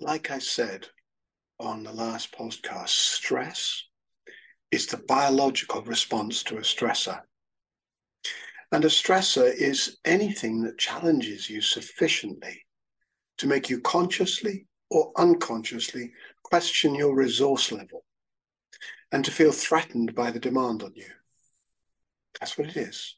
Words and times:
like 0.00 0.30
I 0.30 0.38
said 0.38 0.86
on 1.58 1.82
the 1.82 1.92
last 1.92 2.36
podcast, 2.36 2.88
stress 2.88 3.84
is 4.70 4.86
the 4.86 4.98
biological 4.98 5.82
response 5.82 6.42
to 6.44 6.58
a 6.58 6.62
stressor. 6.62 7.20
And 8.72 8.84
a 8.84 8.88
stressor 8.88 9.52
is 9.54 9.98
anything 10.04 10.62
that 10.62 10.78
challenges 10.78 11.48
you 11.48 11.60
sufficiently 11.60 12.64
to 13.38 13.46
make 13.46 13.70
you 13.70 13.80
consciously 13.80 14.66
or 14.90 15.12
unconsciously 15.16 16.12
question 16.42 16.94
your 16.94 17.14
resource 17.14 17.72
level 17.72 18.04
and 19.12 19.24
to 19.24 19.30
feel 19.30 19.52
threatened 19.52 20.14
by 20.14 20.30
the 20.30 20.40
demand 20.40 20.82
on 20.82 20.92
you. 20.94 21.06
That's 22.38 22.58
what 22.58 22.68
it 22.68 22.76
is. 22.76 23.16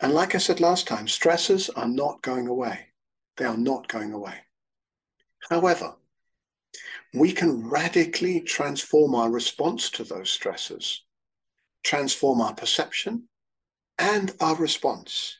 And 0.00 0.14
like 0.14 0.34
I 0.34 0.38
said 0.38 0.58
last 0.58 0.88
time, 0.88 1.06
stressors 1.06 1.70
are 1.76 1.88
not 1.88 2.22
going 2.22 2.48
away. 2.48 2.88
They 3.36 3.44
are 3.44 3.56
not 3.56 3.88
going 3.88 4.12
away. 4.12 4.34
However, 5.50 5.94
we 7.14 7.32
can 7.32 7.68
radically 7.68 8.40
transform 8.40 9.14
our 9.14 9.30
response 9.30 9.90
to 9.90 10.04
those 10.04 10.36
stressors, 10.36 10.98
transform 11.84 12.40
our 12.40 12.54
perception 12.54 13.28
and 13.98 14.32
our 14.40 14.56
response. 14.56 15.38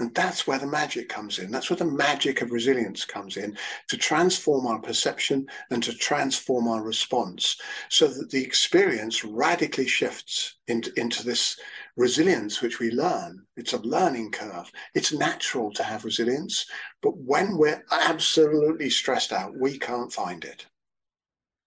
And 0.00 0.14
that's 0.14 0.46
where 0.46 0.60
the 0.60 0.66
magic 0.66 1.08
comes 1.08 1.40
in. 1.40 1.50
That's 1.50 1.70
where 1.70 1.76
the 1.76 1.84
magic 1.84 2.40
of 2.40 2.52
resilience 2.52 3.04
comes 3.04 3.36
in 3.36 3.58
to 3.88 3.96
transform 3.96 4.64
our 4.66 4.78
perception 4.78 5.48
and 5.70 5.82
to 5.82 5.92
transform 5.92 6.68
our 6.68 6.82
response 6.82 7.56
so 7.88 8.06
that 8.06 8.30
the 8.30 8.42
experience 8.42 9.24
radically 9.24 9.88
shifts 9.88 10.54
into, 10.68 10.92
into 10.96 11.24
this 11.24 11.58
resilience, 11.98 12.62
which 12.62 12.78
we 12.78 12.92
learn. 12.92 13.44
It's 13.56 13.72
a 13.72 13.80
learning 13.80 14.30
curve. 14.30 14.70
It's 14.94 15.12
natural 15.12 15.72
to 15.72 15.82
have 15.82 16.04
resilience. 16.04 16.64
But 17.02 17.18
when 17.18 17.58
we're 17.58 17.84
absolutely 17.90 18.88
stressed 18.88 19.32
out, 19.32 19.58
we 19.58 19.78
can't 19.78 20.12
find 20.12 20.44
it. 20.44 20.64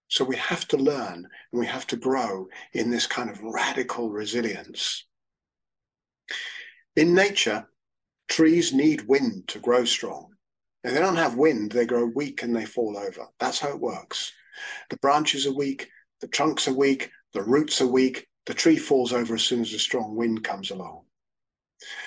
So 0.08 0.24
we 0.24 0.36
have 0.36 0.66
to 0.68 0.78
learn 0.78 1.28
and 1.52 1.60
we 1.60 1.66
have 1.66 1.86
to 1.88 1.96
grow 1.96 2.48
in 2.72 2.90
this 2.90 3.06
kind 3.06 3.28
of 3.30 3.42
radical 3.42 4.10
resilience. 4.10 5.04
In 6.96 7.14
nature, 7.14 7.68
trees 8.28 8.72
need 8.72 9.06
wind 9.06 9.48
to 9.48 9.58
grow 9.58 9.84
strong. 9.84 10.28
If 10.82 10.94
they 10.94 11.00
don't 11.00 11.16
have 11.16 11.36
wind, 11.36 11.72
they 11.72 11.86
grow 11.86 12.06
weak 12.06 12.42
and 12.42 12.56
they 12.56 12.64
fall 12.64 12.96
over. 12.96 13.26
That's 13.38 13.60
how 13.60 13.68
it 13.68 13.80
works. 13.80 14.32
The 14.88 14.96
branches 14.98 15.46
are 15.46 15.54
weak, 15.54 15.88
the 16.20 16.28
trunks 16.28 16.68
are 16.68 16.74
weak, 16.74 17.10
the 17.34 17.42
roots 17.42 17.80
are 17.80 17.86
weak, 17.86 18.28
the 18.46 18.54
tree 18.54 18.76
falls 18.76 19.12
over 19.12 19.34
as 19.34 19.42
soon 19.42 19.60
as 19.60 19.72
a 19.72 19.78
strong 19.78 20.16
wind 20.16 20.42
comes 20.44 20.70
along. 20.70 21.02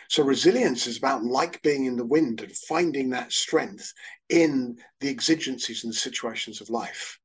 So 0.09 0.23
resilience 0.23 0.87
is 0.87 0.97
about 0.97 1.23
like 1.23 1.61
being 1.61 1.85
in 1.85 1.97
the 1.97 2.05
wind 2.05 2.41
and 2.41 2.55
finding 2.55 3.09
that 3.09 3.33
strength 3.33 3.93
in 4.29 4.77
the 4.99 5.09
exigencies 5.09 5.83
and 5.83 5.91
the 5.91 5.97
situations 5.97 6.61
of 6.61 6.69
life. 6.69 7.19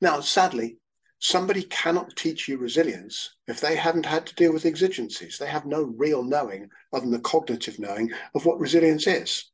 Now, 0.00 0.20
sadly, 0.20 0.78
somebody 1.18 1.62
cannot 1.62 2.14
teach 2.16 2.46
you 2.46 2.58
resilience 2.58 3.36
if 3.48 3.60
they 3.60 3.76
haven't 3.76 4.06
had 4.06 4.26
to 4.26 4.34
deal 4.34 4.52
with 4.52 4.66
exigencies. 4.66 5.38
They 5.38 5.48
have 5.48 5.66
no 5.66 5.94
real 5.96 6.22
knowing 6.22 6.68
other 6.92 7.02
than 7.02 7.10
the 7.10 7.18
cognitive 7.20 7.78
knowing 7.78 8.12
of 8.34 8.44
what 8.44 8.60
resilience 8.60 9.06
is. 9.06 9.50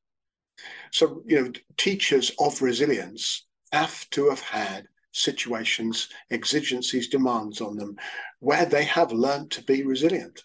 So, 0.92 1.22
you 1.26 1.40
know, 1.40 1.52
teachers 1.76 2.32
of 2.38 2.60
resilience 2.60 3.46
have 3.72 4.08
to 4.10 4.28
have 4.28 4.40
had 4.40 4.88
situations, 5.12 6.08
exigencies, 6.30 7.08
demands 7.08 7.60
on 7.60 7.76
them 7.76 7.96
where 8.40 8.66
they 8.66 8.84
have 8.84 9.12
learned 9.12 9.50
to 9.52 9.62
be 9.62 9.82
resilient. 9.82 10.42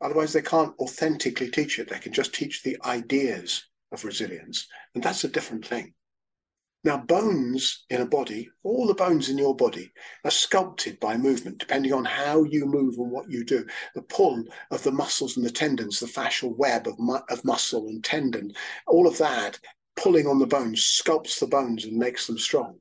Otherwise, 0.00 0.32
they 0.32 0.42
can't 0.42 0.78
authentically 0.78 1.50
teach 1.50 1.78
it. 1.78 1.88
They 1.88 1.98
can 1.98 2.12
just 2.12 2.34
teach 2.34 2.62
the 2.62 2.76
ideas 2.84 3.64
of 3.90 4.04
resilience. 4.04 4.66
And 4.94 5.02
that's 5.02 5.24
a 5.24 5.28
different 5.28 5.66
thing. 5.66 5.94
Now, 6.84 6.96
bones 6.98 7.84
in 7.90 8.00
a 8.00 8.06
body, 8.06 8.50
all 8.64 8.88
the 8.88 8.94
bones 8.94 9.28
in 9.28 9.38
your 9.38 9.54
body 9.54 9.92
are 10.24 10.32
sculpted 10.32 10.98
by 10.98 11.16
movement, 11.16 11.58
depending 11.58 11.92
on 11.92 12.04
how 12.04 12.42
you 12.42 12.66
move 12.66 12.98
and 12.98 13.08
what 13.08 13.30
you 13.30 13.44
do. 13.44 13.64
The 13.94 14.02
pull 14.02 14.42
of 14.72 14.82
the 14.82 14.90
muscles 14.90 15.36
and 15.36 15.46
the 15.46 15.50
tendons, 15.50 16.00
the 16.00 16.06
fascial 16.06 16.56
web 16.56 16.88
of, 16.88 16.98
mu- 16.98 17.20
of 17.30 17.44
muscle 17.44 17.86
and 17.86 18.02
tendon, 18.02 18.52
all 18.88 19.06
of 19.06 19.16
that 19.18 19.60
pulling 19.94 20.26
on 20.26 20.40
the 20.40 20.46
bones 20.46 20.80
sculpts 20.80 21.38
the 21.38 21.46
bones 21.46 21.84
and 21.84 21.96
makes 21.96 22.26
them 22.26 22.38
strong. 22.38 22.78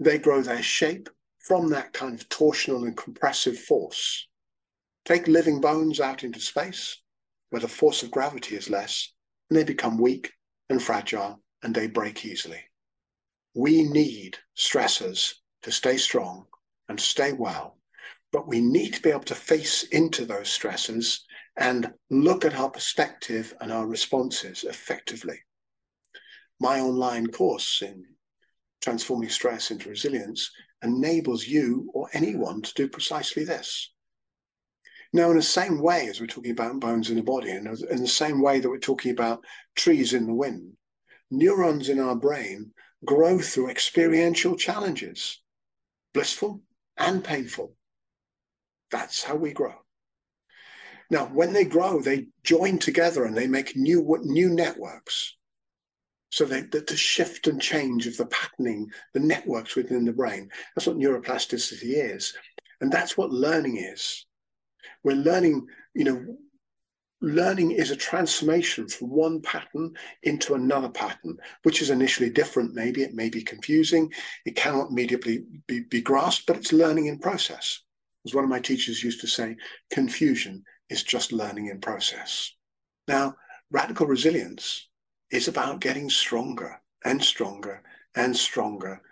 They 0.00 0.18
grow 0.18 0.42
their 0.42 0.62
shape 0.62 1.08
from 1.38 1.68
that 1.70 1.92
kind 1.92 2.18
of 2.18 2.28
torsional 2.28 2.84
and 2.84 2.96
compressive 2.96 3.58
force. 3.58 4.28
Take 5.04 5.28
living 5.28 5.60
bones 5.60 6.00
out 6.00 6.24
into 6.24 6.40
space, 6.40 7.00
where 7.50 7.60
the 7.60 7.68
force 7.68 8.02
of 8.02 8.10
gravity 8.10 8.56
is 8.56 8.70
less, 8.70 9.12
and 9.50 9.58
they 9.58 9.64
become 9.64 9.98
weak 9.98 10.32
and 10.70 10.82
fragile 10.82 11.42
and 11.62 11.74
they 11.74 11.86
break 11.86 12.24
easily 12.24 12.64
we 13.54 13.84
need 13.84 14.36
stressors 14.56 15.34
to 15.62 15.70
stay 15.70 15.96
strong 15.96 16.44
and 16.88 17.00
stay 17.00 17.32
well, 17.32 17.78
but 18.32 18.48
we 18.48 18.60
need 18.60 18.92
to 18.92 19.02
be 19.02 19.10
able 19.10 19.20
to 19.20 19.34
face 19.34 19.84
into 19.84 20.26
those 20.26 20.48
stressors 20.48 21.20
and 21.56 21.92
look 22.10 22.44
at 22.44 22.54
our 22.54 22.68
perspective 22.68 23.54
and 23.60 23.72
our 23.72 23.86
responses 23.86 24.64
effectively. 24.64 25.38
My 26.60 26.80
online 26.80 27.28
course 27.28 27.80
in 27.80 28.04
transforming 28.84 29.30
stress 29.30 29.70
into 29.70 29.88
resilience 29.88 30.50
enables 30.82 31.48
you 31.48 31.90
or 31.94 32.08
anyone 32.12 32.60
to 32.60 32.74
do 32.74 32.86
precisely 32.86 33.42
this. 33.44 33.90
Now, 35.12 35.30
in 35.30 35.36
the 35.36 35.42
same 35.42 35.80
way 35.80 36.08
as 36.08 36.20
we're 36.20 36.26
talking 36.26 36.52
about 36.52 36.80
bones 36.80 37.08
in 37.08 37.16
the 37.16 37.22
body, 37.22 37.50
and 37.50 37.66
in 37.66 37.98
the 37.98 38.06
same 38.06 38.42
way 38.42 38.60
that 38.60 38.68
we're 38.68 38.78
talking 38.78 39.12
about 39.12 39.44
trees 39.74 40.12
in 40.12 40.26
the 40.26 40.34
wind, 40.34 40.72
neurons 41.30 41.88
in 41.88 41.98
our 41.98 42.16
brain 42.16 42.72
grow 43.04 43.38
through 43.38 43.70
experiential 43.70 44.56
challenges, 44.56 45.40
blissful 46.12 46.60
and 46.96 47.24
painful. 47.24 47.74
That's 48.90 49.22
how 49.22 49.36
we 49.36 49.52
grow. 49.52 49.74
Now, 51.10 51.26
when 51.26 51.52
they 51.52 51.64
grow, 51.64 52.00
they 52.00 52.26
join 52.42 52.78
together 52.78 53.24
and 53.24 53.36
they 53.36 53.46
make 53.46 53.76
new, 53.76 54.18
new 54.22 54.50
networks. 54.50 55.36
So 56.34 56.44
they, 56.44 56.62
the, 56.62 56.80
the 56.80 56.96
shift 56.96 57.46
and 57.46 57.62
change 57.62 58.08
of 58.08 58.16
the 58.16 58.26
patterning, 58.26 58.90
the 59.12 59.20
networks 59.20 59.76
within 59.76 60.04
the 60.04 60.12
brain. 60.12 60.50
That's 60.74 60.88
what 60.88 60.96
neuroplasticity 60.96 61.92
is. 62.12 62.34
And 62.80 62.90
that's 62.90 63.16
what 63.16 63.30
learning 63.30 63.76
is. 63.76 64.26
We're 65.04 65.14
learning, 65.14 65.68
you 65.94 66.02
know, 66.02 66.36
learning 67.20 67.70
is 67.70 67.92
a 67.92 67.96
transformation 67.96 68.88
from 68.88 69.10
one 69.10 69.42
pattern 69.42 69.94
into 70.24 70.54
another 70.54 70.88
pattern, 70.88 71.38
which 71.62 71.80
is 71.80 71.90
initially 71.90 72.30
different. 72.30 72.74
Maybe 72.74 73.04
it 73.04 73.14
may 73.14 73.28
be 73.28 73.42
confusing. 73.42 74.12
It 74.44 74.56
cannot 74.56 74.90
immediately 74.90 75.44
be, 75.68 75.84
be 75.88 76.02
grasped, 76.02 76.48
but 76.48 76.56
it's 76.56 76.72
learning 76.72 77.06
in 77.06 77.20
process. 77.20 77.80
As 78.26 78.34
one 78.34 78.42
of 78.42 78.50
my 78.50 78.58
teachers 78.58 79.04
used 79.04 79.20
to 79.20 79.28
say, 79.28 79.54
confusion 79.92 80.64
is 80.90 81.04
just 81.04 81.30
learning 81.30 81.68
in 81.68 81.80
process. 81.80 82.52
Now, 83.06 83.36
radical 83.70 84.08
resilience 84.08 84.88
is 85.34 85.48
about 85.48 85.80
getting 85.80 86.08
stronger 86.08 86.80
and 87.04 87.22
stronger 87.22 87.82
and 88.14 88.36
stronger 88.36 89.02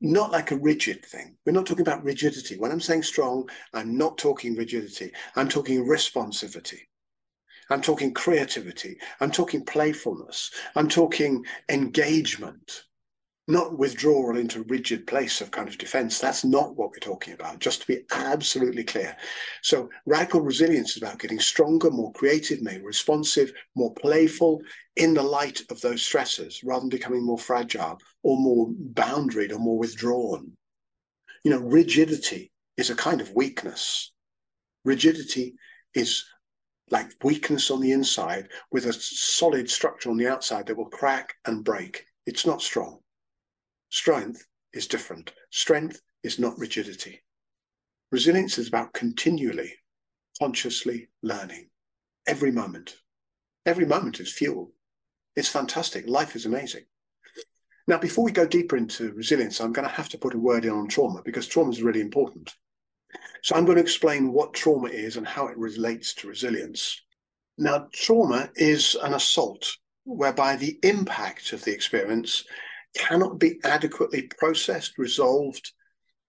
not 0.00 0.32
like 0.32 0.50
a 0.50 0.56
rigid 0.56 1.04
thing. 1.04 1.36
We're 1.44 1.52
not 1.52 1.66
talking 1.66 1.82
about 1.82 2.02
rigidity. 2.02 2.56
When 2.58 2.72
I'm 2.72 2.80
saying 2.80 3.02
strong, 3.02 3.48
I'm 3.74 3.98
not 3.98 4.16
talking 4.16 4.56
rigidity. 4.56 5.12
I'm 5.36 5.48
talking 5.48 5.84
responsivity. 5.84 6.78
I'm 7.68 7.82
talking 7.82 8.12
creativity. 8.12 8.98
I'm 9.20 9.30
talking 9.30 9.64
playfulness. 9.64 10.50
I'm 10.74 10.88
talking 10.88 11.44
engagement, 11.68 12.84
not 13.50 13.78
withdrawal 13.78 14.36
into 14.36 14.60
a 14.60 14.64
rigid 14.64 15.06
place 15.06 15.40
of 15.40 15.50
kind 15.50 15.68
of 15.68 15.78
defense. 15.78 16.18
That's 16.18 16.44
not 16.44 16.76
what 16.76 16.90
we're 16.90 16.98
talking 16.98 17.34
about, 17.34 17.58
just 17.58 17.82
to 17.82 17.86
be 17.86 18.04
absolutely 18.12 18.84
clear. 18.84 19.16
So, 19.62 19.90
radical 20.06 20.40
resilience 20.40 20.92
is 20.92 21.02
about 21.02 21.18
getting 21.18 21.40
stronger, 21.40 21.90
more 21.90 22.12
creative, 22.12 22.62
more 22.62 22.80
responsive, 22.82 23.52
more 23.74 23.92
playful 23.94 24.62
in 24.96 25.14
the 25.14 25.22
light 25.22 25.62
of 25.70 25.80
those 25.80 26.02
stresses 26.02 26.62
rather 26.64 26.80
than 26.80 26.88
becoming 26.88 27.24
more 27.24 27.38
fragile 27.38 27.98
or 28.22 28.38
more 28.38 28.68
boundaried 28.94 29.52
or 29.52 29.58
more 29.58 29.78
withdrawn. 29.78 30.52
You 31.44 31.50
know, 31.50 31.60
rigidity 31.60 32.52
is 32.76 32.90
a 32.90 32.94
kind 32.94 33.20
of 33.20 33.34
weakness. 33.34 34.12
Rigidity 34.84 35.54
is 35.94 36.24
like 36.90 37.12
weakness 37.22 37.70
on 37.70 37.80
the 37.80 37.92
inside 37.92 38.48
with 38.72 38.86
a 38.86 38.92
solid 38.92 39.70
structure 39.70 40.10
on 40.10 40.16
the 40.16 40.28
outside 40.28 40.66
that 40.66 40.76
will 40.76 40.90
crack 40.90 41.34
and 41.44 41.64
break. 41.64 42.04
It's 42.26 42.46
not 42.46 42.62
strong. 42.62 43.00
Strength 43.90 44.46
is 44.72 44.86
different. 44.86 45.32
Strength 45.50 46.00
is 46.22 46.38
not 46.38 46.58
rigidity. 46.58 47.22
Resilience 48.12 48.58
is 48.58 48.68
about 48.68 48.92
continually, 48.92 49.74
consciously 50.38 51.08
learning 51.22 51.68
every 52.26 52.50
moment. 52.50 52.96
Every 53.66 53.84
moment 53.84 54.20
is 54.20 54.32
fuel. 54.32 54.72
It's 55.36 55.48
fantastic. 55.48 56.08
Life 56.08 56.34
is 56.34 56.46
amazing. 56.46 56.84
Now, 57.86 57.98
before 57.98 58.24
we 58.24 58.30
go 58.30 58.46
deeper 58.46 58.76
into 58.76 59.12
resilience, 59.12 59.60
I'm 59.60 59.72
going 59.72 59.88
to 59.88 59.94
have 59.94 60.08
to 60.10 60.18
put 60.18 60.34
a 60.34 60.38
word 60.38 60.64
in 60.64 60.70
on 60.70 60.86
trauma 60.86 61.22
because 61.24 61.48
trauma 61.48 61.70
is 61.70 61.82
really 61.82 62.00
important. 62.00 62.54
So 63.42 63.56
I'm 63.56 63.64
going 63.64 63.76
to 63.76 63.82
explain 63.82 64.32
what 64.32 64.54
trauma 64.54 64.88
is 64.88 65.16
and 65.16 65.26
how 65.26 65.48
it 65.48 65.58
relates 65.58 66.14
to 66.14 66.28
resilience. 66.28 67.00
Now, 67.58 67.88
trauma 67.92 68.50
is 68.54 68.96
an 69.02 69.14
assault 69.14 69.76
whereby 70.04 70.56
the 70.56 70.78
impact 70.82 71.52
of 71.52 71.64
the 71.64 71.72
experience 71.72 72.44
cannot 72.96 73.38
be 73.38 73.60
adequately 73.64 74.22
processed, 74.22 74.98
resolved 74.98 75.72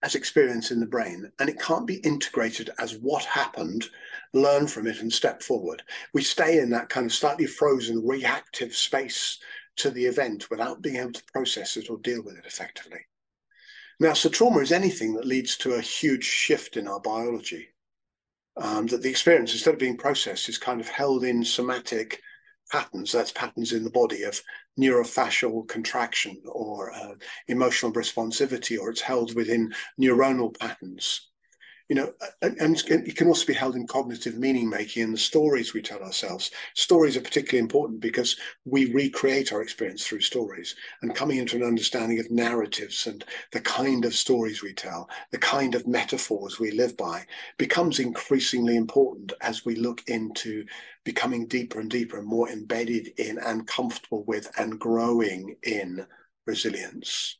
as 0.04 0.16
experience 0.16 0.72
in 0.72 0.80
the 0.80 0.86
brain, 0.86 1.32
and 1.40 1.50
it 1.50 1.60
can't 1.60 1.86
be 1.86 1.98
integrated 1.98 2.72
as 2.80 2.98
what 2.98 3.24
happened, 3.26 3.86
learn 4.34 4.68
from 4.68 4.88
it, 4.88 5.00
and 5.02 5.14
step 5.14 5.44
forward. 5.44 5.84
We 6.14 6.24
stay 6.24 6.60
in 6.60 6.72
that 6.72 6.90
kind 6.90 7.06
of 7.06 7.14
slightly 7.14 7.46
frozen, 7.46 8.06
reactive 8.06 8.76
space 8.76 9.40
to 9.78 9.92
the 9.92 10.06
event 10.06 10.50
without 10.50 10.82
being 10.82 10.98
able 10.98 11.14
to 11.14 11.24
process 11.32 11.78
it 11.78 11.90
or 11.90 11.98
deal 12.00 12.24
with 12.24 12.38
it 12.38 12.46
effectively. 12.46 13.00
Now, 14.00 14.14
so 14.14 14.30
trauma 14.30 14.60
is 14.60 14.72
anything 14.72 15.14
that 15.14 15.28
leads 15.28 15.56
to 15.58 15.74
a 15.74 15.82
huge 15.82 16.24
shift 16.24 16.78
in 16.78 16.88
our 16.88 17.00
biology. 17.00 17.70
Um, 18.58 18.88
that 18.88 19.02
the 19.02 19.10
experience, 19.10 19.54
instead 19.54 19.76
of 19.76 19.80
being 19.80 19.96
processed, 19.96 20.50
is 20.50 20.58
kind 20.58 20.82
of 20.82 20.90
held 20.90 21.24
in 21.24 21.44
somatic 21.44 22.22
patterns. 22.72 23.12
That's 23.12 23.32
patterns 23.32 23.74
in 23.74 23.84
the 23.84 23.90
body 23.90 24.24
of 24.24 24.42
neurofascial 24.80 25.68
contraction 25.68 26.42
or 26.46 26.94
uh, 26.94 27.14
emotional 27.48 27.92
responsivity, 27.94 28.80
or 28.80 28.90
it's 28.90 29.02
held 29.02 29.36
within 29.36 29.74
neuronal 30.00 30.58
patterns 30.58 31.31
you 31.92 31.96
know, 31.96 32.14
and, 32.42 32.56
and, 32.62 32.82
it 32.88 33.18
can 33.18 33.28
also 33.28 33.46
be 33.46 33.52
held 33.52 33.76
in 33.76 33.86
cognitive 33.86 34.38
meaning 34.38 34.70
making 34.70 35.04
in 35.04 35.12
the 35.12 35.18
stories 35.18 35.74
we 35.74 35.82
tell 35.82 36.02
ourselves. 36.02 36.50
Stories 36.74 37.18
are 37.18 37.22
particularly 37.22 37.60
important 37.60 38.00
because 38.00 38.38
we 38.64 38.94
recreate 38.94 39.52
our 39.52 39.62
experience 39.62 40.08
through 40.08 40.22
stories 40.22 40.74
and 41.02 41.14
coming 41.14 41.38
into 41.38 41.58
an 41.58 41.64
understanding 41.64 42.18
of 42.18 42.32
narratives 42.32 43.08
and 43.08 43.26
the 43.52 43.60
kind 43.60 44.06
of 44.06 44.14
stories 44.14 44.64
we 44.64 44.72
tell, 44.72 45.10
the 45.32 45.38
kind 45.38 45.76
of 45.76 45.86
metaphors 45.86 46.62
we 46.62 46.72
live 46.72 46.96
by 46.96 47.26
becomes 47.58 48.00
increasingly 48.00 48.78
important 48.78 49.34
as 49.42 49.66
we 49.66 49.76
look 49.76 50.02
into 50.08 50.66
becoming 51.04 51.46
deeper 51.46 51.82
and 51.82 51.92
deeper 51.92 52.20
and 52.20 52.26
more 52.26 52.48
embedded 52.48 53.10
in 53.18 53.38
and 53.40 53.68
comfortable 53.68 54.24
with 54.24 54.50
and 54.58 54.80
growing 54.80 55.58
in 55.64 56.06
resilience. 56.48 57.38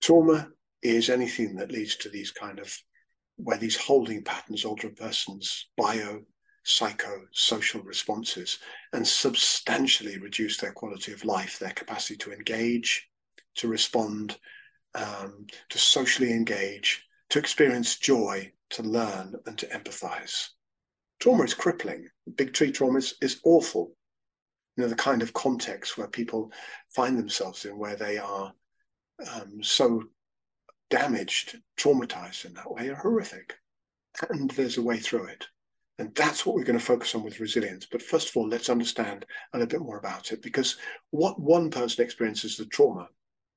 Trauma 0.00 0.48
is 0.82 1.08
anything 1.08 1.54
that 1.54 1.70
leads 1.70 1.94
to 1.94 2.08
these 2.08 2.32
kind 2.32 2.58
of 2.58 2.76
where 3.38 3.56
these 3.56 3.76
holding 3.76 4.22
patterns 4.22 4.64
alter 4.64 4.88
a 4.88 4.90
person's 4.90 5.68
bio, 5.76 6.20
psycho, 6.64 7.22
social 7.32 7.80
responses 7.82 8.58
and 8.92 9.06
substantially 9.06 10.18
reduce 10.18 10.58
their 10.58 10.72
quality 10.72 11.12
of 11.12 11.24
life, 11.24 11.58
their 11.58 11.70
capacity 11.70 12.16
to 12.16 12.32
engage, 12.32 13.08
to 13.54 13.68
respond, 13.68 14.36
um, 14.94 15.46
to 15.70 15.78
socially 15.78 16.32
engage, 16.32 17.06
to 17.30 17.38
experience 17.38 17.96
joy, 17.96 18.50
to 18.70 18.82
learn, 18.82 19.34
and 19.46 19.56
to 19.56 19.66
empathize. 19.68 20.48
Trauma 21.20 21.44
is 21.44 21.54
crippling. 21.54 22.08
Big 22.36 22.52
T 22.52 22.70
trauma 22.70 22.98
is, 22.98 23.14
is 23.22 23.40
awful. 23.44 23.92
You 24.76 24.84
know, 24.84 24.88
the 24.88 24.94
kind 24.96 25.22
of 25.22 25.32
context 25.32 25.96
where 25.96 26.08
people 26.08 26.52
find 26.90 27.18
themselves 27.18 27.64
in 27.64 27.78
where 27.78 27.96
they 27.96 28.18
are 28.18 28.52
um, 29.34 29.62
so 29.62 30.04
damaged, 30.90 31.58
traumatized 31.78 32.44
in 32.44 32.54
that 32.54 32.70
way 32.70 32.88
are 32.88 32.94
horrific. 32.94 33.56
And 34.30 34.50
there's 34.52 34.78
a 34.78 34.82
way 34.82 34.98
through 34.98 35.26
it. 35.26 35.46
And 35.98 36.14
that's 36.14 36.46
what 36.46 36.54
we're 36.54 36.64
going 36.64 36.78
to 36.78 36.84
focus 36.84 37.14
on 37.14 37.24
with 37.24 37.40
resilience. 37.40 37.86
But 37.90 38.02
first 38.02 38.28
of 38.28 38.36
all, 38.36 38.48
let's 38.48 38.68
understand 38.68 39.26
a 39.52 39.58
little 39.58 39.68
bit 39.68 39.84
more 39.84 39.98
about 39.98 40.30
it 40.32 40.42
because 40.42 40.76
what 41.10 41.40
one 41.40 41.70
person 41.70 42.04
experiences 42.04 42.60
as 42.60 42.68
trauma, 42.68 43.08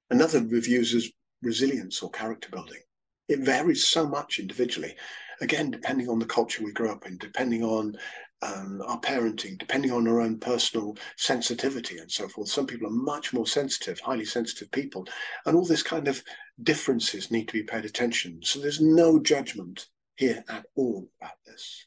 another 0.09 0.43
reviews 0.43 0.95
as 0.95 1.09
resilience 1.43 2.01
or 2.01 2.09
character 2.09 2.49
building. 2.51 2.81
It 3.27 3.39
varies 3.39 3.87
so 3.87 4.07
much 4.07 4.39
individually. 4.39 4.95
Again, 5.41 5.71
depending 5.71 6.09
on 6.09 6.19
the 6.19 6.25
culture 6.25 6.63
we 6.63 6.73
grow 6.73 6.91
up 6.91 7.05
in, 7.05 7.17
depending 7.17 7.63
on 7.63 7.95
um, 8.41 8.81
our 8.85 8.99
parenting, 8.99 9.57
depending 9.57 9.91
on 9.91 10.07
our 10.07 10.21
own 10.21 10.39
personal 10.39 10.97
sensitivity 11.15 11.99
and 11.99 12.11
so 12.11 12.27
forth. 12.27 12.49
Some 12.49 12.65
people 12.65 12.87
are 12.87 12.91
much 12.91 13.33
more 13.33 13.45
sensitive, 13.45 13.99
highly 13.99 14.25
sensitive 14.25 14.71
people, 14.71 15.07
and 15.45 15.55
all 15.55 15.65
this 15.65 15.83
kind 15.83 16.07
of 16.07 16.23
differences 16.63 17.31
need 17.31 17.47
to 17.47 17.53
be 17.53 17.63
paid 17.63 17.85
attention. 17.85 18.39
So 18.41 18.59
there's 18.59 18.81
no 18.81 19.19
judgment 19.19 19.87
here 20.15 20.43
at 20.49 20.65
all 20.75 21.07
about 21.21 21.37
this. 21.45 21.85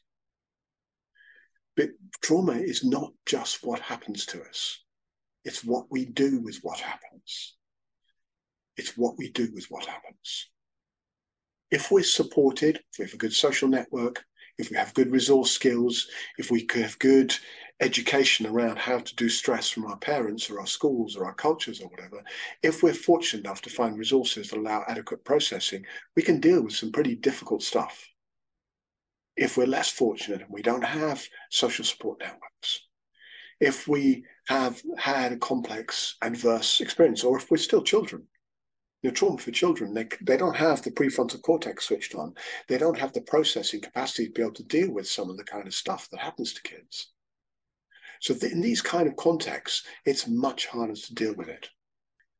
But 1.75 1.89
trauma 2.21 2.53
is 2.53 2.83
not 2.83 3.11
just 3.25 3.65
what 3.65 3.79
happens 3.79 4.25
to 4.27 4.41
us. 4.43 4.81
It's 5.43 5.63
what 5.63 5.85
we 5.91 6.05
do 6.05 6.39
with 6.41 6.59
what 6.63 6.79
happens. 6.79 7.55
It's 8.77 8.97
what 8.97 9.17
we 9.17 9.29
do 9.29 9.49
with 9.53 9.65
what 9.69 9.85
happens. 9.85 10.49
If 11.71 11.91
we're 11.91 12.03
supported, 12.03 12.77
if 12.77 12.99
we 12.99 13.05
have 13.05 13.13
a 13.13 13.17
good 13.17 13.33
social 13.33 13.67
network, 13.67 14.23
if 14.57 14.69
we 14.69 14.77
have 14.77 14.93
good 14.93 15.11
resource 15.11 15.51
skills, 15.51 16.07
if 16.37 16.51
we 16.51 16.63
could 16.63 16.81
have 16.83 16.99
good 16.99 17.33
education 17.81 18.45
around 18.45 18.77
how 18.77 18.99
to 18.99 19.15
do 19.15 19.27
stress 19.27 19.69
from 19.69 19.85
our 19.85 19.97
parents 19.97 20.49
or 20.49 20.59
our 20.59 20.67
schools 20.67 21.15
or 21.15 21.25
our 21.25 21.33
cultures 21.33 21.81
or 21.81 21.89
whatever, 21.89 22.23
if 22.63 22.81
we're 22.81 22.93
fortunate 22.93 23.45
enough 23.45 23.61
to 23.61 23.69
find 23.69 23.97
resources 23.97 24.49
that 24.49 24.59
allow 24.59 24.83
adequate 24.87 25.23
processing, 25.25 25.85
we 26.15 26.21
can 26.21 26.39
deal 26.39 26.61
with 26.61 26.73
some 26.73 26.91
pretty 26.91 27.15
difficult 27.15 27.61
stuff. 27.61 28.07
If 29.35 29.57
we're 29.57 29.67
less 29.67 29.89
fortunate 29.89 30.41
and 30.41 30.49
we 30.49 30.61
don't 30.61 30.85
have 30.85 31.27
social 31.49 31.83
support 31.83 32.21
networks, 32.21 32.87
if 33.59 33.87
we 33.87 34.23
have 34.47 34.81
had 34.97 35.33
a 35.33 35.37
complex 35.37 36.15
adverse 36.21 36.79
experience, 36.79 37.23
or 37.23 37.37
if 37.37 37.51
we're 37.51 37.57
still 37.57 37.83
children, 37.83 38.23
you 39.05 39.11
know, 39.11 39.13
trauma 39.13 39.37
for 39.37 39.51
children, 39.51 39.93
they, 39.93 40.07
they 40.21 40.35
don't 40.35 40.55
have 40.55 40.81
the 40.81 40.89
prefrontal 40.89 41.39
cortex 41.43 41.85
switched 41.85 42.15
on. 42.15 42.33
They 42.67 42.79
don't 42.79 42.97
have 42.97 43.13
the 43.13 43.21
processing 43.21 43.79
capacity 43.79 44.25
to 44.25 44.31
be 44.33 44.41
able 44.41 44.53
to 44.53 44.63
deal 44.63 44.91
with 44.91 45.07
some 45.07 45.29
of 45.29 45.37
the 45.37 45.43
kind 45.43 45.67
of 45.67 45.75
stuff 45.75 46.09
that 46.09 46.19
happens 46.19 46.53
to 46.53 46.63
kids. 46.63 47.11
So 48.19 48.33
in 48.41 48.61
these 48.61 48.81
kind 48.81 49.07
of 49.07 49.15
contexts, 49.15 49.83
it's 50.07 50.27
much 50.27 50.65
harder 50.65 50.95
to 50.95 51.13
deal 51.13 51.35
with 51.35 51.49
it. 51.49 51.69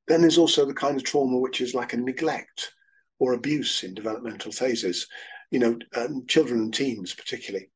Then 0.07 0.21
there's 0.21 0.39
also 0.39 0.65
the 0.65 0.73
kind 0.73 0.97
of 0.97 1.03
trauma 1.03 1.37
which 1.37 1.61
is 1.61 1.75
like 1.75 1.93
a 1.93 1.97
neglect 1.97 2.73
or 3.19 3.33
abuse 3.33 3.83
in 3.83 3.93
developmental 3.93 4.51
phases, 4.51 5.05
you 5.51 5.59
know, 5.59 5.77
um, 5.95 6.25
children 6.27 6.61
and 6.61 6.73
teens 6.73 7.13
particularly. 7.13 7.69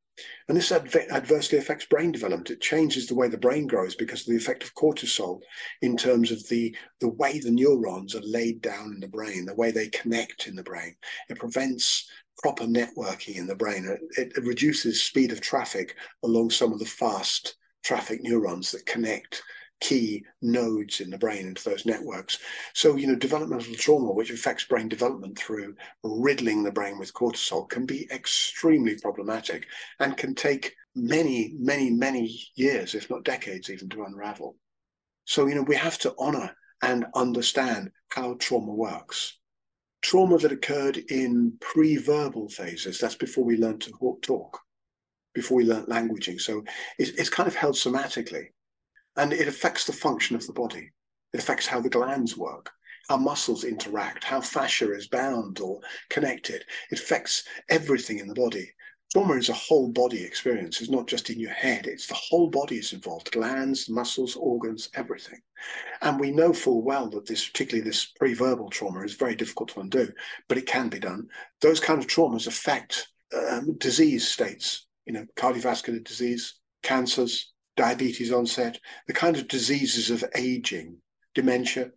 And 0.47 0.57
this 0.57 0.71
adversely 0.71 1.57
affects 1.57 1.85
brain 1.85 2.11
development. 2.11 2.49
It 2.49 2.61
changes 2.61 3.07
the 3.07 3.15
way 3.15 3.27
the 3.27 3.37
brain 3.37 3.67
grows 3.67 3.95
because 3.95 4.21
of 4.21 4.27
the 4.27 4.37
effect 4.37 4.63
of 4.63 4.73
cortisol 4.75 5.39
in 5.81 5.95
terms 5.95 6.31
of 6.31 6.47
the, 6.49 6.75
the 6.99 7.09
way 7.09 7.39
the 7.39 7.51
neurons 7.51 8.15
are 8.15 8.21
laid 8.21 8.61
down 8.61 8.93
in 8.93 8.99
the 8.99 9.07
brain, 9.07 9.45
the 9.45 9.55
way 9.55 9.71
they 9.71 9.89
connect 9.89 10.47
in 10.47 10.55
the 10.55 10.63
brain. 10.63 10.95
It 11.29 11.39
prevents 11.39 12.09
proper 12.41 12.65
networking 12.65 13.35
in 13.35 13.47
the 13.47 13.55
brain. 13.55 13.85
It, 14.17 14.31
it 14.35 14.43
reduces 14.43 15.03
speed 15.03 15.31
of 15.31 15.41
traffic 15.41 15.95
along 16.23 16.49
some 16.51 16.73
of 16.73 16.79
the 16.79 16.85
fast 16.85 17.55
traffic 17.83 18.21
neurons 18.23 18.71
that 18.71 18.85
connect 18.85 19.41
key 19.79 20.23
nodes 20.41 20.99
in 20.99 21.09
the 21.09 21.17
brain 21.17 21.47
into 21.47 21.63
those 21.63 21.85
networks. 21.85 22.39
So, 22.73 22.95
you 22.95 23.07
know, 23.07 23.15
developmental 23.15 23.73
trauma, 23.75 24.11
which 24.11 24.31
affects 24.31 24.65
brain 24.65 24.89
development 24.89 25.37
through 25.37 25.75
riddling 26.03 26.63
the 26.63 26.71
brain 26.71 26.99
with 26.99 27.13
cortisol, 27.13 27.69
can 27.69 27.85
be 27.85 28.07
extremely 28.11 28.97
problematic 28.97 29.67
and 29.99 30.17
can 30.17 30.35
take 30.35 30.75
many, 30.95 31.53
many, 31.57 31.89
many 31.89 32.39
years, 32.55 32.95
if 32.95 33.09
not 33.09 33.23
decades, 33.23 33.69
even 33.69 33.89
to 33.89 34.03
unravel. 34.03 34.55
So, 35.25 35.47
you 35.47 35.55
know, 35.55 35.63
we 35.63 35.75
have 35.75 35.97
to 35.99 36.13
honor 36.17 36.55
and 36.81 37.05
understand 37.15 37.91
how 38.09 38.35
trauma 38.39 38.73
works. 38.73 39.37
Trauma 40.01 40.37
that 40.37 40.51
occurred 40.51 40.97
in 40.97 41.53
pre 41.59 41.97
verbal 41.97 42.47
phases, 42.49 42.99
that's 42.99 43.15
before 43.15 43.43
we 43.43 43.57
learn 43.57 43.79
to 43.79 44.17
talk, 44.21 44.59
before 45.33 45.57
we 45.57 45.65
learn 45.65 45.85
languaging. 45.85 46.39
So 46.39 46.63
it's, 46.97 47.11
it's 47.11 47.29
kind 47.29 47.47
of 47.47 47.55
held 47.55 47.75
somatically 47.75 48.47
and 49.17 49.33
it 49.33 49.47
affects 49.47 49.85
the 49.85 49.93
function 49.93 50.35
of 50.35 50.45
the 50.47 50.53
body. 50.53 50.91
It 51.33 51.39
affects 51.39 51.67
how 51.67 51.81
the 51.81 51.89
glands 51.89 52.37
work, 52.37 52.71
how 53.07 53.17
muscles 53.17 53.63
interact, 53.63 54.23
how 54.23 54.41
fascia 54.41 54.91
is 54.93 55.07
bound 55.07 55.59
or 55.59 55.81
connected. 56.09 56.63
It 56.91 56.99
affects 56.99 57.43
everything 57.69 58.19
in 58.19 58.27
the 58.27 58.33
body. 58.33 58.71
Trauma 59.11 59.33
is 59.33 59.49
a 59.49 59.53
whole 59.53 59.89
body 59.89 60.23
experience. 60.23 60.81
It's 60.81 60.89
not 60.91 61.07
just 61.07 61.31
in 61.31 61.39
your 61.39 61.51
head, 61.51 61.87
it's 61.87 62.05
the 62.05 62.13
whole 62.13 62.47
body 62.47 62.77
is 62.77 62.93
involved 62.93 63.31
glands, 63.31 63.89
muscles, 63.89 64.35
organs, 64.35 64.89
everything. 64.93 65.39
And 66.01 66.19
we 66.19 66.31
know 66.31 66.53
full 66.53 66.83
well 66.83 67.09
that 67.09 67.25
this, 67.25 67.49
particularly 67.49 67.87
this 67.87 68.05
pre 68.05 68.35
verbal 68.35 68.69
trauma, 68.69 69.01
is 69.01 69.15
very 69.15 69.35
difficult 69.35 69.69
to 69.69 69.79
undo, 69.79 70.11
but 70.47 70.59
it 70.59 70.67
can 70.67 70.89
be 70.89 70.99
done. 70.99 71.27
Those 71.61 71.79
kind 71.79 71.99
of 71.99 72.07
traumas 72.07 72.45
affect 72.45 73.07
um, 73.35 73.75
disease 73.79 74.27
states, 74.27 74.85
you 75.05 75.13
know, 75.13 75.25
cardiovascular 75.35 76.03
disease, 76.03 76.59
cancers, 76.83 77.51
diabetes 77.79 78.33
onset, 78.33 78.77
the 79.07 79.13
kind 79.13 79.37
of 79.37 79.47
diseases 79.47 80.11
of 80.11 80.21
aging, 80.35 80.97
dementia, 81.33 81.89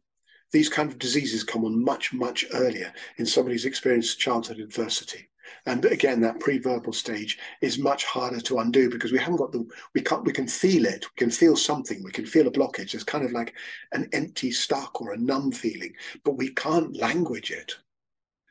these 0.53 0.69
kind 0.69 0.89
of 0.89 0.97
diseases 0.97 1.43
come 1.43 1.65
on 1.65 1.85
much, 1.85 2.13
much 2.13 2.45
earlier 2.55 2.93
in 3.17 3.27
somebody's 3.27 3.65
experienced 3.65 4.21
childhood 4.21 4.61
adversity. 4.61 5.29
And 5.67 5.85
again, 5.85 6.21
that 6.21 6.39
pre-verbal 6.39 6.93
stage 6.93 7.37
is 7.63 7.81
much 7.81 8.05
harder 8.05 8.41
to 8.43 8.61
undo 8.61 8.91
because 8.91 9.11
we 9.11 9.19
haven't 9.19 9.39
got 9.39 9.51
the 9.51 9.67
we 9.93 10.03
can't 10.03 10.25
we 10.25 10.33
can 10.33 10.47
feel 10.47 10.87
it, 10.87 11.05
we 11.05 11.19
can 11.19 11.33
feel 11.33 11.57
something, 11.57 12.01
we 12.05 12.13
can 12.13 12.27
feel 12.27 12.47
a 12.47 12.53
blockage. 12.53 12.95
It's 12.95 13.03
kind 13.03 13.25
of 13.25 13.33
like 13.33 13.53
an 13.91 14.09
empty 14.13 14.53
stuck 14.53 15.01
or 15.01 15.13
a 15.13 15.19
numb 15.19 15.51
feeling, 15.51 15.95
but 16.23 16.37
we 16.37 16.51
can't 16.51 16.97
language 16.97 17.51
it. 17.51 17.75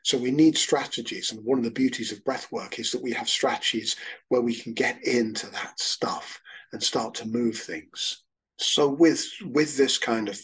So 0.02 0.18
we 0.18 0.32
need 0.32 0.58
strategies. 0.58 1.32
And 1.32 1.42
one 1.44 1.56
of 1.56 1.64
the 1.64 1.70
beauties 1.70 2.12
of 2.12 2.24
breath 2.24 2.52
work 2.52 2.78
is 2.78 2.92
that 2.92 3.02
we 3.02 3.12
have 3.12 3.28
strategies 3.28 3.96
where 4.28 4.42
we 4.42 4.54
can 4.54 4.74
get 4.74 5.02
into 5.02 5.46
that 5.50 5.80
stuff 5.80 6.42
and 6.72 6.82
start 6.82 7.14
to 7.14 7.28
move 7.28 7.56
things. 7.56 8.22
So 8.58 8.88
with 8.88 9.26
with 9.44 9.76
this 9.76 9.98
kind 9.98 10.28
of 10.28 10.40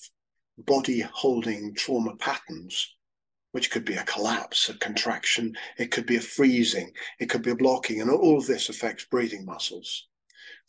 body 0.59 1.01
holding 1.01 1.75
trauma 1.75 2.17
patterns, 2.17 2.97
which 3.53 3.71
could 3.71 3.85
be 3.85 3.95
a 3.95 4.05
collapse, 4.05 4.69
a 4.69 4.75
contraction, 4.75 5.57
it 5.79 5.91
could 5.91 6.07
be 6.07 6.17
a 6.17 6.21
freezing, 6.21 6.93
it 7.21 7.31
could 7.31 7.43
be 7.43 7.51
a 7.51 7.57
blocking, 7.57 8.01
and 8.01 8.11
all 8.11 8.39
of 8.39 8.47
this 8.47 8.69
affects 8.69 9.05
breathing 9.05 9.45
muscles. 9.45 10.09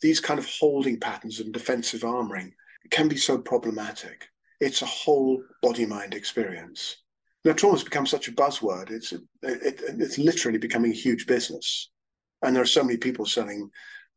These 0.00 0.20
kind 0.20 0.38
of 0.38 0.46
holding 0.46 0.98
patterns 0.98 1.40
and 1.40 1.52
defensive 1.52 2.02
armoring 2.02 2.52
can 2.90 3.08
be 3.08 3.16
so 3.16 3.38
problematic. 3.38 4.28
It's 4.60 4.82
a 4.82 4.86
whole 4.86 5.42
body 5.62 5.86
mind 5.86 6.14
experience. 6.14 6.96
Now, 7.44 7.52
trauma 7.52 7.76
has 7.76 7.84
become 7.84 8.06
such 8.06 8.28
a 8.28 8.32
buzzword. 8.32 8.90
It's 8.90 9.12
it, 9.12 9.22
it's 9.42 10.18
literally 10.18 10.58
becoming 10.58 10.92
a 10.92 10.94
huge 10.94 11.26
business, 11.26 11.90
and 12.42 12.54
there 12.54 12.62
are 12.62 12.66
so 12.66 12.84
many 12.84 12.98
people 12.98 13.26
selling 13.26 13.70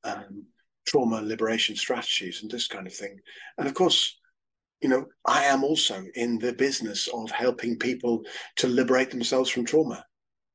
um, 0.03 0.45
trauma 0.85 1.21
liberation 1.21 1.75
strategies 1.75 2.41
and 2.41 2.51
this 2.51 2.67
kind 2.67 2.87
of 2.87 2.93
thing. 2.93 3.19
And 3.57 3.67
of 3.67 3.73
course, 3.73 4.19
you 4.81 4.89
know, 4.89 5.05
I 5.25 5.45
am 5.45 5.63
also 5.63 6.03
in 6.15 6.39
the 6.39 6.53
business 6.53 7.07
of 7.07 7.31
helping 7.31 7.79
people 7.79 8.23
to 8.57 8.67
liberate 8.67 9.11
themselves 9.11 9.49
from 9.49 9.65
trauma. 9.65 10.05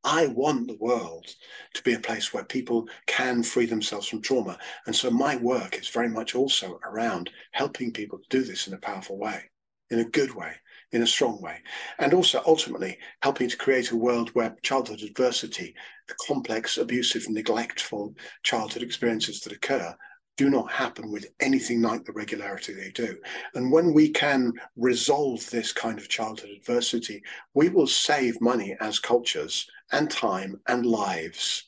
I 0.05 0.27
want 0.27 0.69
the 0.69 0.77
world 0.77 1.27
to 1.75 1.83
be 1.83 1.95
a 1.95 2.01
place 2.01 2.33
where 2.33 2.45
people 2.45 2.89
can 3.07 3.43
free 3.43 3.67
themselves 3.67 4.07
from 4.07 4.23
trauma. 4.23 4.59
And 4.87 4.95
so 4.95 5.11
my 5.11 5.37
work 5.37 5.79
is 5.79 5.89
very 5.89 6.09
much 6.09 6.35
also 6.35 6.79
around 6.85 7.31
helping 7.53 7.93
people 7.93 8.19
to 8.19 8.29
do 8.29 8.45
this 8.45 8.69
in 8.69 8.75
a 8.75 8.79
powerful 8.79 9.19
way, 9.19 9.43
in 9.91 9.99
a 9.99 10.05
good 10.05 10.35
way, 10.35 10.53
in 10.93 11.03
a 11.03 11.07
strong 11.07 11.41
way. 11.41 11.57
And 11.99 12.15
also 12.15 12.43
ultimately 12.47 12.99
helping 13.23 13.49
to 13.49 13.57
create 13.57 13.91
a 13.91 13.97
world 13.97 14.31
where 14.35 14.57
childhood 14.63 15.03
adversity, 15.03 15.75
the 16.07 16.15
complex, 16.27 16.77
abusive, 16.77 17.29
neglectful 17.29 18.15
childhood 18.43 18.83
experiences 18.83 19.41
that 19.41 19.53
occur 19.53 19.97
do 20.39 20.49
not 20.49 20.71
happen 20.71 21.11
with 21.11 21.27
anything 21.41 21.83
like 21.83 22.05
the 22.05 22.13
regularity 22.13 22.73
they 22.73 22.91
do. 22.91 23.19
And 23.55 23.71
when 23.71 23.93
we 23.93 24.09
can 24.09 24.53
resolve 24.77 25.49
this 25.51 25.73
kind 25.73 25.99
of 25.99 26.09
childhood 26.09 26.51
adversity, 26.57 27.23
we 27.55 27.69
will 27.69 27.89
save 27.89 28.41
money 28.41 28.77
as 28.81 29.01
cultures 29.01 29.69
and 29.93 30.09
time 30.09 30.61
and 30.69 30.87
lives 30.87 31.65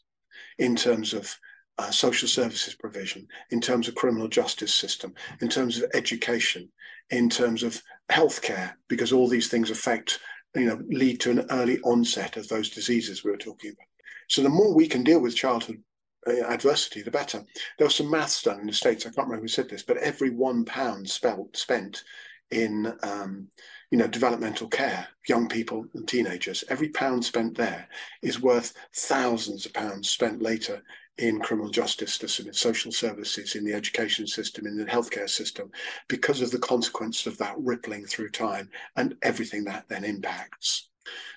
in 0.58 0.76
terms 0.76 1.12
of 1.12 1.36
uh, 1.78 1.90
social 1.90 2.28
services 2.28 2.74
provision, 2.74 3.26
in 3.50 3.60
terms 3.60 3.88
of 3.88 3.96
criminal 3.96 4.28
justice 4.28 4.74
system, 4.74 5.14
in 5.40 5.48
terms 5.48 5.78
of 5.78 5.90
education, 5.92 6.70
in 7.10 7.28
terms 7.28 7.64
of 7.64 7.82
healthcare, 8.10 8.72
because 8.88 9.12
all 9.12 9.26
these 9.26 9.48
things 9.48 9.70
affect, 9.70 10.20
you 10.54 10.66
know, 10.66 10.80
lead 10.90 11.18
to 11.18 11.30
an 11.30 11.44
early 11.50 11.80
onset 11.80 12.36
of 12.36 12.46
those 12.48 12.70
diseases 12.70 13.24
we 13.24 13.32
were 13.32 13.36
talking 13.36 13.70
about. 13.70 13.86
So 14.28 14.42
the 14.42 14.48
more 14.48 14.72
we 14.72 14.86
can 14.86 15.02
deal 15.02 15.20
with 15.20 15.34
childhood 15.34 15.82
adversity, 16.26 17.02
the 17.02 17.10
better. 17.10 17.44
There 17.78 17.86
was 17.86 17.94
some 17.94 18.10
maths 18.10 18.42
done 18.42 18.60
in 18.60 18.66
the 18.66 18.72
States, 18.72 19.06
I 19.06 19.10
can't 19.10 19.26
remember 19.26 19.42
who 19.42 19.48
said 19.48 19.68
this, 19.68 19.82
but 19.82 19.96
every 19.98 20.30
one 20.30 20.64
pound 20.64 21.08
spelt, 21.08 21.56
spent 21.56 22.04
in 22.50 22.92
um, 23.02 23.46
you 23.90 23.98
know 23.98 24.06
developmental 24.06 24.68
care, 24.68 25.06
young 25.28 25.48
people 25.48 25.86
and 25.94 26.06
teenagers, 26.06 26.64
every 26.68 26.88
pound 26.88 27.24
spent 27.24 27.56
there 27.56 27.88
is 28.22 28.40
worth 28.40 28.74
thousands 28.94 29.66
of 29.66 29.72
pounds 29.72 30.08
spent 30.08 30.42
later 30.42 30.82
in 31.18 31.38
criminal 31.38 31.70
justice 31.70 32.14
system, 32.14 32.46
in 32.46 32.52
social 32.52 32.90
services, 32.90 33.54
in 33.54 33.64
the 33.64 33.74
education 33.74 34.26
system, 34.26 34.66
in 34.66 34.76
the 34.76 34.84
healthcare 34.84 35.28
system, 35.28 35.70
because 36.08 36.40
of 36.40 36.50
the 36.50 36.58
consequence 36.58 37.26
of 37.26 37.36
that 37.38 37.54
rippling 37.58 38.06
through 38.06 38.30
time 38.30 38.70
and 38.96 39.14
everything 39.22 39.64
that 39.64 39.86
then 39.88 40.04
impacts. 40.04 40.88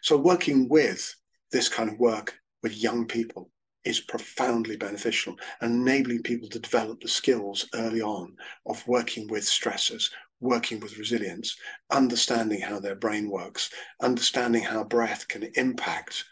So 0.01 0.15
working 0.17 0.69
with 0.69 1.13
this 1.51 1.67
kind 1.67 1.89
of 1.89 1.99
work 1.99 2.39
with 2.61 2.81
young 2.81 3.05
people 3.05 3.49
is 3.85 3.99
profoundly 3.99 4.77
beneficial 4.77 5.35
and 5.61 5.73
enabling 5.73 6.23
people 6.23 6.47
to 6.49 6.59
develop 6.59 7.01
the 7.01 7.07
skills 7.07 7.67
early 7.73 8.01
on 8.01 8.35
of 8.65 8.87
working 8.87 9.27
with 9.27 9.43
stressors, 9.43 10.09
working 10.39 10.79
with 10.79 10.97
resilience, 10.97 11.57
understanding 11.91 12.61
how 12.61 12.79
their 12.79 12.95
brain 12.95 13.29
works, 13.29 13.69
understanding 14.01 14.63
how 14.63 14.83
breath 14.83 15.27
can 15.27 15.49
impact 15.55 16.25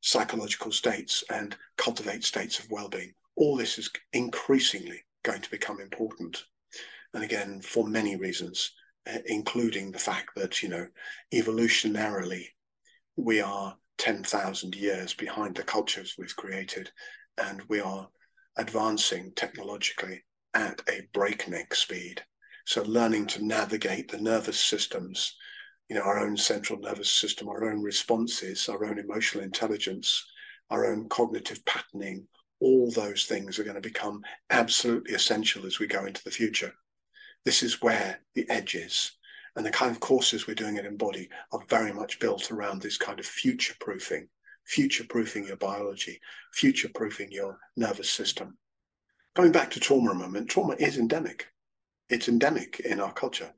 psychological 0.00 0.72
states 0.72 1.24
and 1.30 1.56
cultivate 1.76 2.24
states 2.24 2.58
of 2.58 2.70
well-being. 2.70 3.12
All 3.36 3.56
this 3.56 3.78
is 3.78 3.90
increasingly 4.12 5.02
going 5.22 5.42
to 5.42 5.50
become 5.50 5.80
important. 5.80 6.44
And 7.14 7.24
again, 7.24 7.60
for 7.60 7.86
many 7.86 8.16
reasons, 8.16 8.72
uh, 9.08 9.18
including 9.26 9.90
the 9.90 9.98
fact 9.98 10.30
that, 10.36 10.62
you 10.62 10.68
know, 10.68 10.86
evolutionarily, 11.32 12.46
we 13.16 13.40
are 13.40 13.76
10,000 13.98 14.74
years 14.74 15.14
behind 15.14 15.54
the 15.54 15.62
cultures 15.62 16.14
we've 16.18 16.36
created, 16.36 16.90
and 17.36 17.62
we 17.68 17.80
are 17.80 18.08
advancing 18.56 19.32
technologically 19.36 20.24
at 20.54 20.80
a 20.88 21.06
breakneck 21.12 21.74
speed. 21.74 22.22
So, 22.66 22.82
learning 22.82 23.26
to 23.28 23.44
navigate 23.44 24.10
the 24.10 24.20
nervous 24.20 24.60
systems, 24.60 25.36
you 25.88 25.96
know, 25.96 26.02
our 26.02 26.18
own 26.18 26.36
central 26.36 26.78
nervous 26.78 27.10
system, 27.10 27.48
our 27.48 27.70
own 27.70 27.82
responses, 27.82 28.68
our 28.68 28.84
own 28.84 28.98
emotional 28.98 29.44
intelligence, 29.44 30.24
our 30.70 30.86
own 30.86 31.08
cognitive 31.08 31.64
patterning, 31.64 32.26
all 32.60 32.90
those 32.90 33.24
things 33.24 33.58
are 33.58 33.64
going 33.64 33.76
to 33.76 33.80
become 33.80 34.22
absolutely 34.50 35.14
essential 35.14 35.64
as 35.64 35.78
we 35.78 35.86
go 35.86 36.04
into 36.04 36.22
the 36.24 36.30
future. 36.30 36.74
This 37.44 37.62
is 37.62 37.80
where 37.80 38.20
the 38.34 38.48
edge 38.50 38.74
is. 38.74 39.12
And 39.58 39.66
the 39.66 39.72
kind 39.72 39.90
of 39.90 39.98
courses 39.98 40.46
we're 40.46 40.54
doing 40.54 40.78
at 40.78 40.84
Embody 40.84 41.28
are 41.50 41.58
very 41.68 41.92
much 41.92 42.20
built 42.20 42.52
around 42.52 42.80
this 42.80 42.96
kind 42.96 43.18
of 43.18 43.26
future 43.26 43.74
proofing, 43.80 44.28
future 44.64 45.02
proofing 45.02 45.48
your 45.48 45.56
biology, 45.56 46.20
future 46.52 46.88
proofing 46.94 47.32
your 47.32 47.58
nervous 47.76 48.08
system. 48.08 48.56
Going 49.34 49.50
back 49.50 49.72
to 49.72 49.80
trauma 49.80 50.12
a 50.12 50.14
moment, 50.14 50.48
trauma 50.48 50.76
is 50.78 50.96
endemic. 50.96 51.48
It's 52.08 52.28
endemic 52.28 52.78
in 52.84 53.00
our 53.00 53.12
culture 53.12 53.52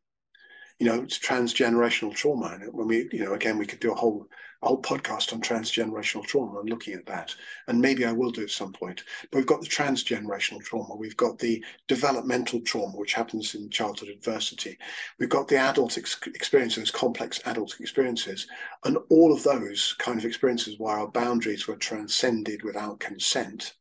you 0.81 0.87
know, 0.87 1.03
it's 1.03 1.19
transgenerational 1.19 2.15
trauma. 2.15 2.59
And 2.59 2.73
when 2.73 2.89
we, 2.89 3.09
you 3.13 3.23
know, 3.23 3.35
again, 3.35 3.59
we 3.59 3.67
could 3.67 3.81
do 3.81 3.93
a 3.93 3.95
whole 3.95 4.27
a 4.63 4.69
whole 4.69 4.83
podcast 4.83 5.33
on 5.33 5.41
transgenerational 5.41 6.25
trauma 6.25 6.61
and 6.61 6.69
looking 6.69 6.93
at 6.93 7.07
that. 7.07 7.35
And 7.67 7.81
maybe 7.81 8.05
I 8.05 8.13
will 8.13 8.31
do 8.31 8.43
at 8.43 8.51
some 8.51 8.73
point. 8.73 9.05
But 9.31 9.39
we've 9.39 9.47
got 9.47 9.63
the 9.63 9.69
transgenerational 9.69 10.63
trauma. 10.63 10.97
We've 10.97 11.17
got 11.17 11.39
the 11.39 11.65
developmental 11.89 12.61
trauma, 12.61 12.97
which 12.97 13.15
happens 13.15 13.55
in 13.55 13.71
childhood 13.71 14.11
adversity. 14.11 14.77
We've 15.19 15.31
got 15.31 15.49
the 15.49 15.57
adult 15.57 15.97
ex- 15.97 16.21
experiences, 16.27 16.91
complex 16.91 17.41
adult 17.47 17.77
experiences. 17.81 18.47
And 18.85 18.99
all 19.09 19.33
of 19.33 19.43
those 19.43 19.95
kind 19.99 20.19
of 20.19 20.27
experiences 20.27 20.79
where 20.79 20.99
our 20.99 21.09
boundaries 21.09 21.67
were 21.67 21.77
transcended 21.77 22.63
without 22.63 23.01
consent 23.01 23.75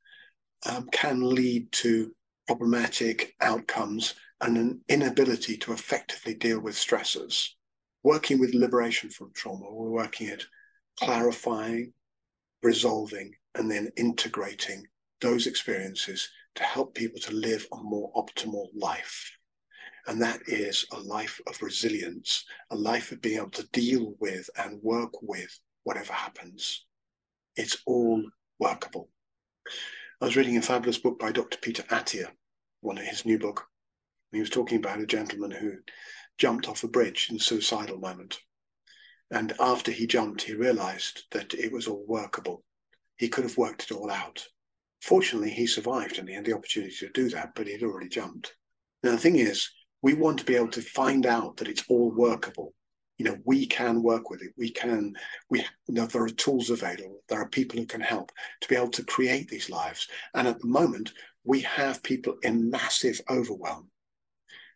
um, 0.65 0.87
can 0.93 1.21
lead 1.21 1.69
to 1.73 2.13
problematic 2.47 3.35
outcomes 3.41 4.15
and 4.41 4.57
an 4.57 4.81
inability 4.89 5.57
to 5.57 5.73
effectively 5.73 6.33
deal 6.33 6.59
with 6.59 6.75
stressors. 6.75 7.49
Working 8.03 8.39
with 8.39 8.53
liberation 8.53 9.09
from 9.09 9.31
trauma, 9.33 9.71
we're 9.71 9.89
working 9.89 10.29
at 10.29 10.45
clarifying, 10.97 11.93
resolving, 12.63 13.33
and 13.55 13.69
then 13.69 13.91
integrating 13.97 14.85
those 15.21 15.47
experiences 15.47 16.29
to 16.55 16.63
help 16.63 16.95
people 16.95 17.19
to 17.21 17.33
live 17.33 17.67
a 17.73 17.77
more 17.77 18.11
optimal 18.13 18.67
life. 18.73 19.31
And 20.07 20.21
that 20.21 20.41
is 20.47 20.85
a 20.91 20.99
life 20.99 21.39
of 21.47 21.61
resilience, 21.61 22.45
a 22.71 22.75
life 22.75 23.11
of 23.11 23.21
being 23.21 23.37
able 23.37 23.51
to 23.51 23.67
deal 23.71 24.15
with 24.19 24.49
and 24.57 24.81
work 24.81 25.21
with 25.21 25.59
whatever 25.83 26.13
happens. 26.13 26.85
It's 27.55 27.77
all 27.85 28.23
workable. 28.59 29.09
I 30.21 30.25
was 30.25 30.35
reading 30.35 30.57
a 30.57 30.61
fabulous 30.61 30.97
book 30.97 31.19
by 31.19 31.31
Dr. 31.31 31.57
Peter 31.59 31.83
Attia, 31.83 32.29
one 32.81 32.97
of 32.97 33.05
his 33.05 33.25
new 33.25 33.37
book, 33.37 33.68
he 34.31 34.39
was 34.39 34.49
talking 34.49 34.77
about 34.77 35.01
a 35.01 35.05
gentleman 35.05 35.51
who 35.51 35.77
jumped 36.37 36.67
off 36.67 36.83
a 36.83 36.87
bridge 36.87 37.27
in 37.29 37.37
a 37.37 37.39
suicidal 37.39 37.97
moment. 37.97 38.39
And 39.31 39.53
after 39.59 39.91
he 39.91 40.07
jumped, 40.07 40.43
he 40.43 40.53
realized 40.53 41.23
that 41.31 41.53
it 41.53 41.71
was 41.71 41.87
all 41.87 42.03
workable. 42.07 42.63
He 43.17 43.29
could 43.29 43.43
have 43.43 43.57
worked 43.57 43.83
it 43.83 43.91
all 43.91 44.09
out. 44.09 44.47
Fortunately, 45.01 45.49
he 45.49 45.67
survived 45.67 46.17
and 46.17 46.27
he 46.27 46.35
had 46.35 46.45
the 46.45 46.55
opportunity 46.55 46.95
to 46.97 47.09
do 47.09 47.29
that, 47.29 47.53
but 47.55 47.67
he'd 47.67 47.83
already 47.83 48.09
jumped. 48.09 48.53
Now, 49.03 49.11
the 49.11 49.17
thing 49.17 49.37
is, 49.37 49.69
we 50.01 50.13
want 50.13 50.39
to 50.39 50.45
be 50.45 50.55
able 50.55 50.69
to 50.69 50.81
find 50.81 51.25
out 51.25 51.57
that 51.57 51.67
it's 51.67 51.83
all 51.89 52.11
workable. 52.11 52.73
You 53.17 53.25
know, 53.25 53.37
we 53.43 53.65
can 53.65 54.01
work 54.01 54.29
with 54.29 54.41
it. 54.41 54.53
We 54.57 54.71
can, 54.71 55.13
we, 55.49 55.59
you 55.59 55.93
know, 55.93 56.05
there 56.05 56.23
are 56.23 56.29
tools 56.29 56.69
available. 56.69 57.21
There 57.27 57.39
are 57.39 57.49
people 57.49 57.77
who 57.77 57.85
can 57.85 58.01
help 58.01 58.31
to 58.61 58.67
be 58.69 58.75
able 58.75 58.91
to 58.91 59.03
create 59.03 59.49
these 59.49 59.69
lives. 59.69 60.07
And 60.33 60.47
at 60.47 60.59
the 60.59 60.67
moment, 60.67 61.11
we 61.43 61.59
have 61.61 62.01
people 62.01 62.37
in 62.43 62.69
massive 62.69 63.19
overwhelm 63.29 63.89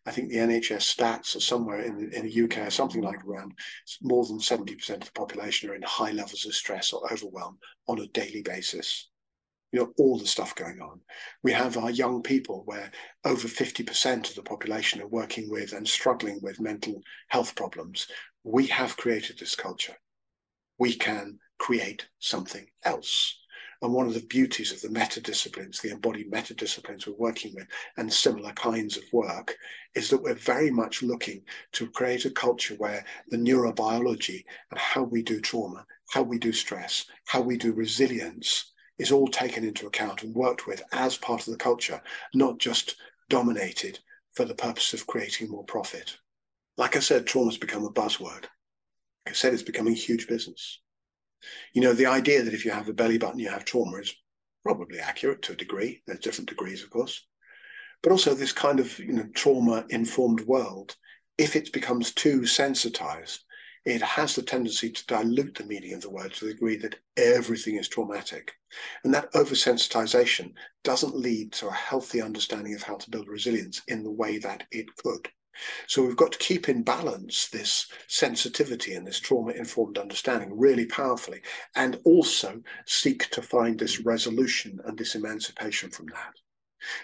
I 0.05 0.11
think 0.11 0.29
the 0.29 0.37
NHS 0.37 0.95
stats 0.95 1.35
are 1.35 1.39
somewhere 1.39 1.81
in, 1.81 2.11
in 2.11 2.25
the 2.25 2.43
UK, 2.43 2.71
something 2.71 3.01
like 3.01 3.23
around 3.23 3.53
more 4.01 4.25
than 4.25 4.39
70% 4.39 4.89
of 4.89 5.05
the 5.05 5.11
population 5.13 5.69
are 5.69 5.75
in 5.75 5.81
high 5.81 6.11
levels 6.11 6.45
of 6.45 6.53
stress 6.53 6.91
or 6.91 7.11
overwhelm 7.11 7.57
on 7.87 7.99
a 7.99 8.07
daily 8.07 8.41
basis. 8.41 9.09
You 9.71 9.79
know, 9.79 9.93
all 9.97 10.19
the 10.19 10.27
stuff 10.27 10.53
going 10.55 10.81
on. 10.81 10.99
We 11.41 11.51
have 11.53 11.77
our 11.77 11.89
young 11.89 12.21
people 12.21 12.63
where 12.65 12.91
over 13.25 13.47
50% 13.47 14.29
of 14.29 14.35
the 14.35 14.43
population 14.43 15.01
are 15.01 15.07
working 15.07 15.49
with 15.49 15.73
and 15.73 15.87
struggling 15.87 16.39
with 16.43 16.59
mental 16.59 17.01
health 17.29 17.55
problems. 17.55 18.07
We 18.43 18.67
have 18.67 18.97
created 18.97 19.39
this 19.39 19.55
culture. 19.55 19.95
We 20.77 20.93
can 20.93 21.39
create 21.57 22.07
something 22.19 22.67
else. 22.83 23.39
And 23.83 23.93
one 23.93 24.07
of 24.07 24.13
the 24.13 24.21
beauties 24.21 24.71
of 24.71 24.79
the 24.79 24.97
meta 24.97 25.19
disciplines, 25.19 25.81
the 25.81 25.91
embodied 25.91 26.31
meta 26.31 26.53
disciplines 26.53 27.05
we're 27.05 27.15
working 27.15 27.53
with, 27.53 27.67
and 27.97 28.11
similar 28.11 28.53
kinds 28.53 28.95
of 28.95 29.03
work, 29.11 29.57
is 29.93 30.09
that 30.09 30.23
we're 30.23 30.35
very 30.35 30.71
much 30.71 31.03
looking 31.03 31.43
to 31.73 31.89
create 31.89 32.23
a 32.23 32.31
culture 32.31 32.75
where 32.75 33.03
the 33.27 33.35
neurobiology 33.35 34.45
and 34.71 34.79
how 34.79 35.03
we 35.03 35.21
do 35.21 35.41
trauma, 35.41 35.85
how 36.11 36.21
we 36.21 36.39
do 36.39 36.53
stress, 36.53 37.07
how 37.25 37.41
we 37.41 37.57
do 37.57 37.73
resilience 37.73 38.71
is 38.99 39.11
all 39.11 39.27
taken 39.27 39.65
into 39.65 39.85
account 39.85 40.23
and 40.23 40.33
worked 40.33 40.65
with 40.65 40.81
as 40.93 41.17
part 41.17 41.45
of 41.45 41.51
the 41.51 41.57
culture, 41.57 42.01
not 42.33 42.59
just 42.59 42.95
dominated 43.27 43.99
for 44.31 44.45
the 44.45 44.55
purpose 44.55 44.93
of 44.93 45.07
creating 45.07 45.49
more 45.49 45.65
profit. 45.65 46.15
Like 46.77 46.95
I 46.95 46.99
said, 46.99 47.27
trauma's 47.27 47.57
become 47.57 47.83
a 47.83 47.91
buzzword. 47.91 48.45
Like 49.25 49.31
I 49.31 49.33
said, 49.33 49.53
it's 49.53 49.61
becoming 49.61 49.91
a 49.91 49.97
huge 49.97 50.29
business. 50.29 50.79
You 51.73 51.81
know, 51.81 51.93
the 51.93 52.05
idea 52.05 52.43
that 52.43 52.53
if 52.53 52.65
you 52.65 52.71
have 52.71 52.89
a 52.89 52.93
belly 52.93 53.17
button, 53.17 53.39
you 53.39 53.49
have 53.49 53.65
trauma 53.65 53.97
is 53.97 54.15
probably 54.63 54.99
accurate 54.99 55.41
to 55.43 55.53
a 55.53 55.57
degree. 55.57 56.01
There's 56.05 56.19
different 56.19 56.49
degrees, 56.49 56.83
of 56.83 56.89
course. 56.89 57.25
But 58.01 58.11
also 58.11 58.33
this 58.33 58.53
kind 58.53 58.79
of, 58.79 58.97
you 58.99 59.13
know, 59.13 59.27
trauma-informed 59.33 60.41
world, 60.41 60.95
if 61.37 61.55
it 61.55 61.73
becomes 61.73 62.13
too 62.13 62.45
sensitized, 62.45 63.43
it 63.85 64.01
has 64.01 64.35
the 64.35 64.41
tendency 64.41 64.89
to 64.89 65.05
dilute 65.07 65.55
the 65.55 65.65
meaning 65.65 65.93
of 65.93 66.01
the 66.01 66.09
word 66.09 66.33
to 66.33 66.45
the 66.45 66.53
degree 66.53 66.77
that 66.77 66.95
everything 67.17 67.75
is 67.75 67.89
traumatic. 67.89 68.53
And 69.03 69.13
that 69.13 69.31
oversensitization 69.33 70.53
doesn't 70.83 71.15
lead 71.15 71.51
to 71.53 71.67
a 71.67 71.73
healthy 71.73 72.21
understanding 72.21 72.73
of 72.75 72.83
how 72.83 72.95
to 72.95 73.09
build 73.09 73.27
resilience 73.27 73.81
in 73.87 74.03
the 74.03 74.11
way 74.11 74.37
that 74.37 74.63
it 74.71 74.95
could. 74.95 75.27
So 75.87 76.03
we've 76.03 76.15
got 76.15 76.31
to 76.33 76.37
keep 76.37 76.69
in 76.69 76.83
balance 76.83 77.49
this 77.49 77.87
sensitivity 78.07 78.95
and 78.95 79.05
this 79.05 79.19
trauma 79.19 79.51
informed 79.51 79.97
understanding 79.97 80.57
really 80.57 80.85
powerfully, 80.85 81.41
and 81.75 81.99
also 82.05 82.61
seek 82.85 83.29
to 83.31 83.41
find 83.41 83.79
this 83.79 83.99
resolution 83.99 84.79
and 84.85 84.97
this 84.97 85.15
emancipation 85.15 85.89
from 85.89 86.07
that. 86.07 86.33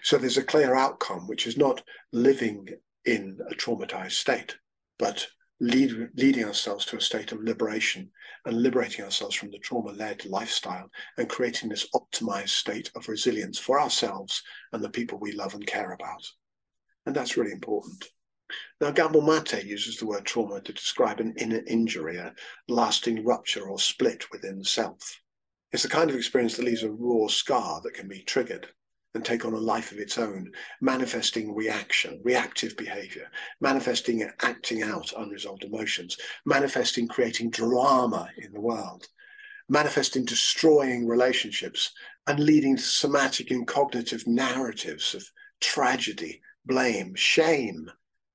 So 0.04 0.18
there's 0.18 0.38
a 0.38 0.44
clear 0.44 0.76
outcome, 0.76 1.28
which 1.28 1.48
is 1.48 1.58
not 1.58 1.84
living 2.12 2.68
in 3.06 3.40
a 3.50 3.56
traumatized 3.56 4.14
state, 4.14 4.58
but 4.98 5.28
lead, 5.60 6.10
leading 6.16 6.46
ourselves 6.46 6.86
to 6.86 6.98
a 6.98 7.02
state 7.02 7.32
of 7.32 7.42
liberation 7.42 8.10
and 8.46 8.62
liberating 8.62 9.06
ourselves 9.06 9.36
from 9.36 9.52
the 9.52 9.60
trauma 9.60 9.92
led 9.92 10.26
lifestyle 10.26 10.90
and 11.18 11.30
creating 11.30 11.70
this 11.70 11.88
optimized 11.94 12.50
state 12.50 12.92
of 12.96 13.08
resilience 13.08 13.58
for 13.58 13.80
ourselves 13.80 14.42
and 14.74 14.84
the 14.84 14.90
people 14.90 15.20
we 15.20 15.32
love 15.32 15.54
and 15.54 15.68
care 15.68 15.92
about. 15.92 16.26
And 17.06 17.16
that's 17.16 17.38
really 17.38 17.52
important. 17.52 18.06
Now, 18.82 18.92
Gabor 18.92 19.22
Mate 19.22 19.66
uses 19.66 19.98
the 19.98 20.06
word 20.06 20.26
trauma 20.26 20.62
to 20.62 20.74
describe 20.74 21.20
an 21.20 21.36
inner 21.38 21.62
injury, 21.68 22.18
a 22.18 22.34
lasting 22.68 23.24
rupture 23.26 23.70
or 23.70 23.80
split 23.80 24.32
within 24.32 24.60
the 24.60 24.66
self. 24.66 25.20
It's 25.72 25.84
the 25.84 25.90
kind 25.90 26.10
of 26.10 26.16
experience 26.16 26.58
that 26.58 26.66
leaves 26.66 26.84
a 26.84 26.92
raw 26.92 27.28
scar 27.28 27.82
that 27.84 27.94
can 27.94 28.08
be 28.08 28.24
triggered 28.24 28.68
and 29.14 29.26
take 29.26 29.46
on 29.46 29.54
a 29.54 29.60
life 29.60 29.92
of 29.92 29.98
its 29.98 30.18
own, 30.18 30.52
manifesting 30.82 31.54
reaction, 31.56 32.22
reactive 32.24 32.78
behavior, 32.78 33.30
manifesting 33.60 34.30
acting 34.42 34.84
out 34.84 35.14
unresolved 35.18 35.64
emotions, 35.64 36.18
manifesting 36.46 37.08
creating 37.08 37.50
drama 37.50 38.30
in 38.38 38.52
the 38.52 38.62
world, 38.62 39.08
manifesting 39.68 40.26
destroying 40.26 41.08
relationships, 41.08 41.92
and 42.28 42.40
leading 42.40 42.76
to 42.78 42.84
somatic 42.84 43.52
and 43.52 43.68
cognitive 43.68 44.26
narratives 44.28 45.16
of 45.16 45.24
tragedy, 45.60 46.42
blame, 46.66 47.16
shame, 47.16 47.90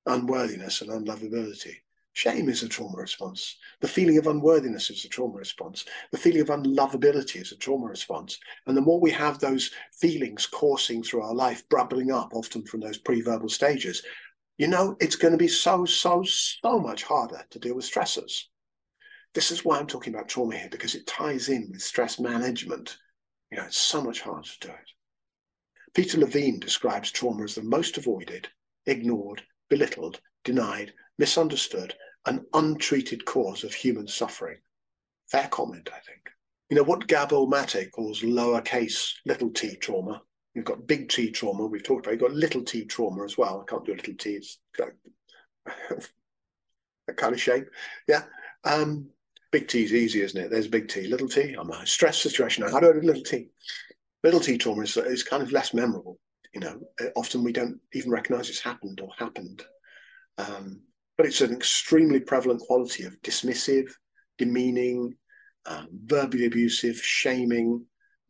unworthiness 0.06 0.80
and 0.80 0.90
unlovability. 0.90 1.76
Shame 2.14 2.48
is 2.48 2.62
a 2.62 2.68
trauma 2.68 2.96
response. 2.96 3.56
The 3.80 3.88
feeling 3.88 4.18
of 4.18 4.28
unworthiness 4.28 4.88
is 4.88 5.04
a 5.04 5.08
trauma 5.08 5.36
response. 5.36 5.84
The 6.12 6.18
feeling 6.18 6.42
of 6.42 6.46
unlovability 6.46 7.42
is 7.42 7.50
a 7.50 7.56
trauma 7.56 7.86
response. 7.86 8.38
And 8.66 8.76
the 8.76 8.82
more 8.82 9.00
we 9.00 9.10
have 9.10 9.40
those 9.40 9.72
feelings 9.92 10.46
coursing 10.46 11.02
through 11.02 11.22
our 11.22 11.34
life, 11.34 11.68
bubbling 11.68 12.12
up 12.12 12.30
often 12.32 12.64
from 12.64 12.80
those 12.80 12.98
pre-verbal 12.98 13.48
stages, 13.48 14.04
you 14.58 14.68
know, 14.68 14.96
it's 15.00 15.16
going 15.16 15.32
to 15.32 15.38
be 15.38 15.48
so, 15.48 15.84
so, 15.84 16.22
so 16.22 16.78
much 16.78 17.02
harder 17.02 17.44
to 17.50 17.58
deal 17.58 17.74
with 17.74 17.90
stressors. 17.90 18.44
This 19.34 19.50
is 19.50 19.64
why 19.64 19.80
I'm 19.80 19.88
talking 19.88 20.14
about 20.14 20.28
trauma 20.28 20.56
here, 20.56 20.68
because 20.70 20.94
it 20.94 21.08
ties 21.08 21.48
in 21.48 21.68
with 21.72 21.82
stress 21.82 22.20
management. 22.20 22.96
You 23.50 23.58
know, 23.58 23.64
it's 23.64 23.76
so 23.76 24.00
much 24.00 24.20
harder 24.20 24.48
to 24.48 24.68
do 24.68 24.68
it. 24.68 24.90
Peter 25.94 26.18
Levine 26.18 26.60
describes 26.60 27.10
trauma 27.10 27.42
as 27.42 27.56
the 27.56 27.62
most 27.62 27.98
avoided, 27.98 28.46
ignored, 28.86 29.42
belittled, 29.68 30.20
denied, 30.44 30.92
misunderstood, 31.18 31.94
an 32.26 32.44
untreated 32.54 33.24
cause 33.24 33.64
of 33.64 33.74
human 33.74 34.06
suffering. 34.06 34.58
Fair 35.30 35.48
comment, 35.48 35.88
I 35.92 35.98
think. 36.00 36.30
You 36.70 36.76
know, 36.76 36.82
what 36.82 37.06
Gabor 37.06 37.46
Mate 37.46 37.90
calls 37.92 38.22
lowercase 38.22 39.12
little 39.26 39.50
t 39.50 39.76
trauma. 39.76 40.22
You've 40.54 40.64
got 40.64 40.86
big 40.86 41.08
T 41.08 41.30
trauma, 41.30 41.66
we've 41.66 41.82
talked 41.82 42.06
about, 42.06 42.12
you've 42.12 42.20
got 42.20 42.32
little 42.32 42.62
t 42.62 42.84
trauma 42.84 43.24
as 43.24 43.36
well. 43.36 43.60
I 43.60 43.70
can't 43.70 43.84
do 43.84 43.92
a 43.92 43.96
little 43.96 44.14
t, 44.14 44.30
it's 44.30 44.58
that 44.78 44.92
kind 47.16 47.32
of 47.32 47.40
shape. 47.40 47.66
Yeah. 48.08 48.22
Um, 48.64 49.08
big 49.50 49.68
T 49.68 49.84
is 49.84 49.92
easy, 49.92 50.22
isn't 50.22 50.40
it? 50.40 50.50
There's 50.50 50.66
a 50.66 50.70
big 50.70 50.88
T. 50.88 51.06
Little 51.06 51.28
t, 51.28 51.54
I'm 51.58 51.70
a 51.70 51.86
stress 51.86 52.18
situation. 52.18 52.64
How 52.64 52.80
do 52.80 52.90
I 52.90 52.92
do 52.92 53.00
little 53.00 53.22
t? 53.22 53.50
Little 54.22 54.40
t 54.40 54.56
trauma 54.56 54.82
is, 54.82 54.96
is 54.96 55.22
kind 55.22 55.42
of 55.42 55.52
less 55.52 55.74
memorable 55.74 56.18
you 56.54 56.60
know, 56.60 56.80
uh, 57.00 57.06
often 57.16 57.42
we 57.42 57.52
don't 57.52 57.80
even 57.92 58.10
recognize 58.10 58.48
it's 58.48 58.60
happened 58.60 59.00
or 59.00 59.10
happened. 59.18 59.62
Um, 60.38 60.82
but 61.16 61.26
it's 61.26 61.40
an 61.40 61.52
extremely 61.52 62.20
prevalent 62.20 62.60
quality 62.60 63.04
of 63.04 63.20
dismissive, 63.22 63.90
demeaning, 64.38 65.16
um, 65.66 65.88
verbally 66.04 66.46
abusive, 66.46 66.96
shaming, 66.96 67.84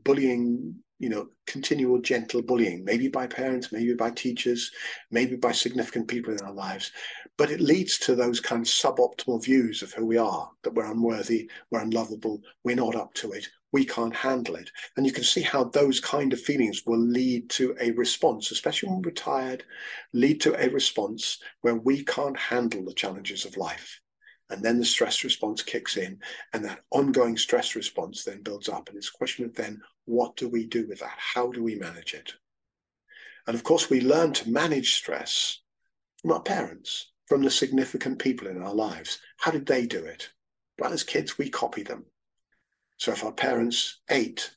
bullying, 0.04 0.74
you 0.98 1.08
know, 1.08 1.28
continual 1.46 2.00
gentle 2.00 2.42
bullying, 2.42 2.84
maybe 2.84 3.08
by 3.08 3.26
parents, 3.26 3.72
maybe 3.72 3.94
by 3.94 4.10
teachers, 4.10 4.70
maybe 5.10 5.36
by 5.36 5.52
significant 5.52 6.08
people 6.08 6.32
in 6.32 6.40
our 6.40 6.52
lives. 6.52 6.92
But 7.36 7.50
it 7.50 7.60
leads 7.60 7.98
to 8.00 8.14
those 8.14 8.40
kind 8.40 8.62
of 8.62 8.68
suboptimal 8.68 9.44
views 9.44 9.82
of 9.82 9.92
who 9.92 10.06
we 10.06 10.18
are, 10.18 10.50
that 10.62 10.74
we're 10.74 10.90
unworthy, 10.90 11.50
we're 11.70 11.82
unlovable, 11.82 12.40
we're 12.64 12.76
not 12.76 12.94
up 12.94 13.12
to 13.14 13.32
it, 13.32 13.48
we 13.74 13.84
can't 13.84 14.14
handle 14.14 14.54
it. 14.54 14.70
And 14.96 15.04
you 15.04 15.10
can 15.10 15.24
see 15.24 15.42
how 15.42 15.64
those 15.64 15.98
kind 15.98 16.32
of 16.32 16.40
feelings 16.40 16.84
will 16.86 17.00
lead 17.00 17.50
to 17.50 17.74
a 17.80 17.90
response, 17.90 18.52
especially 18.52 18.90
when 18.90 19.02
we're 19.02 19.10
tired, 19.10 19.64
lead 20.12 20.40
to 20.42 20.54
a 20.64 20.68
response 20.68 21.40
where 21.62 21.74
we 21.74 22.04
can't 22.04 22.38
handle 22.38 22.84
the 22.84 22.94
challenges 22.94 23.44
of 23.44 23.56
life. 23.56 24.00
And 24.48 24.62
then 24.62 24.78
the 24.78 24.84
stress 24.84 25.24
response 25.24 25.60
kicks 25.60 25.96
in, 25.96 26.20
and 26.52 26.64
that 26.64 26.84
ongoing 26.92 27.36
stress 27.36 27.74
response 27.74 28.22
then 28.22 28.44
builds 28.44 28.68
up. 28.68 28.88
And 28.88 28.96
it's 28.96 29.08
a 29.08 29.18
question 29.18 29.44
of 29.44 29.56
then 29.56 29.80
what 30.04 30.36
do 30.36 30.48
we 30.48 30.66
do 30.66 30.86
with 30.86 31.00
that? 31.00 31.18
How 31.18 31.50
do 31.50 31.60
we 31.60 31.74
manage 31.74 32.14
it? 32.14 32.32
And 33.48 33.56
of 33.56 33.64
course, 33.64 33.90
we 33.90 34.00
learn 34.00 34.34
to 34.34 34.50
manage 34.50 34.94
stress 34.94 35.58
from 36.22 36.30
our 36.30 36.42
parents, 36.42 37.10
from 37.26 37.42
the 37.42 37.50
significant 37.50 38.20
people 38.20 38.46
in 38.46 38.62
our 38.62 38.74
lives. 38.74 39.18
How 39.38 39.50
did 39.50 39.66
they 39.66 39.84
do 39.84 40.04
it? 40.04 40.30
Well, 40.78 40.92
as 40.92 41.02
kids, 41.02 41.36
we 41.38 41.50
copy 41.50 41.82
them. 41.82 42.04
So 42.96 43.12
if 43.12 43.24
our 43.24 43.32
parents 43.32 44.00
ate 44.10 44.54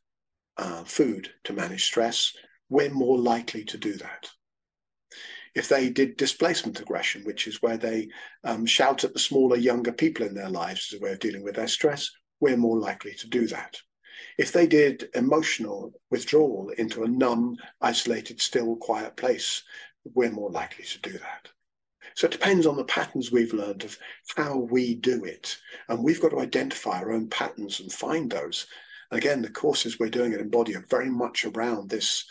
uh, 0.58 0.84
food 0.84 1.30
to 1.46 1.54
manage 1.54 1.86
stress, 1.86 2.34
we're 2.70 2.90
more 2.90 3.18
likely 3.18 3.64
to 3.66 3.78
do 3.78 3.94
that. 3.94 4.30
If 5.56 5.70
they 5.70 5.90
did 5.90 6.18
displacement 6.18 6.80
aggression, 6.80 7.24
which 7.24 7.48
is 7.48 7.62
where 7.62 7.78
they 7.78 8.10
um, 8.44 8.66
shout 8.66 9.04
at 9.04 9.14
the 9.14 9.20
smaller, 9.20 9.58
younger 9.58 9.92
people 9.92 10.26
in 10.26 10.36
their 10.36 10.50
lives 10.50 10.92
as 10.94 11.00
a 11.00 11.04
way 11.04 11.14
of 11.14 11.20
dealing 11.20 11.44
with 11.44 11.56
their 11.56 11.68
stress, 11.68 12.12
we're 12.40 12.58
more 12.58 12.78
likely 12.78 13.14
to 13.16 13.28
do 13.28 13.48
that. 13.48 13.78
If 14.38 14.52
they 14.52 14.68
did 14.68 15.10
emotional 15.16 15.94
withdrawal 16.12 16.70
into 16.78 17.04
a 17.04 17.08
numb, 17.08 17.58
isolated, 17.82 18.40
still, 18.40 18.76
quiet 18.76 19.16
place, 19.16 19.64
we're 20.14 20.32
more 20.32 20.52
likely 20.52 20.86
to 20.86 21.00
do 21.02 21.14
that. 21.14 21.50
So 22.18 22.26
it 22.26 22.32
depends 22.32 22.66
on 22.66 22.76
the 22.76 22.84
patterns 22.84 23.32
we've 23.32 23.54
learned 23.54 23.84
of 23.84 23.96
how 24.36 24.58
we 24.58 24.96
do 24.96 25.24
it. 25.24 25.56
And 25.88 26.04
we've 26.04 26.20
got 26.20 26.30
to 26.30 26.40
identify 26.40 26.98
our 26.98 27.12
own 27.12 27.28
patterns 27.28 27.80
and 27.80 27.94
find 27.94 28.28
those. 28.28 28.66
Again, 29.12 29.44
the 29.44 29.52
courses 29.52 30.00
we're 30.00 30.10
doing 30.10 30.34
at 30.34 30.40
Embody 30.40 30.76
are 30.76 30.86
very 30.90 31.12
much 31.12 31.46
around 31.46 31.92
this 31.92 32.26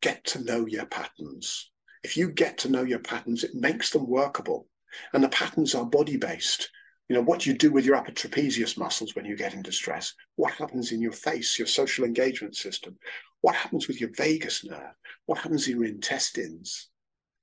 get 0.00 0.24
to 0.24 0.42
know 0.42 0.64
your 0.64 0.86
patterns. 0.86 1.70
If 2.02 2.16
you 2.16 2.30
get 2.30 2.56
to 2.58 2.70
know 2.70 2.84
your 2.84 3.00
patterns, 3.00 3.44
it 3.44 3.54
makes 3.54 3.90
them 3.90 4.06
workable. 4.06 4.68
And 5.12 5.22
the 5.22 5.28
patterns 5.28 5.74
are 5.74 5.84
body 5.84 6.16
based. 6.16 6.70
You 7.10 7.16
know, 7.16 7.22
what 7.22 7.44
you 7.44 7.52
do 7.52 7.70
with 7.70 7.84
your 7.84 7.96
upper 7.96 8.12
trapezius 8.12 8.78
muscles 8.78 9.14
when 9.14 9.26
you 9.26 9.36
get 9.36 9.52
into 9.52 9.70
stress, 9.70 10.14
what 10.36 10.54
happens 10.54 10.92
in 10.92 11.02
your 11.02 11.12
face, 11.12 11.58
your 11.58 11.68
social 11.68 12.06
engagement 12.06 12.56
system, 12.56 12.96
what 13.42 13.54
happens 13.54 13.86
with 13.86 14.00
your 14.00 14.12
vagus 14.16 14.64
nerve, 14.64 14.94
what 15.26 15.36
happens 15.40 15.68
in 15.68 15.76
your 15.76 15.84
intestines, 15.84 16.88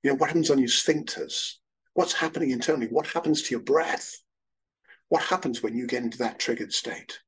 you 0.02 0.10
know, 0.10 0.16
what 0.16 0.30
happens 0.30 0.50
on 0.50 0.58
your 0.58 0.66
sphincters, 0.66 1.58
What's 1.94 2.12
happening 2.12 2.50
internally? 2.50 2.88
What 2.88 3.06
happens 3.06 3.42
to 3.42 3.50
your 3.52 3.62
breath? 3.62 4.16
What 5.08 5.22
happens 5.22 5.62
when 5.62 5.76
you 5.76 5.86
get 5.86 6.02
into 6.02 6.18
that 6.18 6.38
triggered 6.38 6.72
state? 6.72 7.18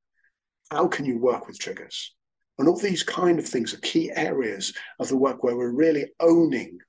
How 0.71 0.87
can 0.87 1.05
you 1.05 1.17
work 1.17 1.47
with 1.47 1.57
triggers? 1.57 2.13
And 2.59 2.67
all 2.67 2.77
these 2.77 3.03
kind 3.03 3.39
of 3.39 3.47
things 3.47 3.73
are 3.73 3.79
key 3.79 4.11
areas 4.11 4.73
of 4.99 5.07
the 5.07 5.17
work 5.17 5.43
where 5.43 5.55
we're 5.55 5.71
really 5.71 6.07
owning 6.19 6.79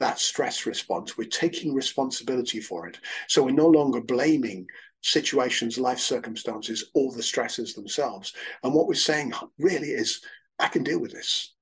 that 0.00 0.18
stress 0.18 0.66
response. 0.66 1.16
We're 1.16 1.28
taking 1.28 1.74
responsibility 1.74 2.60
for 2.60 2.88
it. 2.88 2.98
So 3.28 3.44
we're 3.44 3.50
no 3.52 3.68
longer 3.68 4.00
blaming 4.00 4.66
situations, 5.02 5.78
life 5.78 5.98
circumstances, 5.98 6.90
or 6.94 7.12
the 7.12 7.22
stresses 7.22 7.74
themselves. 7.74 8.32
And 8.64 8.74
what 8.74 8.88
we're 8.88 8.94
saying 8.94 9.32
really 9.58 9.90
is 9.90 10.22
I 10.58 10.68
can 10.68 10.82
deal 10.82 11.00
with 11.00 11.12
this. 11.12 11.54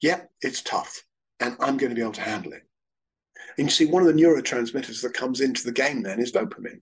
Yep, 0.00 0.30
it's 0.40 0.62
tough, 0.62 1.04
and 1.40 1.56
I'm 1.60 1.76
going 1.76 1.90
to 1.90 1.96
be 1.96 2.00
able 2.00 2.12
to 2.12 2.22
handle 2.22 2.52
it. 2.52 2.62
And 3.58 3.66
you 3.66 3.70
see, 3.70 3.86
one 3.86 4.02
of 4.02 4.08
the 4.08 4.20
neurotransmitters 4.20 5.02
that 5.02 5.14
comes 5.14 5.40
into 5.40 5.64
the 5.64 5.72
game 5.72 6.02
then 6.02 6.20
is 6.20 6.32
dopamine. 6.32 6.80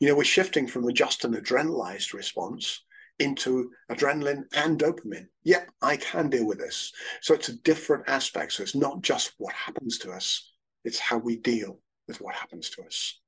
You 0.00 0.08
know, 0.08 0.16
we're 0.16 0.24
shifting 0.24 0.66
from 0.66 0.92
just 0.94 1.24
an 1.24 1.34
adrenalized 1.34 2.12
response 2.12 2.82
into 3.18 3.70
adrenaline 3.90 4.44
and 4.54 4.78
dopamine. 4.78 5.26
Yep, 5.44 5.70
I 5.82 5.96
can 5.96 6.30
deal 6.30 6.46
with 6.46 6.58
this. 6.58 6.92
So 7.20 7.34
it's 7.34 7.48
a 7.48 7.58
different 7.58 8.08
aspect. 8.08 8.52
So 8.52 8.62
it's 8.62 8.74
not 8.74 9.02
just 9.02 9.34
what 9.38 9.54
happens 9.54 9.98
to 9.98 10.10
us, 10.10 10.50
it's 10.84 10.98
how 10.98 11.18
we 11.18 11.36
deal 11.36 11.78
with 12.08 12.20
what 12.20 12.34
happens 12.34 12.70
to 12.70 12.82
us. 12.82 13.20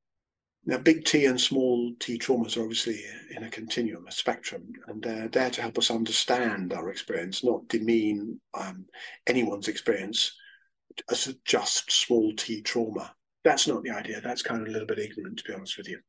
Now, 0.69 0.79
big 0.79 1.05
T 1.05 1.27
and 1.27 1.41
small 1.41 1.93
t 2.01 2.19
traumas 2.19 2.57
are 2.57 2.63
obviously 2.63 3.01
in 3.37 3.45
a 3.45 3.51
continuum, 3.51 4.05
a 4.09 4.13
spectrum, 4.13 4.73
and 4.89 5.01
they're 5.01 5.29
there 5.29 5.51
to 5.51 5.63
help 5.63 5.79
us 5.79 5.93
understand 5.93 6.73
our 6.73 6.91
experience, 6.91 7.45
not 7.45 7.69
demean 7.69 8.41
um, 8.55 8.87
anyone's 9.29 9.69
experience 9.69 10.33
as 11.11 11.35
just 11.45 11.91
small 11.91 12.33
t 12.35 12.63
trauma. 12.63 13.15
That's 13.45 13.69
not 13.69 13.83
the 13.83 13.91
idea. 13.91 14.21
That's 14.21 14.43
kind 14.43 14.63
of 14.63 14.69
a 14.69 14.71
little 14.71 14.87
bit 14.87 14.99
ignorant, 14.99 15.39
to 15.39 15.45
be 15.45 15.55
honest 15.55 15.77
with 15.77 15.89
you. 15.89 16.01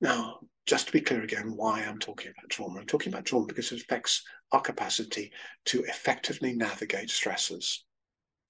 Now, 0.00 0.40
just 0.66 0.86
to 0.86 0.92
be 0.92 1.00
clear 1.00 1.22
again, 1.22 1.54
why 1.56 1.82
I'm 1.82 1.98
talking 1.98 2.30
about 2.30 2.50
trauma. 2.50 2.80
I'm 2.80 2.86
talking 2.86 3.12
about 3.12 3.24
trauma 3.24 3.46
because 3.46 3.72
it 3.72 3.80
affects 3.80 4.22
our 4.52 4.60
capacity 4.60 5.32
to 5.66 5.82
effectively 5.84 6.52
navigate 6.52 7.10
stresses, 7.10 7.84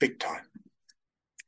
big 0.00 0.18
time. 0.18 0.46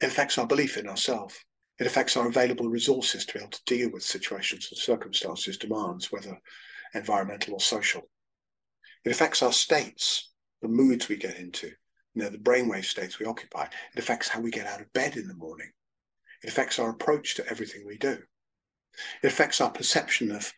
It 0.00 0.06
affects 0.06 0.38
our 0.38 0.46
belief 0.46 0.76
in 0.76 0.88
ourselves. 0.88 1.36
It 1.78 1.86
affects 1.86 2.16
our 2.16 2.28
available 2.28 2.68
resources 2.68 3.24
to 3.26 3.34
be 3.34 3.40
able 3.40 3.50
to 3.50 3.64
deal 3.66 3.90
with 3.90 4.02
situations 4.02 4.68
and 4.70 4.78
circumstances, 4.78 5.58
demands, 5.58 6.10
whether 6.10 6.38
environmental 6.94 7.54
or 7.54 7.60
social. 7.60 8.02
It 9.04 9.12
affects 9.12 9.42
our 9.42 9.52
states, 9.52 10.32
the 10.60 10.68
moods 10.68 11.08
we 11.08 11.16
get 11.16 11.38
into, 11.38 11.72
you 12.14 12.22
know, 12.22 12.30
the 12.30 12.38
brainwave 12.38 12.84
states 12.84 13.18
we 13.18 13.26
occupy. 13.26 13.64
It 13.64 13.98
affects 13.98 14.28
how 14.28 14.40
we 14.40 14.50
get 14.50 14.66
out 14.66 14.80
of 14.80 14.92
bed 14.92 15.16
in 15.16 15.28
the 15.28 15.34
morning. 15.34 15.70
It 16.42 16.50
affects 16.50 16.78
our 16.78 16.90
approach 16.90 17.34
to 17.36 17.48
everything 17.48 17.84
we 17.86 17.98
do. 17.98 18.18
It 19.22 19.26
affects 19.26 19.60
our 19.60 19.70
perception 19.70 20.30
of, 20.30 20.52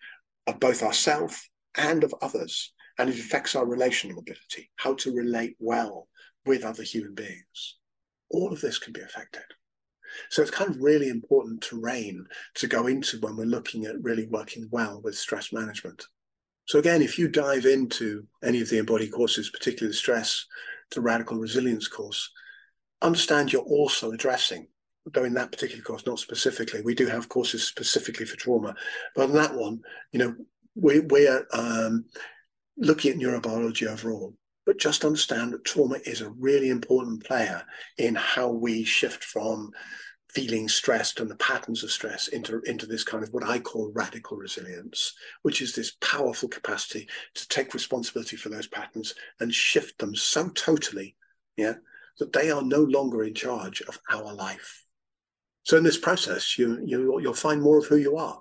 of 0.46 0.60
both 0.60 0.82
ourselves 0.82 1.50
and 1.76 2.04
of 2.04 2.14
others. 2.22 2.72
And 2.98 3.08
it 3.08 3.18
affects 3.18 3.54
our 3.54 3.66
relational 3.66 4.18
ability, 4.18 4.70
how 4.76 4.94
to 4.94 5.14
relate 5.14 5.56
well 5.58 6.08
with 6.44 6.64
other 6.64 6.82
human 6.82 7.14
beings. 7.14 7.76
All 8.30 8.52
of 8.52 8.60
this 8.60 8.78
can 8.78 8.92
be 8.92 9.00
affected. 9.00 9.42
So 10.28 10.42
it's 10.42 10.50
kind 10.50 10.70
of 10.70 10.80
really 10.80 11.08
important 11.08 11.62
terrain 11.62 12.26
to 12.54 12.66
go 12.66 12.86
into 12.86 13.18
when 13.20 13.36
we're 13.36 13.44
looking 13.44 13.86
at 13.86 14.02
really 14.02 14.26
working 14.26 14.68
well 14.70 15.00
with 15.02 15.16
stress 15.16 15.52
management. 15.52 16.06
So 16.66 16.78
again, 16.78 17.02
if 17.02 17.18
you 17.18 17.28
dive 17.28 17.64
into 17.64 18.26
any 18.44 18.60
of 18.60 18.68
the 18.68 18.78
embodied 18.78 19.12
courses, 19.12 19.50
particularly 19.50 19.92
the 19.92 19.96
stress 19.96 20.46
to 20.90 21.00
radical 21.00 21.38
resilience 21.38 21.88
course, 21.88 22.30
understand 23.02 23.52
you're 23.52 23.62
also 23.62 24.12
addressing 24.12 24.66
though 25.06 25.24
in 25.24 25.34
that 25.34 25.52
particular 25.52 25.82
course, 25.82 26.06
not 26.06 26.18
specifically, 26.18 26.82
we 26.82 26.94
do 26.94 27.06
have 27.06 27.28
courses 27.28 27.66
specifically 27.66 28.26
for 28.26 28.36
trauma. 28.36 28.74
But 29.14 29.30
on 29.30 29.32
that 29.34 29.54
one, 29.54 29.80
you 30.12 30.18
know, 30.18 30.34
we, 30.74 31.00
we're 31.00 31.46
um, 31.52 32.04
looking 32.76 33.12
at 33.12 33.18
neurobiology 33.18 33.86
overall. 33.86 34.34
But 34.66 34.78
just 34.78 35.04
understand 35.04 35.52
that 35.52 35.64
trauma 35.64 35.98
is 36.04 36.20
a 36.20 36.30
really 36.30 36.68
important 36.68 37.24
player 37.24 37.62
in 37.98 38.14
how 38.14 38.50
we 38.50 38.84
shift 38.84 39.24
from 39.24 39.70
feeling 40.34 40.68
stressed 40.68 41.20
and 41.20 41.30
the 41.30 41.36
patterns 41.36 41.82
of 41.82 41.90
stress 41.90 42.28
into, 42.28 42.60
into 42.62 42.86
this 42.86 43.04
kind 43.04 43.22
of 43.24 43.32
what 43.32 43.44
I 43.44 43.58
call 43.58 43.92
radical 43.94 44.36
resilience, 44.36 45.14
which 45.42 45.60
is 45.60 45.74
this 45.74 45.92
powerful 46.00 46.48
capacity 46.48 47.08
to 47.34 47.48
take 47.48 47.74
responsibility 47.74 48.36
for 48.36 48.48
those 48.48 48.66
patterns 48.66 49.14
and 49.40 49.52
shift 49.52 49.98
them 49.98 50.14
so 50.14 50.48
totally, 50.50 51.16
yeah, 51.56 51.74
that 52.18 52.32
they 52.32 52.50
are 52.50 52.62
no 52.62 52.82
longer 52.82 53.24
in 53.24 53.34
charge 53.34 53.82
of 53.82 53.98
our 54.10 54.32
life. 54.32 54.84
So 55.64 55.76
in 55.76 55.84
this 55.84 55.98
process, 55.98 56.58
you, 56.58 56.80
you 56.84 57.20
you'll 57.20 57.34
find 57.34 57.60
more 57.60 57.78
of 57.78 57.86
who 57.86 57.96
you 57.96 58.16
are. 58.16 58.40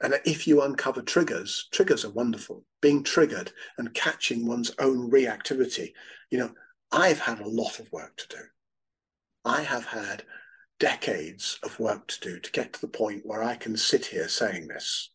And 0.00 0.18
if 0.24 0.48
you 0.48 0.62
uncover 0.62 1.02
triggers, 1.02 1.68
triggers 1.72 2.04
are 2.04 2.10
wonderful. 2.10 2.64
Being 2.80 3.04
triggered 3.04 3.52
and 3.78 3.94
catching 3.94 4.46
one's 4.46 4.72
own 4.80 5.10
reactivity. 5.10 5.92
You 6.30 6.38
know, 6.38 6.50
I've 6.90 7.20
had 7.20 7.40
a 7.40 7.48
lot 7.48 7.78
of 7.78 7.92
work 7.92 8.16
to 8.16 8.36
do. 8.36 8.42
I 9.44 9.62
have 9.62 9.86
had 9.86 10.24
decades 10.78 11.58
of 11.62 11.78
work 11.78 12.08
to 12.08 12.20
do 12.20 12.40
to 12.40 12.50
get 12.50 12.72
to 12.72 12.80
the 12.80 12.88
point 12.88 13.24
where 13.24 13.42
I 13.42 13.54
can 13.54 13.76
sit 13.76 14.06
here 14.06 14.28
saying 14.28 14.68
this. 14.68 15.10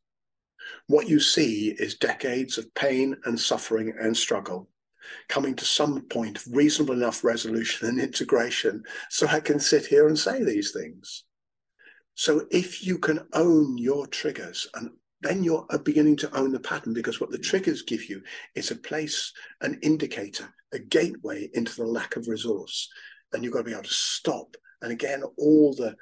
What 0.88 1.08
you 1.08 1.20
see 1.20 1.76
is 1.78 1.96
decades 1.96 2.58
of 2.58 2.74
pain 2.74 3.16
and 3.26 3.40
suffering 3.40 3.94
and 4.00 4.16
struggle 4.16 4.70
coming 5.30 5.56
to 5.56 5.66
some 5.66 6.02
point 6.02 6.38
of 6.38 6.56
reasonable 6.56 6.94
enough 6.94 7.24
resolution 7.24 7.88
and 7.88 8.00
integration 8.00 8.84
so 9.10 9.28
I 9.28 9.40
can 9.40 9.60
sit 9.60 9.86
here 9.86 10.08
and 10.08 10.18
say 10.18 10.44
these 10.44 10.72
things. 10.72 11.24
So 12.16 12.46
if 12.52 12.86
you 12.86 12.98
can 12.98 13.28
own 13.34 13.78
your 13.78 14.08
triggers 14.08 14.68
and 14.74 14.90
then 15.22 15.44
you're 15.44 15.66
uh, 15.70 15.78
beginning 15.78 16.16
to 16.18 16.36
own 16.38 16.52
the 16.52 16.60
pattern 16.60 16.94
because 16.94 17.20
what 17.20 17.32
the 17.32 17.38
triggers 17.38 17.82
give 17.82 18.10
you 18.10 18.22
is 18.56 18.72
a 18.72 18.76
place, 18.76 19.34
an 19.62 19.80
indicator, 19.82 20.54
a 20.74 20.80
gateway 20.80 21.50
into 21.54 21.76
the 21.76 21.88
lack 21.88 22.16
of 22.16 22.28
resource. 22.28 22.90
And 23.34 23.44
you've 23.44 23.54
got 23.54 23.60
to 23.60 23.66
be 23.66 23.72
able 23.74 23.84
to 23.84 23.90
stop. 23.90 24.56
And 24.82 24.92
again, 24.92 25.24
all 25.38 25.74
the 25.74 25.96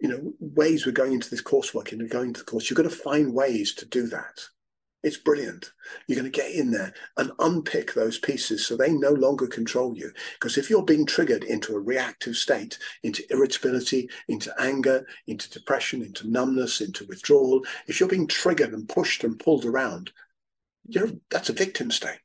you 0.00 0.08
know 0.08 0.32
ways 0.40 0.84
we're 0.84 0.92
going 0.92 1.12
into 1.12 1.30
this 1.30 1.42
coursework 1.42 1.92
and 1.92 2.08
going 2.10 2.28
into 2.28 2.40
the 2.40 2.46
course, 2.46 2.68
you've 2.68 2.76
got 2.76 2.84
to 2.84 2.90
find 2.90 3.34
ways 3.34 3.74
to 3.74 3.86
do 3.86 4.06
that. 4.08 4.40
It's 5.02 5.16
brilliant. 5.16 5.72
You're 6.06 6.20
going 6.20 6.30
to 6.30 6.40
get 6.40 6.52
in 6.52 6.70
there 6.70 6.94
and 7.16 7.32
unpick 7.40 7.92
those 7.92 8.18
pieces 8.18 8.64
so 8.64 8.76
they 8.76 8.92
no 8.92 9.10
longer 9.10 9.48
control 9.48 9.96
you. 9.96 10.12
Because 10.34 10.56
if 10.56 10.70
you're 10.70 10.84
being 10.84 11.06
triggered 11.06 11.42
into 11.42 11.74
a 11.74 11.80
reactive 11.80 12.36
state, 12.36 12.78
into 13.02 13.24
irritability, 13.30 14.08
into 14.28 14.54
anger, 14.60 15.04
into 15.26 15.50
depression, 15.50 16.02
into 16.02 16.30
numbness, 16.30 16.80
into 16.80 17.04
withdrawal, 17.06 17.64
if 17.88 17.98
you're 17.98 18.08
being 18.08 18.28
triggered 18.28 18.72
and 18.72 18.88
pushed 18.88 19.24
and 19.24 19.40
pulled 19.40 19.64
around, 19.64 20.12
you're 20.86 21.10
that's 21.30 21.48
a 21.50 21.54
victim 21.54 21.90
state. 21.90 22.20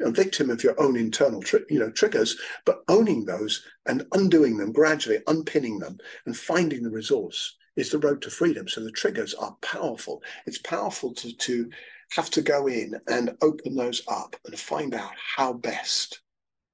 A 0.00 0.10
victim 0.10 0.50
of 0.50 0.64
your 0.64 0.80
own 0.80 0.96
internal 0.96 1.42
you 1.70 1.78
know, 1.78 1.90
triggers, 1.90 2.36
but 2.64 2.82
owning 2.88 3.24
those 3.24 3.64
and 3.86 4.06
undoing 4.12 4.56
them 4.56 4.72
gradually, 4.72 5.18
unpinning 5.26 5.78
them 5.78 5.98
and 6.26 6.36
finding 6.36 6.82
the 6.82 6.90
resource 6.90 7.56
is 7.76 7.90
the 7.90 7.98
road 7.98 8.22
to 8.22 8.30
freedom. 8.30 8.68
So 8.68 8.82
the 8.82 8.90
triggers 8.90 9.34
are 9.34 9.56
powerful. 9.62 10.22
It's 10.46 10.58
powerful 10.58 11.14
to, 11.14 11.32
to 11.32 11.70
have 12.12 12.30
to 12.30 12.42
go 12.42 12.66
in 12.66 12.94
and 13.08 13.36
open 13.42 13.74
those 13.74 14.02
up 14.08 14.36
and 14.46 14.58
find 14.58 14.94
out 14.94 15.12
how 15.36 15.52
best 15.52 16.20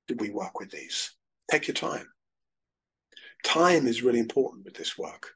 do 0.09 0.15
we 0.19 0.31
work 0.31 0.59
with 0.59 0.71
these. 0.71 1.13
Take 1.51 1.69
your 1.69 1.75
time. 1.75 2.07
Time 3.43 3.87
is 3.87 4.03
really 4.03 4.19
important 4.19 4.65
with 4.65 4.75
this 4.75 4.99
work. 4.99 5.35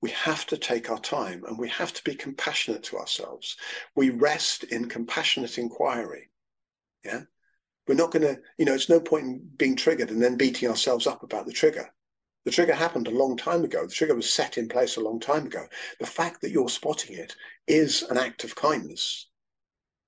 We 0.00 0.10
have 0.10 0.46
to 0.46 0.56
take 0.56 0.90
our 0.90 0.98
time 0.98 1.44
and 1.44 1.58
we 1.58 1.68
have 1.68 1.92
to 1.92 2.02
be 2.04 2.14
compassionate 2.14 2.82
to 2.84 2.96
ourselves. 2.96 3.56
We 3.94 4.08
rest 4.10 4.64
in 4.64 4.88
compassionate 4.88 5.58
inquiry. 5.58 6.29
Yeah. 7.04 7.22
We're 7.88 7.94
not 7.94 8.12
going 8.12 8.22
to, 8.22 8.40
you 8.58 8.64
know, 8.64 8.74
it's 8.74 8.88
no 8.88 9.00
point 9.00 9.24
in 9.24 9.50
being 9.56 9.76
triggered 9.76 10.10
and 10.10 10.22
then 10.22 10.36
beating 10.36 10.68
ourselves 10.68 11.06
up 11.06 11.22
about 11.22 11.46
the 11.46 11.52
trigger. 11.52 11.90
The 12.44 12.50
trigger 12.50 12.74
happened 12.74 13.08
a 13.08 13.10
long 13.10 13.36
time 13.36 13.64
ago. 13.64 13.84
The 13.86 13.92
trigger 13.92 14.14
was 14.14 14.32
set 14.32 14.58
in 14.58 14.68
place 14.68 14.96
a 14.96 15.00
long 15.00 15.20
time 15.20 15.46
ago. 15.46 15.66
The 15.98 16.06
fact 16.06 16.40
that 16.40 16.50
you're 16.50 16.68
spotting 16.68 17.16
it 17.16 17.34
is 17.66 18.02
an 18.04 18.16
act 18.16 18.44
of 18.44 18.54
kindness. 18.54 19.28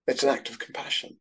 It's 0.07 0.23
an 0.23 0.31
act 0.31 0.49
of 0.49 0.59
compassion. 0.59 1.17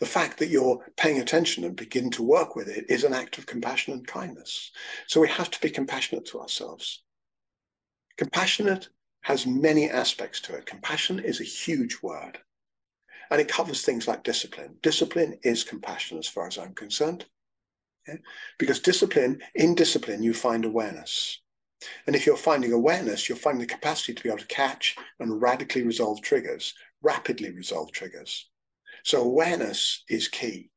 The 0.00 0.06
fact 0.06 0.38
that 0.38 0.48
you're 0.48 0.84
paying 0.96 1.20
attention 1.20 1.64
and 1.64 1.76
begin 1.76 2.10
to 2.12 2.22
work 2.22 2.56
with 2.56 2.68
it 2.68 2.86
is 2.88 3.04
an 3.04 3.14
act 3.14 3.38
of 3.38 3.46
compassion 3.46 3.92
and 3.92 4.06
kindness. 4.06 4.72
So 5.06 5.20
we 5.20 5.28
have 5.28 5.50
to 5.50 5.60
be 5.60 5.70
compassionate 5.70 6.26
to 6.26 6.40
ourselves. 6.40 7.02
Compassionate 8.16 8.88
has 9.22 9.46
many 9.46 9.90
aspects 9.90 10.40
to 10.42 10.54
it. 10.54 10.66
Compassion 10.66 11.18
is 11.18 11.40
a 11.40 11.44
huge 11.44 11.98
word. 12.02 12.38
And 13.30 13.40
it 13.40 13.48
covers 13.48 13.82
things 13.82 14.06
like 14.06 14.22
discipline. 14.22 14.76
Discipline 14.82 15.38
is 15.42 15.64
compassion 15.64 16.18
as 16.18 16.28
far 16.28 16.46
as 16.46 16.58
I'm 16.58 16.74
concerned. 16.74 17.24
Because 18.58 18.80
discipline, 18.80 19.40
in 19.54 19.74
discipline, 19.74 20.22
you 20.22 20.32
find 20.32 20.64
awareness. 20.64 21.40
And 22.06 22.16
if 22.16 22.24
you're 22.24 22.36
finding 22.36 22.72
awareness, 22.72 23.28
you're 23.28 23.36
finding 23.36 23.60
the 23.60 23.66
capacity 23.74 24.14
to 24.14 24.22
be 24.22 24.28
able 24.28 24.38
to 24.38 24.46
catch 24.46 24.96
and 25.18 25.42
radically 25.42 25.82
resolve 25.82 26.22
triggers, 26.22 26.74
rapidly 27.02 27.50
resolve 27.50 27.92
triggers. 27.92 28.48
So 29.04 29.22
awareness 29.22 30.04
is 30.08 30.28
key. 30.28 30.70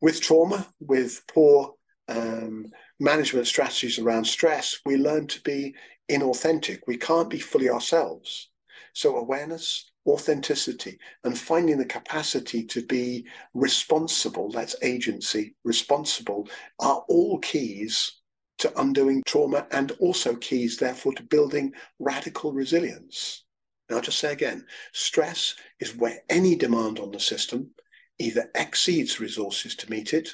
With 0.00 0.20
trauma, 0.20 0.66
with 0.80 1.22
poor 1.28 1.74
um, 2.08 2.66
management 2.98 3.46
strategies 3.46 3.98
around 3.98 4.24
stress, 4.24 4.80
we 4.84 4.96
learn 4.96 5.26
to 5.28 5.40
be 5.42 5.74
inauthentic. 6.10 6.80
We 6.86 6.96
can't 6.96 7.30
be 7.30 7.38
fully 7.38 7.70
ourselves. 7.70 8.50
So 8.94 9.16
awareness, 9.16 9.91
authenticity 10.06 10.98
and 11.24 11.38
finding 11.38 11.78
the 11.78 11.84
capacity 11.84 12.64
to 12.64 12.84
be 12.86 13.26
responsible, 13.54 14.50
that's 14.50 14.76
agency, 14.82 15.54
responsible, 15.64 16.48
are 16.80 17.04
all 17.08 17.38
keys 17.38 18.20
to 18.58 18.80
undoing 18.80 19.22
trauma 19.26 19.66
and 19.72 19.92
also 19.92 20.36
keys, 20.36 20.76
therefore, 20.76 21.12
to 21.14 21.22
building 21.22 21.72
radical 21.98 22.52
resilience. 22.52 23.44
Now, 23.88 23.96
I'll 23.96 24.02
just 24.02 24.18
say 24.18 24.32
again 24.32 24.66
stress 24.92 25.54
is 25.80 25.96
where 25.96 26.22
any 26.30 26.56
demand 26.56 26.98
on 26.98 27.10
the 27.10 27.20
system 27.20 27.70
either 28.18 28.50
exceeds 28.54 29.20
resources 29.20 29.74
to 29.76 29.90
meet 29.90 30.14
it 30.14 30.28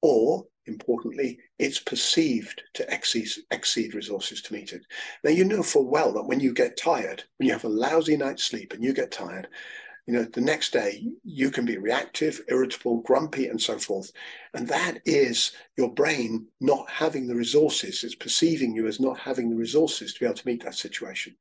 or 0.00 0.46
importantly, 0.66 1.38
it's 1.58 1.80
perceived 1.80 2.62
to 2.74 2.94
exceed, 2.94 3.28
exceed 3.50 3.94
resources 3.94 4.42
to 4.42 4.52
meet 4.52 4.72
it. 4.72 4.82
Now, 5.24 5.30
you 5.30 5.44
know 5.44 5.62
full 5.62 5.88
well 5.88 6.12
that 6.12 6.26
when 6.26 6.40
you 6.40 6.52
get 6.52 6.76
tired, 6.76 7.24
when 7.36 7.46
you 7.46 7.52
have 7.52 7.64
a 7.64 7.68
lousy 7.68 8.16
night's 8.16 8.44
sleep 8.44 8.72
and 8.72 8.82
you 8.82 8.92
get 8.92 9.10
tired, 9.10 9.48
you 10.06 10.14
know, 10.14 10.24
the 10.24 10.40
next 10.40 10.72
day 10.72 11.06
you 11.22 11.50
can 11.50 11.64
be 11.64 11.78
reactive, 11.78 12.40
irritable, 12.48 13.02
grumpy, 13.02 13.46
and 13.46 13.60
so 13.60 13.78
forth. 13.78 14.10
And 14.54 14.66
that 14.68 14.98
is 15.04 15.52
your 15.76 15.92
brain 15.94 16.46
not 16.60 16.90
having 16.90 17.26
the 17.26 17.36
resources, 17.36 18.02
it's 18.02 18.14
perceiving 18.14 18.74
you 18.74 18.86
as 18.86 18.98
not 18.98 19.18
having 19.18 19.48
the 19.48 19.56
resources 19.56 20.12
to 20.12 20.20
be 20.20 20.26
able 20.26 20.36
to 20.36 20.46
meet 20.46 20.64
that 20.64 20.74
situation. 20.74 21.36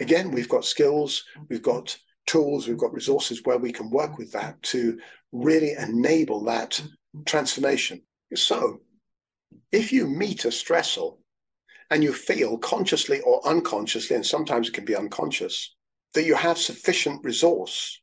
Again, 0.00 0.30
we've 0.30 0.48
got 0.48 0.64
skills, 0.64 1.24
we've 1.48 1.60
mm-hmm. 1.62 1.70
got 1.70 1.96
tools, 2.26 2.68
we've 2.68 2.76
got 2.76 2.92
resources 2.92 3.40
where 3.44 3.58
we 3.58 3.72
can 3.72 3.90
work 3.90 4.18
with 4.18 4.32
that 4.32 4.62
to 4.64 4.98
really 5.32 5.72
enable 5.72 6.44
that 6.44 6.72
mm-hmm. 6.72 7.22
transformation. 7.24 8.02
So, 8.36 8.80
if 9.72 9.92
you 9.92 10.06
meet 10.06 10.44
a 10.44 10.48
stressor 10.48 11.16
and 11.90 12.02
you 12.02 12.12
feel 12.12 12.58
consciously 12.58 13.20
or 13.20 13.46
unconsciously, 13.46 14.16
and 14.16 14.26
sometimes 14.26 14.68
it 14.68 14.74
can 14.74 14.84
be 14.84 14.96
unconscious, 14.96 15.74
that 16.14 16.24
you 16.24 16.34
have 16.34 16.58
sufficient 16.58 17.24
resource. 17.24 18.00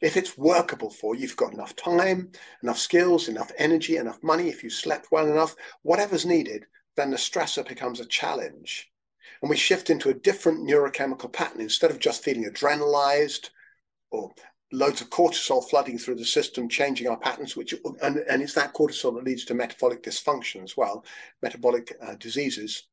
If 0.00 0.16
it's 0.16 0.36
workable 0.36 0.90
for 0.90 1.14
you, 1.14 1.22
you've 1.22 1.36
got 1.36 1.52
enough 1.52 1.76
time, 1.76 2.32
enough 2.62 2.78
skills, 2.78 3.28
enough 3.28 3.52
energy, 3.56 3.96
enough 3.96 4.22
money, 4.22 4.48
if 4.48 4.64
you 4.64 4.70
slept 4.70 5.12
well 5.12 5.28
enough, 5.30 5.54
whatever's 5.82 6.26
needed, 6.26 6.66
then 6.96 7.10
the 7.10 7.16
stressor 7.16 7.66
becomes 7.66 8.00
a 8.00 8.06
challenge. 8.06 8.90
And 9.40 9.50
we 9.50 9.56
shift 9.56 9.90
into 9.90 10.08
a 10.08 10.14
different 10.14 10.68
neurochemical 10.68 11.32
pattern. 11.32 11.60
Instead 11.60 11.90
of 11.90 11.98
just 11.98 12.22
feeling 12.22 12.44
adrenalized 12.44 13.50
or 14.10 14.32
loads 14.72 15.00
of 15.00 15.10
cortisol 15.10 15.68
flooding 15.68 15.98
through 15.98 16.16
the 16.16 16.24
system, 16.24 16.68
changing 16.68 17.08
our 17.08 17.16
patterns, 17.16 17.56
which 17.56 17.74
and, 18.02 18.16
and 18.18 18.42
it's 18.42 18.54
that 18.54 18.74
cortisol 18.74 19.14
that 19.14 19.24
leads 19.24 19.44
to 19.44 19.54
metabolic 19.54 20.02
dysfunction 20.02 20.64
as 20.64 20.76
well, 20.76 21.04
metabolic 21.42 21.96
uh, 22.02 22.14
diseases. 22.14 22.84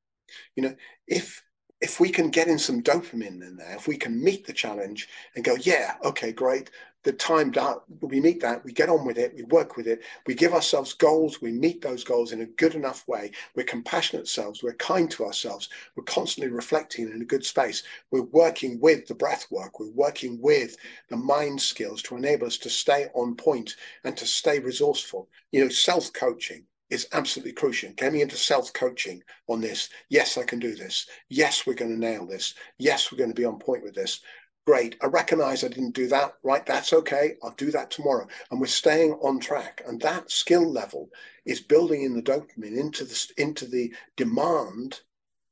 You 0.56 0.64
know, 0.64 0.76
if 1.08 1.44
if 1.82 2.00
we 2.00 2.10
can 2.10 2.30
get 2.30 2.48
in 2.48 2.60
some 2.60 2.84
dopamine 2.84 3.42
in 3.42 3.56
there, 3.56 3.76
if 3.76 3.88
we 3.88 3.96
can 3.96 4.22
meet 4.22 4.46
the 4.46 4.54
challenge 4.54 5.08
and 5.36 5.46
go, 5.46 5.56
yeah, 5.56 5.96
okay, 6.04 6.32
great, 6.32 6.72
the 7.04 7.14
time 7.14 7.50
that 7.52 7.78
we 8.02 8.20
meet 8.20 8.42
that, 8.42 8.64
we 8.66 8.74
get 8.74 8.90
on 8.90 9.06
with 9.06 9.18
it, 9.18 9.34
we 9.34 9.44
work 9.44 9.78
with 9.78 9.88
it, 9.88 10.02
we 10.28 10.34
give 10.34 10.54
ourselves 10.54 10.92
goals, 10.94 11.42
we 11.42 11.52
meet 11.52 11.82
those 11.82 12.04
goals 12.04 12.34
in 12.34 12.42
a 12.42 12.46
good 12.46 12.76
enough 12.76 13.08
way. 13.08 13.32
We're 13.56 13.64
compassionate 13.64 14.28
selves, 14.28 14.62
we're 14.62 14.74
kind 14.74 15.10
to 15.12 15.26
ourselves, 15.26 15.70
we're 15.96 16.04
constantly 16.04 16.52
reflecting 16.52 17.10
in 17.10 17.22
a 17.22 17.26
good 17.26 17.46
space. 17.46 17.84
We're 18.12 18.24
working 18.24 18.80
with 18.82 19.08
the 19.08 19.16
breath 19.16 19.48
work, 19.50 19.80
we're 19.80 19.92
working 19.92 20.42
with 20.42 20.76
the 21.10 21.18
mind 21.18 21.62
skills 21.62 22.02
to 22.04 22.18
enable 22.18 22.48
us 22.48 22.58
to 22.58 22.70
stay 22.70 23.08
on 23.14 23.36
point 23.36 23.78
and 24.04 24.18
to 24.18 24.26
stay 24.26 24.60
resourceful. 24.60 25.30
You 25.54 25.64
know, 25.64 25.70
self 25.70 26.12
coaching 26.12 26.66
is 26.90 27.08
absolutely 27.14 27.54
crucial. 27.54 27.92
Getting 27.96 28.22
into 28.22 28.38
self 28.38 28.74
coaching 28.74 29.22
on 29.48 29.62
this. 29.62 29.90
Yes, 30.10 30.38
I 30.38 30.44
can 30.44 30.60
do 30.60 30.76
this. 30.76 31.08
Yes, 31.30 31.66
we're 31.66 31.74
going 31.74 31.92
to 31.92 32.00
nail 32.00 32.26
this. 32.26 32.56
Yes, 32.78 33.12
we're 33.12 33.18
going 33.18 33.30
to 33.30 33.36
be 33.36 33.46
on 33.46 33.60
point 33.60 33.84
with 33.84 33.96
this. 33.96 34.22
Great. 34.66 34.96
I 35.02 35.08
recognize 35.08 35.64
I 35.64 35.70
didn't 35.70 35.96
do 35.96 36.08
that. 36.08 36.34
Right. 36.44 36.66
That's 36.66 36.94
okay. 36.94 37.36
I'll 37.44 37.52
do 37.52 37.72
that 37.72 37.90
tomorrow. 37.92 38.28
And 38.52 38.60
we're 38.60 38.68
staying 38.68 39.14
on 39.14 39.40
track. 39.40 39.82
And 39.88 40.00
that 40.02 40.30
skill 40.32 40.70
level 40.72 41.10
is 41.46 41.62
building 41.62 42.04
in 42.04 42.16
the 42.16 42.22
dopamine 42.22 42.78
into 42.78 43.06
the, 43.06 43.28
into 43.38 43.66
the 43.66 43.94
demand 44.16 45.00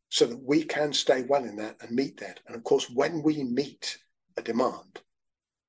so 0.10 0.26
that 0.26 0.44
we 0.44 0.64
can 0.64 0.94
stay 0.94 1.24
well 1.24 1.44
in 1.44 1.56
that 1.58 1.78
and 1.82 1.92
meet 1.92 2.20
that. 2.20 2.40
And 2.48 2.56
of 2.56 2.64
course, 2.64 2.90
when 2.90 3.24
we 3.24 3.44
meet 3.44 3.98
a 4.38 4.42
demand, 4.42 5.02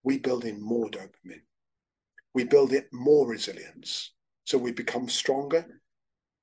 we 0.03 0.19
build 0.19 0.45
in 0.45 0.61
more 0.61 0.91
dopamine. 0.91 1.43
We 2.35 2.45
build 2.45 2.73
it 2.73 2.89
more 2.93 3.27
resilience 3.27 4.13
so 4.49 4.57
we 4.57 4.73
become 4.73 5.11
stronger, 5.11 5.67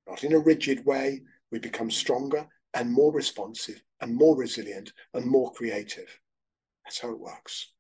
not 0.08 0.24
in 0.24 0.34
a 0.34 0.38
rigid 0.38 0.86
way. 0.86 1.24
We 1.50 1.58
become 1.58 1.90
stronger 1.90 2.48
and 2.76 2.94
more 2.94 3.12
responsive 3.12 3.82
and 4.00 4.16
more 4.16 4.38
resilient 4.38 4.94
and 5.16 5.26
more 5.26 5.52
creative. 5.54 6.20
That's 6.84 7.00
how 7.00 7.10
it 7.10 7.20
works. 7.20 7.72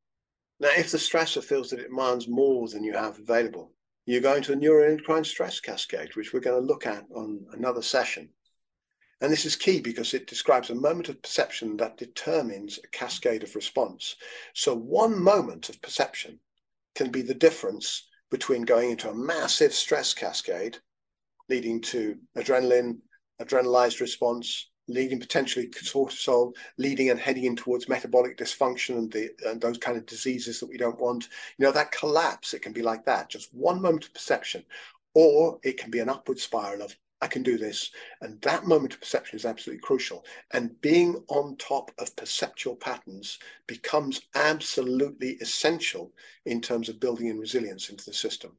Now, 0.59 0.69
if 0.75 0.89
the 0.89 0.97
stressor 0.97 1.43
feels 1.43 1.69
that 1.69 1.79
it 1.79 1.89
demands 1.89 2.27
more 2.27 2.67
than 2.67 2.83
you 2.83 2.93
have 2.93 3.19
available, 3.19 3.73
you 4.07 4.19
go 4.19 4.33
into 4.33 4.53
a 4.53 4.55
neuroendocrine 4.55 5.27
stress 5.27 5.59
cascade, 5.59 6.15
which 6.15 6.33
we're 6.33 6.39
going 6.39 6.59
to 6.59 6.67
look 6.67 6.87
at 6.87 7.05
on 7.13 7.45
another 7.51 7.83
session. 7.83 8.29
And 9.21 9.31
this 9.31 9.45
is 9.45 9.55
key 9.55 9.79
because 9.79 10.15
it 10.15 10.25
describes 10.25 10.71
a 10.71 10.75
moment 10.75 11.07
of 11.07 11.21
perception 11.21 11.77
that 11.77 11.97
determines 11.97 12.79
a 12.79 12.87
cascade 12.87 13.43
of 13.43 13.53
response. 13.53 14.15
So, 14.55 14.73
one 14.73 15.21
moment 15.21 15.69
of 15.69 15.83
perception 15.83 16.39
can 16.95 17.11
be 17.11 17.21
the 17.21 17.35
difference 17.35 18.07
between 18.31 18.63
going 18.63 18.91
into 18.91 19.09
a 19.09 19.15
massive 19.15 19.73
stress 19.73 20.13
cascade, 20.13 20.77
leading 21.49 21.81
to 21.81 22.17
adrenaline, 22.37 22.97
adrenalized 23.41 24.01
response, 24.01 24.69
leading 24.87 25.19
potentially 25.19 25.67
cortisol, 25.67 26.53
leading 26.77 27.09
and 27.09 27.19
heading 27.19 27.45
in 27.45 27.55
towards 27.55 27.89
metabolic 27.89 28.37
dysfunction 28.37 28.97
and, 28.97 29.11
the, 29.11 29.29
and 29.47 29.59
those 29.59 29.77
kind 29.77 29.97
of 29.97 30.05
diseases 30.05 30.59
that 30.59 30.69
we 30.69 30.77
don't 30.77 30.99
want. 30.99 31.27
You 31.57 31.65
know, 31.65 31.71
that 31.71 31.91
collapse, 31.91 32.53
it 32.53 32.61
can 32.61 32.73
be 32.73 32.81
like 32.81 33.05
that, 33.05 33.29
just 33.29 33.53
one 33.53 33.81
moment 33.81 34.05
of 34.05 34.13
perception. 34.13 34.63
Or 35.13 35.59
it 35.63 35.77
can 35.77 35.91
be 35.91 35.99
an 35.99 36.09
upward 36.09 36.39
spiral 36.39 36.81
of 36.81 36.95
I 37.25 37.27
can 37.27 37.41
do 37.41 37.57
this. 37.57 37.89
And 38.21 38.39
that 38.43 38.67
moment 38.67 38.93
of 38.93 38.99
perception 38.99 39.35
is 39.35 39.45
absolutely 39.45 39.81
crucial. 39.81 40.23
And 40.51 40.79
being 40.81 41.15
on 41.27 41.57
top 41.57 41.89
of 41.97 42.15
perceptual 42.15 42.75
patterns 42.75 43.39
becomes 43.65 44.21
absolutely 44.35 45.31
essential 45.41 46.13
in 46.45 46.61
terms 46.61 46.87
of 46.87 46.99
building 46.99 47.25
in 47.25 47.39
resilience 47.39 47.89
into 47.89 48.05
the 48.05 48.13
system. 48.13 48.55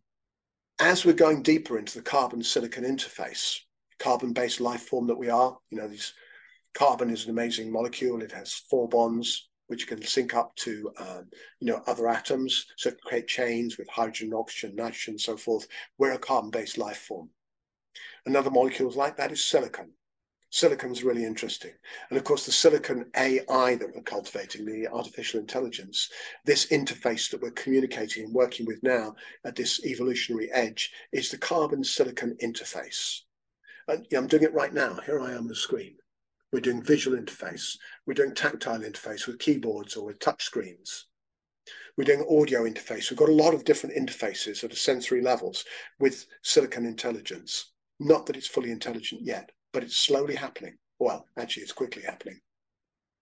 As 0.81 1.05
we're 1.05 1.13
going 1.13 1.45
deeper 1.45 1.79
into 1.79 1.95
the 1.95 2.03
carbon 2.03 2.43
silicon 2.43 2.83
interface, 2.83 3.61
carbon 4.01 4.33
based 4.33 4.61
life 4.61 4.83
form 4.83 5.07
that 5.07 5.17
we 5.17 5.31
are, 5.31 5.57
you 5.71 5.79
know, 5.79 5.87
these 5.87 6.13
carbon 6.75 7.09
is 7.09 7.23
an 7.25 7.31
amazing 7.31 7.71
molecule. 7.71 8.21
It 8.21 8.33
has 8.33 8.53
four 8.69 8.89
bonds, 8.89 9.49
which 9.69 9.87
can 9.87 10.03
sync 10.03 10.35
up 10.35 10.57
to 10.57 10.91
um, 10.99 11.29
you 11.61 11.69
know 11.69 11.83
other 11.87 12.09
atoms, 12.09 12.67
so 12.77 12.91
create 13.05 13.29
chains 13.29 13.79
with 13.79 13.89
hydrogen, 13.89 14.35
oxygen, 14.35 14.75
nitrogen, 14.75 15.13
and 15.13 15.21
so 15.21 15.37
forth. 15.37 15.69
We're 15.99 16.15
a 16.15 16.19
carbon-based 16.19 16.79
life 16.79 16.99
form. 16.99 17.31
Another 18.25 18.51
molecule 18.51 18.91
like 18.93 19.17
that 19.17 19.33
is 19.33 19.45
silicon. 19.45 19.93
Silicon 20.51 20.93
is 20.93 21.05
really 21.05 21.25
interesting. 21.25 21.73
And 22.09 22.17
of 22.17 22.25
course, 22.25 22.47
the 22.47 22.53
silicon 22.53 23.11
AI 23.17 23.75
that 23.75 23.95
we're 23.95 24.03
cultivating, 24.03 24.65
the 24.65 24.89
artificial 24.89 25.41
intelligence, 25.41 26.11
this 26.45 26.67
interface 26.69 27.31
that 27.31 27.43
we're 27.43 27.51
communicating 27.51 28.25
and 28.25 28.35
working 28.35 28.65
with 28.65 28.83
now 28.83 29.15
at 29.45 29.57
this 29.57 29.85
evolutionary 29.85 30.51
edge 30.53 30.93
is 31.13 31.31
the 31.31 31.39
carbon 31.39 31.83
silicon 31.85 32.37
interface. 32.43 33.21
And 33.89 34.07
I'm 34.17 34.29
doing 34.29 34.45
it 34.45 34.55
right 34.55 34.73
now. 34.73 34.99
Here 35.05 35.21
I 35.21 35.33
am 35.33 35.39
on 35.39 35.49
the 35.49 35.55
screen. 35.55 35.97
We're 36.53 36.61
doing 36.61 36.83
visual 36.83 37.19
interface. 37.19 37.77
We're 38.07 38.15
doing 38.15 38.35
tactile 38.35 38.81
interface 38.81 39.27
with 39.27 39.39
keyboards 39.39 39.97
or 39.97 40.07
with 40.07 40.21
touch 40.21 40.45
screens. 40.45 41.07
We're 41.97 42.05
doing 42.05 42.27
audio 42.31 42.65
interface. 42.65 43.11
We've 43.11 43.19
got 43.19 43.29
a 43.29 43.33
lot 43.33 43.53
of 43.53 43.65
different 43.65 43.97
interfaces 43.97 44.63
at 44.63 44.73
a 44.73 44.77
sensory 44.77 45.21
levels 45.21 45.65
with 45.99 46.27
silicon 46.43 46.87
intelligence. 46.87 47.73
Not 47.99 48.27
that 48.27 48.37
it's 48.37 48.47
fully 48.47 48.71
intelligent 48.71 49.23
yet, 49.23 49.51
but 49.73 49.83
it's 49.83 49.97
slowly 49.97 50.35
happening. 50.35 50.77
Well, 50.99 51.27
actually, 51.39 51.63
it's 51.65 51.73
quickly 51.73 52.03
happening. 52.03 52.41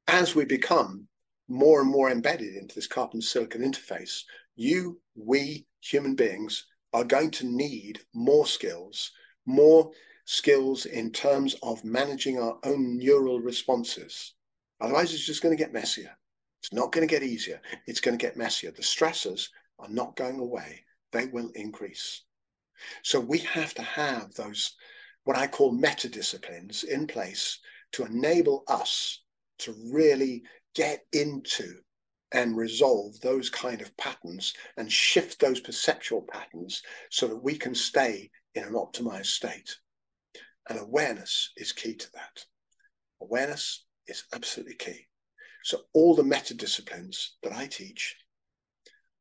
As 0.07 0.35
we 0.35 0.45
become 0.45 1.09
more 1.49 1.81
and 1.81 1.91
more 1.91 2.11
embedded 2.11 2.55
into 2.55 2.75
this 2.75 2.87
carbon 2.87 3.21
silicon 3.21 3.63
interface, 3.63 4.23
you, 4.57 5.01
we, 5.15 5.67
human 5.81 6.15
beings, 6.15 6.67
are 6.93 7.05
going 7.05 7.31
to 7.33 7.47
need 7.47 8.01
more 8.15 8.47
skills, 8.47 9.11
more 9.47 9.91
skills 10.25 10.87
in 10.87 11.11
terms 11.11 11.55
of 11.63 11.85
managing 11.85 12.39
our 12.39 12.59
own 12.65 12.97
neural 12.99 13.41
responses. 13.41 14.35
Otherwise, 14.81 15.13
it's 15.13 15.27
just 15.27 15.43
going 15.43 15.57
to 15.57 15.63
get 15.63 15.73
messier. 15.73 16.17
It's 16.61 16.73
not 16.73 16.93
going 16.93 17.07
to 17.07 17.13
get 17.13 17.23
easier. 17.23 17.61
It's 17.87 18.01
going 18.01 18.17
to 18.17 18.25
get 18.25 18.37
messier. 18.37 18.71
The 18.71 18.83
stressors 18.83 19.49
are 19.79 19.89
not 19.89 20.17
going 20.17 20.39
away, 20.39 20.85
they 21.13 21.27
will 21.27 21.51
increase. 21.55 22.23
So 23.03 23.21
we 23.21 23.39
have 23.39 23.75
to 23.75 23.83
have 23.83 24.35
those, 24.35 24.75
what 25.25 25.37
I 25.37 25.47
call 25.47 25.73
meta 25.73 26.09
disciplines 26.09 26.85
in 26.85 27.07
place 27.07 27.59
to 27.93 28.05
enable 28.05 28.65
us 28.69 29.23
to 29.61 29.75
really 29.93 30.43
get 30.75 31.05
into 31.13 31.75
and 32.33 32.57
resolve 32.57 33.19
those 33.21 33.49
kind 33.49 33.81
of 33.81 33.97
patterns 33.97 34.55
and 34.77 34.91
shift 34.91 35.39
those 35.39 35.61
perceptual 35.61 36.23
patterns 36.23 36.83
so 37.11 37.29
that 37.29 37.43
we 37.43 37.57
can 37.57 37.75
stay 37.75 38.31
in 38.55 38.65
an 38.65 38.73
optimized 38.73 39.27
state. 39.27 39.77
And 40.69 40.79
awareness 40.79 41.53
is 41.57 41.73
key 41.73 41.95
to 41.95 42.13
that. 42.15 42.45
Awareness 43.21 43.85
is 44.09 44.25
absolutely 44.35 44.75
key. 44.75 45.07
So 45.63 45.83
all 45.93 46.15
the 46.15 46.25
meta 46.25 46.55
disciplines 46.55 47.37
that 47.43 47.53
I 47.53 47.67
teach 47.67 48.17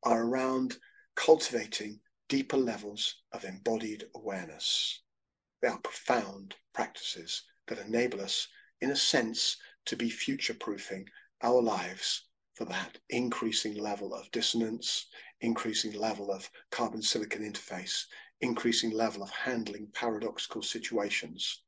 are 0.03 0.23
around 0.23 0.77
cultivating 1.15 1.99
deeper 2.33 2.57
levels 2.57 3.21
of 3.31 3.45
embodied 3.45 4.07
awareness. 4.15 5.03
They 5.61 5.67
are 5.67 5.77
profound 5.77 6.55
practices 6.73 7.43
that 7.67 7.77
enable 7.77 8.21
us, 8.21 8.47
in 8.81 8.89
a 8.89 8.95
sense, 8.95 9.57
to 9.85 9.95
be 9.95 10.09
future 10.09 10.55
proofing 10.55 11.07
our 11.43 11.61
lives 11.61 12.23
for 12.55 12.65
that 12.65 12.97
increasing 13.11 13.75
level 13.75 14.15
of 14.15 14.31
dissonance, 14.31 15.05
increasing 15.41 15.93
level 15.93 16.31
of 16.31 16.49
carbon 16.71 17.03
silicon 17.03 17.43
interface 17.43 18.05
increasing 18.41 18.89
level 18.89 19.21
of 19.21 19.29
handling 19.29 19.87
paradoxical 19.93 20.63
situations. 20.63 21.61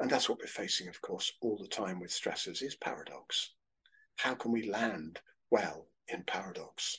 And 0.00 0.10
that's 0.10 0.28
what 0.28 0.40
we're 0.40 0.48
facing, 0.48 0.88
of 0.88 1.00
course, 1.00 1.32
all 1.40 1.56
the 1.56 1.68
time 1.68 2.00
with 2.00 2.10
stresses 2.10 2.60
is 2.60 2.74
paradox. 2.74 3.54
How 4.16 4.34
can 4.34 4.50
we 4.50 4.68
land 4.68 5.20
well 5.52 5.86
in 6.08 6.24
paradox? 6.24 6.98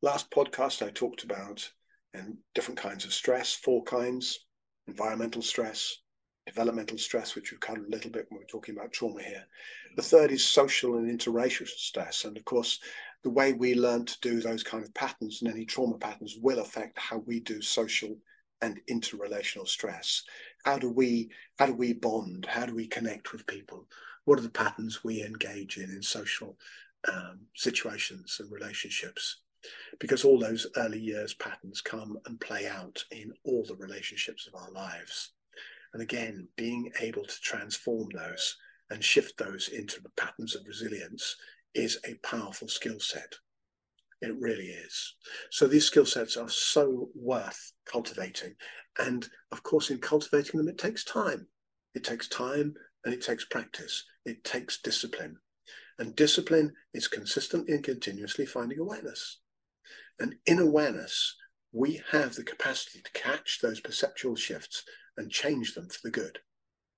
Last 0.00 0.30
podcast 0.30 0.80
I 0.84 0.88
talked 0.88 1.22
about 1.22 1.70
and 2.14 2.36
different 2.54 2.78
kinds 2.78 3.04
of 3.04 3.12
stress, 3.12 3.52
four 3.52 3.82
kinds, 3.82 4.46
environmental 4.86 5.42
stress, 5.42 5.98
developmental 6.46 6.98
stress, 6.98 7.34
which 7.34 7.50
we've 7.50 7.60
covered 7.60 7.86
a 7.86 7.90
little 7.90 8.10
bit 8.10 8.26
when 8.28 8.40
we're 8.40 8.46
talking 8.46 8.76
about 8.76 8.92
trauma 8.92 9.22
here. 9.22 9.44
The 9.96 10.02
third 10.02 10.30
is 10.30 10.44
social 10.44 10.96
and 10.96 11.10
interrelational 11.10 11.68
stress. 11.68 12.24
And 12.24 12.36
of 12.36 12.44
course, 12.44 12.80
the 13.22 13.30
way 13.30 13.52
we 13.52 13.74
learn 13.74 14.04
to 14.04 14.20
do 14.20 14.40
those 14.40 14.62
kind 14.62 14.84
of 14.84 14.94
patterns 14.94 15.40
and 15.40 15.50
any 15.50 15.64
trauma 15.64 15.98
patterns 15.98 16.36
will 16.40 16.60
affect 16.60 16.98
how 16.98 17.18
we 17.18 17.40
do 17.40 17.60
social 17.62 18.16
and 18.60 18.80
interrelational 18.90 19.66
stress. 19.66 20.22
How 20.64 20.78
do 20.78 20.90
we 20.90 21.30
how 21.58 21.66
do 21.66 21.74
we 21.74 21.92
bond? 21.94 22.46
How 22.46 22.66
do 22.66 22.74
we 22.74 22.86
connect 22.86 23.32
with 23.32 23.46
people? 23.46 23.86
What 24.24 24.38
are 24.38 24.42
the 24.42 24.50
patterns 24.50 25.04
we 25.04 25.22
engage 25.22 25.78
in 25.78 25.90
in 25.90 26.02
social 26.02 26.56
um, 27.10 27.40
situations 27.54 28.36
and 28.40 28.50
relationships? 28.50 29.40
Because 29.98 30.24
all 30.24 30.38
those 30.38 30.66
early 30.76 31.00
years 31.00 31.34
patterns 31.34 31.80
come 31.80 32.18
and 32.26 32.40
play 32.40 32.66
out 32.66 33.04
in 33.10 33.32
all 33.44 33.64
the 33.64 33.76
relationships 33.76 34.46
of 34.46 34.54
our 34.54 34.70
lives. 34.70 35.32
And 35.92 36.02
again, 36.02 36.48
being 36.56 36.90
able 37.00 37.24
to 37.24 37.40
transform 37.40 38.08
those 38.12 38.56
and 38.90 39.02
shift 39.02 39.38
those 39.38 39.68
into 39.68 40.00
the 40.02 40.10
patterns 40.16 40.54
of 40.54 40.66
resilience 40.66 41.36
is 41.74 41.98
a 42.04 42.14
powerful 42.26 42.68
skill 42.68 43.00
set. 43.00 43.34
It 44.20 44.36
really 44.38 44.68
is. 44.68 45.14
So 45.50 45.66
these 45.66 45.86
skill 45.86 46.06
sets 46.06 46.36
are 46.36 46.48
so 46.48 47.10
worth 47.14 47.72
cultivating. 47.84 48.54
And 48.98 49.28
of 49.52 49.62
course, 49.62 49.90
in 49.90 49.98
cultivating 49.98 50.58
them, 50.58 50.68
it 50.68 50.78
takes 50.78 51.04
time. 51.04 51.46
It 51.94 52.04
takes 52.04 52.28
time 52.28 52.74
and 53.04 53.12
it 53.12 53.22
takes 53.22 53.44
practice. 53.44 54.04
It 54.24 54.42
takes 54.44 54.80
discipline. 54.80 55.36
And 55.98 56.16
discipline 56.16 56.72
is 56.92 57.06
consistently 57.06 57.74
and 57.74 57.84
continuously 57.84 58.46
finding 58.46 58.78
awareness. 58.78 59.40
And 60.18 60.36
in 60.46 60.58
awareness, 60.58 61.34
we 61.72 62.00
have 62.10 62.34
the 62.34 62.44
capacity 62.44 63.00
to 63.02 63.12
catch 63.12 63.58
those 63.60 63.80
perceptual 63.80 64.36
shifts 64.36 64.84
and 65.16 65.30
change 65.30 65.74
them 65.74 65.88
for 65.88 66.00
the 66.04 66.10
good. 66.10 66.38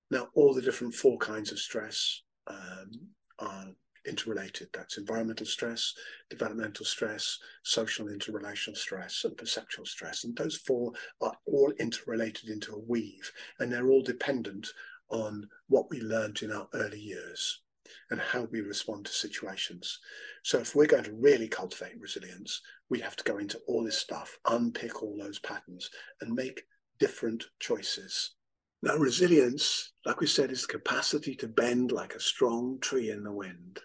Now, 0.09 0.27
all 0.35 0.53
the 0.53 0.61
different 0.61 0.93
four 0.93 1.17
kinds 1.17 1.51
of 1.51 1.59
stress 1.59 2.21
um, 2.47 2.91
are 3.39 3.67
interrelated. 4.07 4.69
That's 4.73 4.97
environmental 4.97 5.45
stress, 5.45 5.93
developmental 6.29 6.85
stress, 6.85 7.37
social 7.63 8.07
interrelational 8.07 8.77
stress, 8.77 9.23
and 9.25 9.35
perceptual 9.35 9.85
stress. 9.85 10.23
And 10.23 10.35
those 10.35 10.55
four 10.55 10.93
are 11.21 11.33
all 11.45 11.73
interrelated 11.79 12.49
into 12.49 12.73
a 12.73 12.79
weave, 12.79 13.31
and 13.59 13.71
they're 13.71 13.89
all 13.89 14.03
dependent 14.03 14.67
on 15.09 15.47
what 15.67 15.89
we 15.89 16.01
learned 16.01 16.41
in 16.41 16.51
our 16.51 16.67
early 16.73 16.99
years 16.99 17.61
and 18.09 18.19
how 18.19 18.47
we 18.51 18.61
respond 18.61 19.05
to 19.05 19.11
situations. 19.11 19.99
So 20.43 20.59
if 20.59 20.75
we're 20.75 20.87
going 20.87 21.05
to 21.05 21.13
really 21.13 21.47
cultivate 21.47 21.99
resilience, 21.99 22.61
we 22.89 22.99
have 22.99 23.15
to 23.17 23.23
go 23.23 23.37
into 23.37 23.59
all 23.67 23.83
this 23.83 23.97
stuff, 23.97 24.37
unpick 24.45 25.01
all 25.01 25.17
those 25.17 25.39
patterns, 25.39 25.89
and 26.21 26.33
make 26.33 26.63
different 26.99 27.45
choices. 27.59 28.35
Now, 28.81 28.95
resilience, 28.95 29.91
like 30.05 30.19
we 30.21 30.27
said, 30.27 30.51
is 30.51 30.61
the 30.61 30.67
capacity 30.67 31.35
to 31.35 31.47
bend 31.47 31.91
like 31.91 32.15
a 32.15 32.19
strong 32.19 32.79
tree 32.79 33.09
in 33.09 33.23
the 33.23 33.31
wind 33.31 33.81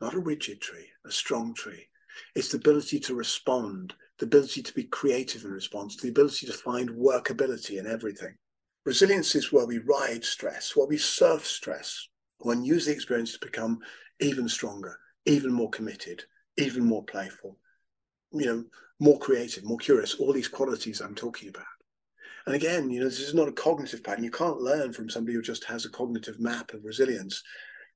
not 0.00 0.14
a 0.14 0.18
rigid 0.18 0.60
tree, 0.60 0.86
a 1.06 1.12
strong 1.12 1.54
tree. 1.54 1.86
It's 2.34 2.48
the 2.48 2.56
ability 2.56 2.98
to 3.00 3.14
respond, 3.14 3.94
the 4.18 4.26
ability 4.26 4.62
to 4.62 4.74
be 4.74 4.84
creative 4.84 5.44
in 5.44 5.50
response, 5.50 5.96
the 5.96 6.08
ability 6.08 6.46
to 6.46 6.52
find 6.52 6.90
workability 6.90 7.78
in 7.78 7.86
everything. 7.86 8.34
Resilience 8.84 9.34
is 9.34 9.52
where 9.52 9.66
we 9.66 9.78
ride 9.78 10.24
stress, 10.24 10.74
where 10.74 10.86
we 10.86 10.96
surf 10.96 11.46
stress, 11.46 12.08
and 12.44 12.66
use 12.66 12.86
the 12.86 12.92
experience 12.92 13.34
to 13.34 13.46
become 13.46 13.78
even 14.20 14.48
stronger, 14.48 14.98
even 15.26 15.52
more 15.52 15.70
committed, 15.70 16.24
even 16.56 16.84
more 16.84 17.04
playful, 17.04 17.58
you 18.32 18.46
know, 18.46 18.64
more 18.98 19.18
creative, 19.18 19.64
more 19.64 19.78
curious, 19.78 20.16
all 20.16 20.32
these 20.32 20.48
qualities 20.48 21.00
I'm 21.00 21.14
talking 21.14 21.48
about. 21.48 21.64
And 22.46 22.54
again, 22.54 22.90
you 22.90 23.00
know, 23.00 23.06
this 23.06 23.20
is 23.20 23.34
not 23.34 23.48
a 23.48 23.52
cognitive 23.52 24.02
pattern. 24.02 24.24
You 24.24 24.30
can't 24.30 24.60
learn 24.60 24.92
from 24.92 25.10
somebody 25.10 25.34
who 25.34 25.42
just 25.42 25.64
has 25.64 25.84
a 25.84 25.90
cognitive 25.90 26.40
map 26.40 26.72
of 26.72 26.84
resilience 26.84 27.42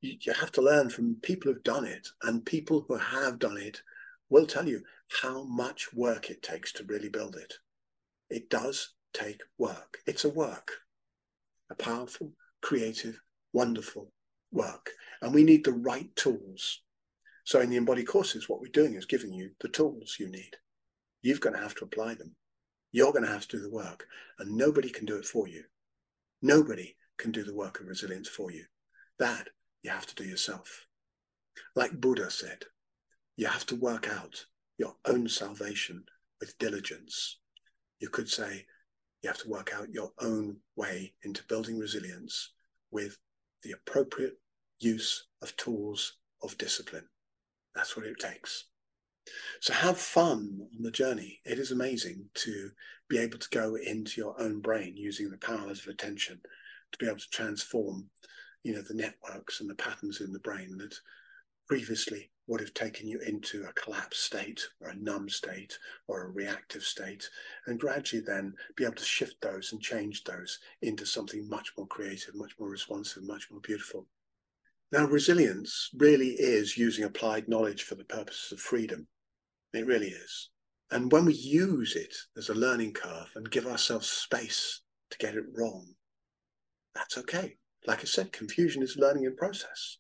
you, 0.05 0.17
you 0.21 0.33
have 0.35 0.53
to 0.53 0.63
learn 0.63 0.91
from 0.91 1.17
people 1.23 1.53
who've 1.53 1.63
done 1.63 1.87
it, 1.87 2.09
and 2.23 2.45
people 2.45 2.85
who 2.87 2.97
have 2.97 3.39
done 3.39 3.57
it 3.57 3.81
will 4.29 4.47
tell 4.47 4.69
you 4.69 4.83
how 5.23 5.45
much 5.45 5.93
work 5.95 6.31
it 6.31 6.43
takes 6.43 6.73
to 6.73 6.85
really 6.85 7.09
build 7.09 7.37
it. 7.37 7.55
It 8.31 8.51
does 8.51 8.95
take 9.13 9.41
work. 9.59 9.99
It's 10.07 10.25
a 10.25 10.29
work, 10.29 10.73
a 11.71 11.75
powerful, 11.75 12.33
creative, 12.61 13.21
wonderful 13.53 14.13
work. 14.53 14.91
And 15.23 15.33
we 15.33 15.45
need 15.45 15.65
the 15.65 15.73
right 15.73 16.15
tools. 16.17 16.83
So 17.45 17.61
in 17.61 17.71
the 17.71 17.77
embodied 17.77 18.07
courses, 18.07 18.49
what 18.49 18.61
we're 18.61 18.69
doing 18.73 18.95
is 18.95 19.05
giving 19.05 19.33
you 19.33 19.51
the 19.61 19.69
tools 19.69 20.17
you 20.19 20.29
need. 20.29 20.57
You're 21.23 21.39
going 21.39 21.55
to 21.55 21.63
have 21.63 21.75
to 21.77 21.85
apply 21.85 22.15
them. 22.15 22.35
You're 22.91 23.13
going 23.13 23.25
to 23.25 23.31
have 23.31 23.47
to 23.49 23.57
do 23.59 23.63
the 23.63 23.71
work, 23.71 24.07
and 24.39 24.57
nobody 24.57 24.89
can 24.89 25.05
do 25.05 25.17
it 25.17 25.27
for 25.27 25.47
you. 25.47 25.65
Nobody 26.41 26.97
can 27.19 27.33
do 27.33 27.45
the 27.45 27.55
work 27.55 27.81
of 27.81 27.87
resilience 27.87 28.29
for 28.29 28.51
you. 28.51 28.65
That 29.19 29.49
you 29.83 29.91
have 29.91 30.07
to 30.07 30.15
do 30.15 30.25
yourself. 30.25 30.87
Like 31.77 32.01
Buddha 32.01 32.31
said, 32.31 32.65
you 33.37 33.47
have 33.47 33.67
to 33.67 33.77
work 33.77 34.09
out 34.09 34.47
your 34.79 34.95
own 35.07 35.29
salvation 35.29 36.05
with 36.41 36.59
diligence. 36.59 37.39
You 38.01 38.09
could 38.09 38.29
say 38.29 38.67
you 39.23 39.29
have 39.29 39.39
to 39.39 39.49
work 39.49 39.73
out 39.75 39.93
your 39.93 40.13
own 40.21 40.57
way 40.77 41.15
into 41.23 41.45
building 41.45 41.79
resilience 41.79 42.53
with 42.91 43.19
the 43.63 43.73
appropriate 43.73 44.39
use 44.79 45.27
of 45.43 45.57
tools 45.57 46.17
of 46.43 46.59
discipline. 46.59 47.09
That's 47.75 47.97
what 47.97 48.07
it 48.07 48.19
takes. 48.19 48.65
So 49.61 49.73
have 49.73 49.99
fun 49.99 50.69
on 50.77 50.83
the 50.83 50.91
journey. 50.91 51.41
It 51.45 51.59
is 51.59 51.71
amazing 51.71 52.27
to 52.35 52.71
be 53.09 53.19
able 53.19 53.39
to 53.39 53.49
go 53.51 53.77
into 53.77 54.21
your 54.21 54.41
own 54.41 54.61
brain 54.61 54.97
using 54.97 55.31
the 55.31 55.39
powers 55.39 55.81
of 55.81 55.89
attention 55.89 56.41
to 56.93 56.99
be 56.99 57.07
able 57.07 57.19
to 57.19 57.31
transform 57.31 58.11
you 58.65 58.75
know, 58.75 58.83
the 58.83 58.95
networks 58.95 59.61
and 59.61 59.69
the 59.69 59.75
patterns 59.75 60.21
in 60.21 60.33
the 60.33 60.39
brain 60.41 60.77
that 60.79 60.95
previously 61.69 62.31
would 62.47 62.61
have 62.61 62.75
taken 62.75 63.07
you 63.07 63.19
into 63.21 63.65
a 63.65 63.73
collapsed 63.75 64.23
state 64.23 64.61
or 64.81 64.89
a 64.89 64.97
numb 64.97 65.29
state 65.29 65.79
or 66.09 66.25
a 66.25 66.31
reactive 66.31 66.83
state, 66.83 67.29
and 67.67 67.79
gradually 67.79 68.23
then 68.23 68.55
be 68.77 68.85
able 68.85 68.95
to 68.95 69.05
shift 69.05 69.41
those 69.41 69.73
and 69.73 69.81
change 69.81 70.25
those 70.25 70.59
into 70.83 71.07
something 71.07 71.49
much 71.49 71.73
more 71.77 71.87
creative, 71.87 72.35
much 72.35 72.53
more 72.59 72.69
responsive, 72.69 73.23
much 73.23 73.51
more 73.51 73.61
beautiful. 73.61 74.07
Now, 74.95 75.07
resilience 75.07 75.91
really 75.97 76.31
is 76.39 76.79
using 76.79 77.05
applied 77.05 77.49
knowledge 77.49 77.83
for 77.83 77.97
the 77.97 78.05
purposes 78.05 78.53
of 78.53 78.61
freedom. 78.61 79.09
It 79.73 79.87
really 79.87 80.09
is. 80.09 80.51
And 80.91 81.11
when 81.11 81.25
we 81.25 81.35
use 81.35 81.97
it 81.97 82.15
as 82.37 82.49
a 82.49 82.55
learning 82.55 82.93
curve 82.93 83.31
and 83.35 83.51
give 83.51 83.67
ourselves 83.67 84.09
space 84.09 84.83
to 85.11 85.19
get 85.19 85.35
it 85.35 85.45
wrong, 85.53 85.87
that's 86.95 87.19
okay 87.19 87.57
like 87.87 88.01
I 88.01 88.05
said, 88.05 88.33
confusion 88.33 88.83
is 88.83 88.97
learning 88.97 89.25
in 89.25 89.37
process. 89.37 89.99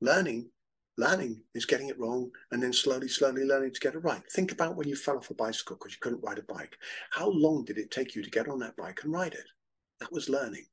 Learning, 0.00 0.50
learning 0.98 1.40
is 1.54 1.64
getting 1.64 1.88
it 1.88 1.98
wrong 1.98 2.30
and 2.50 2.62
then 2.62 2.72
slowly, 2.72 3.08
slowly 3.08 3.44
learning 3.44 3.72
to 3.72 3.80
get 3.80 3.94
it 3.94 4.00
right. 4.00 4.22
Think 4.32 4.52
about 4.52 4.76
when 4.76 4.88
you 4.88 4.96
fell 4.96 5.16
off 5.16 5.30
a 5.30 5.34
bicycle 5.34 5.76
because 5.76 5.92
you 5.92 5.98
couldn't 6.00 6.22
ride 6.22 6.38
a 6.38 6.52
bike. 6.52 6.76
How 7.10 7.28
long 7.30 7.64
did 7.64 7.78
it 7.78 7.90
take 7.90 8.14
you 8.14 8.22
to 8.22 8.30
get 8.30 8.48
on 8.48 8.58
that 8.60 8.76
bike 8.76 9.00
and 9.02 9.12
ride 9.12 9.32
it? 9.32 9.46
That 10.00 10.12
was 10.12 10.28
learning. 10.28 10.66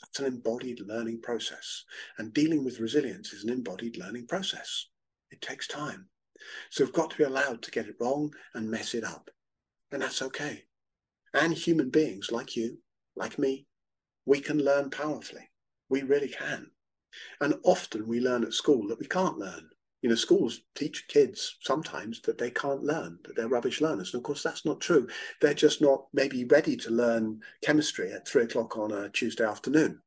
That's 0.00 0.20
an 0.20 0.26
embodied 0.26 0.80
learning 0.80 1.22
process. 1.22 1.84
And 2.18 2.32
dealing 2.32 2.64
with 2.64 2.80
resilience 2.80 3.32
is 3.32 3.44
an 3.44 3.50
embodied 3.50 3.96
learning 3.96 4.26
process. 4.26 4.86
It 5.30 5.40
takes 5.40 5.66
time. 5.66 6.08
So 6.70 6.84
we've 6.84 6.92
got 6.92 7.10
to 7.10 7.16
be 7.16 7.24
allowed 7.24 7.62
to 7.62 7.70
get 7.70 7.86
it 7.86 7.96
wrong 8.00 8.32
and 8.54 8.70
mess 8.70 8.94
it 8.94 9.04
up. 9.04 9.30
And 9.92 10.02
that's 10.02 10.22
okay. 10.22 10.64
And 11.32 11.54
human 11.54 11.90
beings 11.90 12.30
like 12.30 12.56
you, 12.56 12.78
like 13.16 13.38
me, 13.38 13.66
we 14.26 14.40
can 14.40 14.58
learn 14.58 14.90
powerfully. 14.90 15.50
We 15.88 16.02
really 16.02 16.28
can. 16.28 16.70
And 17.40 17.54
often 17.64 18.06
we 18.06 18.20
learn 18.20 18.44
at 18.44 18.52
school 18.52 18.88
that 18.88 18.98
we 18.98 19.06
can't 19.06 19.38
learn. 19.38 19.68
You 20.04 20.10
know, 20.10 20.16
schools 20.16 20.60
teach 20.74 21.08
kids 21.08 21.56
sometimes 21.62 22.20
that 22.26 22.36
they 22.36 22.50
can't 22.50 22.82
learn, 22.82 23.18
that 23.24 23.36
they're 23.36 23.48
rubbish 23.48 23.80
learners. 23.80 24.12
And 24.12 24.20
of 24.20 24.24
course, 24.24 24.42
that's 24.42 24.66
not 24.66 24.78
true. 24.78 25.08
They're 25.40 25.54
just 25.54 25.80
not 25.80 26.08
maybe 26.12 26.44
ready 26.44 26.76
to 26.76 26.90
learn 26.90 27.40
chemistry 27.62 28.12
at 28.12 28.28
three 28.28 28.42
o'clock 28.42 28.76
on 28.76 28.92
a 28.92 29.08
Tuesday 29.08 29.46
afternoon. 29.46 30.02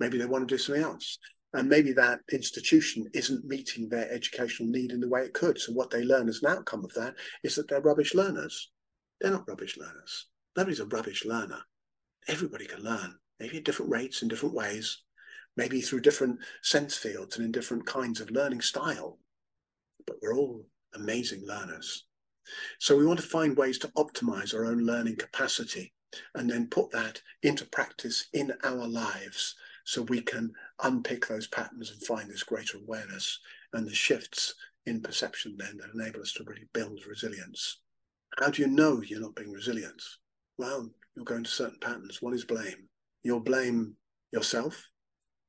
Maybe 0.00 0.16
they 0.16 0.24
want 0.24 0.48
to 0.48 0.54
do 0.54 0.56
something 0.56 0.82
else. 0.82 1.18
And 1.52 1.68
maybe 1.68 1.92
that 1.92 2.20
institution 2.32 3.06
isn't 3.12 3.44
meeting 3.44 3.90
their 3.90 4.10
educational 4.10 4.70
need 4.70 4.92
in 4.92 5.00
the 5.00 5.10
way 5.10 5.24
it 5.24 5.34
could. 5.34 5.60
So 5.60 5.74
what 5.74 5.90
they 5.90 6.04
learn 6.04 6.30
as 6.30 6.42
an 6.42 6.48
outcome 6.48 6.82
of 6.82 6.94
that 6.94 7.14
is 7.44 7.54
that 7.56 7.68
they're 7.68 7.82
rubbish 7.82 8.14
learners. 8.14 8.70
They're 9.20 9.30
not 9.30 9.46
rubbish 9.46 9.76
learners. 9.76 10.28
Nobody's 10.56 10.80
a 10.80 10.86
rubbish 10.86 11.26
learner. 11.26 11.60
Everybody 12.28 12.64
can 12.64 12.80
learn 12.80 13.14
maybe 13.38 13.58
at 13.58 13.64
different 13.64 13.92
rates 13.92 14.22
in 14.22 14.28
different 14.28 14.54
ways, 14.54 15.02
maybe 15.58 15.80
through 15.80 16.00
different 16.00 16.38
sense 16.62 16.96
fields 16.96 17.36
and 17.36 17.44
in 17.44 17.50
different 17.50 17.84
kinds 17.84 18.20
of 18.20 18.30
learning 18.30 18.60
style. 18.60 19.18
But 20.06 20.16
we're 20.22 20.36
all 20.36 20.64
amazing 20.94 21.44
learners. 21.44 22.04
So 22.78 22.96
we 22.96 23.04
want 23.04 23.18
to 23.18 23.26
find 23.26 23.56
ways 23.56 23.76
to 23.80 23.88
optimize 23.88 24.54
our 24.54 24.64
own 24.64 24.78
learning 24.78 25.16
capacity 25.16 25.92
and 26.36 26.48
then 26.48 26.68
put 26.68 26.92
that 26.92 27.20
into 27.42 27.66
practice 27.66 28.28
in 28.32 28.52
our 28.62 28.86
lives 28.86 29.56
so 29.84 30.02
we 30.02 30.20
can 30.20 30.52
unpick 30.84 31.26
those 31.26 31.48
patterns 31.48 31.90
and 31.90 32.00
find 32.04 32.30
this 32.30 32.44
greater 32.44 32.78
awareness 32.78 33.40
and 33.72 33.86
the 33.86 33.94
shifts 33.94 34.54
in 34.86 35.02
perception 35.02 35.56
then 35.58 35.76
that 35.78 35.90
enable 35.92 36.20
us 36.20 36.32
to 36.34 36.44
really 36.44 36.68
build 36.72 37.00
resilience. 37.06 37.80
How 38.38 38.48
do 38.48 38.62
you 38.62 38.68
know 38.68 39.02
you're 39.02 39.20
not 39.20 39.34
being 39.34 39.50
resilient? 39.50 40.00
Well, 40.56 40.88
you'll 41.16 41.24
go 41.24 41.34
into 41.34 41.50
certain 41.50 41.80
patterns. 41.80 42.22
One 42.22 42.32
is 42.32 42.44
blame. 42.44 42.88
You'll 43.24 43.40
blame 43.40 43.96
yourself 44.32 44.88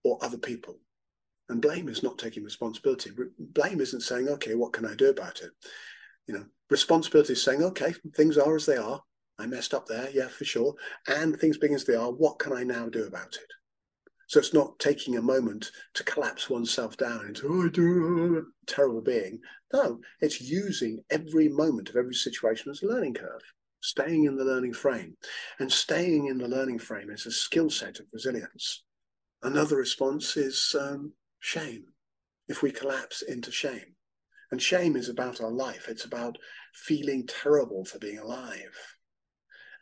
or 0.03 0.17
other 0.21 0.37
people. 0.37 0.79
And 1.49 1.61
blame 1.61 1.89
is 1.89 2.03
not 2.03 2.17
taking 2.17 2.43
responsibility. 2.43 3.11
Blame 3.39 3.81
isn't 3.81 4.01
saying, 4.01 4.29
okay, 4.29 4.55
what 4.55 4.73
can 4.73 4.85
I 4.85 4.93
do 4.93 5.09
about 5.09 5.41
it? 5.41 5.51
You 6.27 6.35
know, 6.35 6.45
responsibility 6.69 7.33
is 7.33 7.43
saying, 7.43 7.63
okay, 7.63 7.93
things 8.15 8.37
are 8.37 8.55
as 8.55 8.65
they 8.65 8.77
are. 8.77 9.01
I 9.39 9.47
messed 9.47 9.73
up 9.73 9.87
there, 9.87 10.09
yeah, 10.13 10.27
for 10.27 10.45
sure. 10.45 10.75
And 11.07 11.35
things 11.39 11.57
being 11.57 11.73
as 11.73 11.85
they 11.85 11.95
are, 11.95 12.11
what 12.11 12.39
can 12.39 12.53
I 12.53 12.63
now 12.63 12.87
do 12.87 13.05
about 13.05 13.35
it? 13.35 13.47
So 14.27 14.39
it's 14.39 14.53
not 14.53 14.77
taking 14.77 15.17
a 15.17 15.23
moment 15.23 15.71
to 15.95 16.03
collapse 16.03 16.51
oneself 16.51 16.97
down 16.97 17.25
into 17.25 17.47
oh, 17.49 17.65
I 17.65 17.69
do, 17.69 18.37
uh, 18.37 18.41
terrible 18.67 19.01
being. 19.01 19.39
No, 19.73 19.99
it's 20.21 20.39
using 20.39 21.03
every 21.09 21.49
moment 21.49 21.89
of 21.89 21.95
every 21.95 22.13
situation 22.13 22.69
as 22.69 22.83
a 22.83 22.87
learning 22.87 23.15
curve, 23.15 23.41
staying 23.81 24.25
in 24.25 24.35
the 24.35 24.43
learning 24.43 24.73
frame. 24.73 25.17
And 25.57 25.71
staying 25.71 26.27
in 26.27 26.37
the 26.37 26.47
learning 26.47 26.77
frame 26.77 27.09
is 27.09 27.25
a 27.25 27.31
skill 27.31 27.71
set 27.71 27.99
of 27.99 28.05
resilience. 28.13 28.83
Another 29.41 29.77
response 29.77 30.35
is 30.35 30.75
um, 30.79 31.13
shame. 31.39 31.85
If 32.47 32.61
we 32.61 32.71
collapse 32.71 33.21
into 33.21 33.51
shame, 33.51 33.95
and 34.51 34.61
shame 34.61 34.95
is 34.95 35.07
about 35.07 35.39
our 35.39 35.51
life, 35.51 35.87
it's 35.87 36.05
about 36.05 36.37
feeling 36.73 37.27
terrible 37.27 37.85
for 37.85 37.99
being 37.99 38.19
alive. 38.19 38.95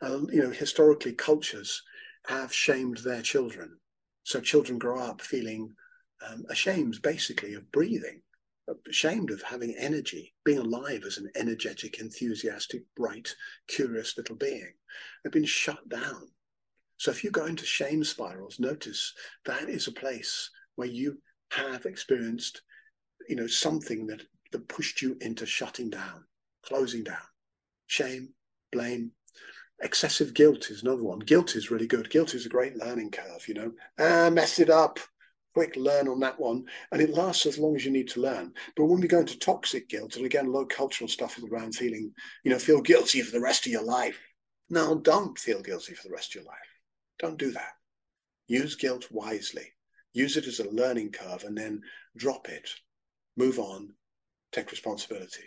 Uh, 0.00 0.20
you 0.30 0.42
know, 0.42 0.50
historically, 0.50 1.12
cultures 1.12 1.82
have 2.26 2.52
shamed 2.52 2.98
their 2.98 3.22
children. 3.22 3.78
So 4.22 4.40
children 4.40 4.78
grow 4.78 5.00
up 5.00 5.22
feeling 5.22 5.74
um, 6.28 6.44
ashamed, 6.50 7.00
basically, 7.02 7.54
of 7.54 7.72
breathing, 7.72 8.22
ashamed 8.88 9.30
of 9.30 9.42
having 9.42 9.74
energy, 9.76 10.34
being 10.44 10.58
alive 10.58 11.02
as 11.06 11.16
an 11.16 11.30
energetic, 11.34 11.98
enthusiastic, 11.98 12.82
bright, 12.96 13.34
curious 13.66 14.16
little 14.16 14.36
being. 14.36 14.74
They've 15.24 15.32
been 15.32 15.44
shut 15.44 15.88
down. 15.88 16.28
So 16.98 17.10
if 17.10 17.24
you 17.24 17.30
go 17.30 17.46
into 17.46 17.64
shame 17.64 18.04
spirals, 18.04 18.60
notice 18.60 19.14
that 19.46 19.68
is 19.68 19.86
a 19.86 19.92
place 19.92 20.50
where 20.74 20.88
you 20.88 21.18
have 21.52 21.86
experienced, 21.86 22.62
you 23.28 23.36
know, 23.36 23.46
something 23.46 24.06
that 24.08 24.22
that 24.52 24.68
pushed 24.68 25.02
you 25.02 25.16
into 25.20 25.46
shutting 25.46 25.90
down, 25.90 26.24
closing 26.64 27.04
down. 27.04 27.16
Shame, 27.86 28.30
blame, 28.72 29.12
excessive 29.80 30.34
guilt 30.34 30.70
is 30.70 30.82
another 30.82 31.02
one. 31.02 31.18
Guilt 31.18 31.54
is 31.56 31.70
really 31.70 31.86
good. 31.86 32.10
Guilt 32.10 32.34
is 32.34 32.46
a 32.46 32.50
great 32.50 32.76
learning 32.76 33.10
curve, 33.10 33.46
you 33.46 33.54
know. 33.54 33.72
Ah, 33.98 34.30
mess 34.30 34.58
it 34.58 34.70
up. 34.70 34.98
Quick 35.54 35.76
learn 35.76 36.08
on 36.08 36.20
that 36.20 36.38
one. 36.38 36.64
And 36.92 37.00
it 37.00 37.10
lasts 37.10 37.46
as 37.46 37.58
long 37.58 37.76
as 37.76 37.84
you 37.84 37.90
need 37.90 38.08
to 38.08 38.20
learn. 38.20 38.52
But 38.76 38.86
when 38.86 39.00
we 39.00 39.08
go 39.08 39.20
into 39.20 39.38
toxic 39.38 39.88
guilt, 39.88 40.16
and 40.16 40.24
again, 40.24 40.52
low 40.52 40.66
cultural 40.66 41.08
stuff 41.08 41.38
is 41.38 41.44
around 41.44 41.74
feeling, 41.74 42.12
you 42.44 42.50
know, 42.50 42.58
feel 42.58 42.80
guilty 42.80 43.22
for 43.22 43.32
the 43.32 43.40
rest 43.40 43.66
of 43.66 43.72
your 43.72 43.84
life. 43.84 44.18
No, 44.70 44.98
don't 44.98 45.38
feel 45.38 45.62
guilty 45.62 45.94
for 45.94 46.06
the 46.06 46.14
rest 46.14 46.30
of 46.30 46.42
your 46.42 46.44
life. 46.44 46.67
Don't 47.18 47.38
do 47.38 47.50
that. 47.52 47.72
Use 48.46 48.74
guilt 48.74 49.08
wisely. 49.10 49.72
Use 50.12 50.36
it 50.36 50.46
as 50.46 50.60
a 50.60 50.70
learning 50.70 51.12
curve 51.12 51.44
and 51.44 51.56
then 51.56 51.82
drop 52.16 52.48
it. 52.48 52.70
Move 53.36 53.58
on. 53.58 53.92
Take 54.52 54.70
responsibility. 54.70 55.44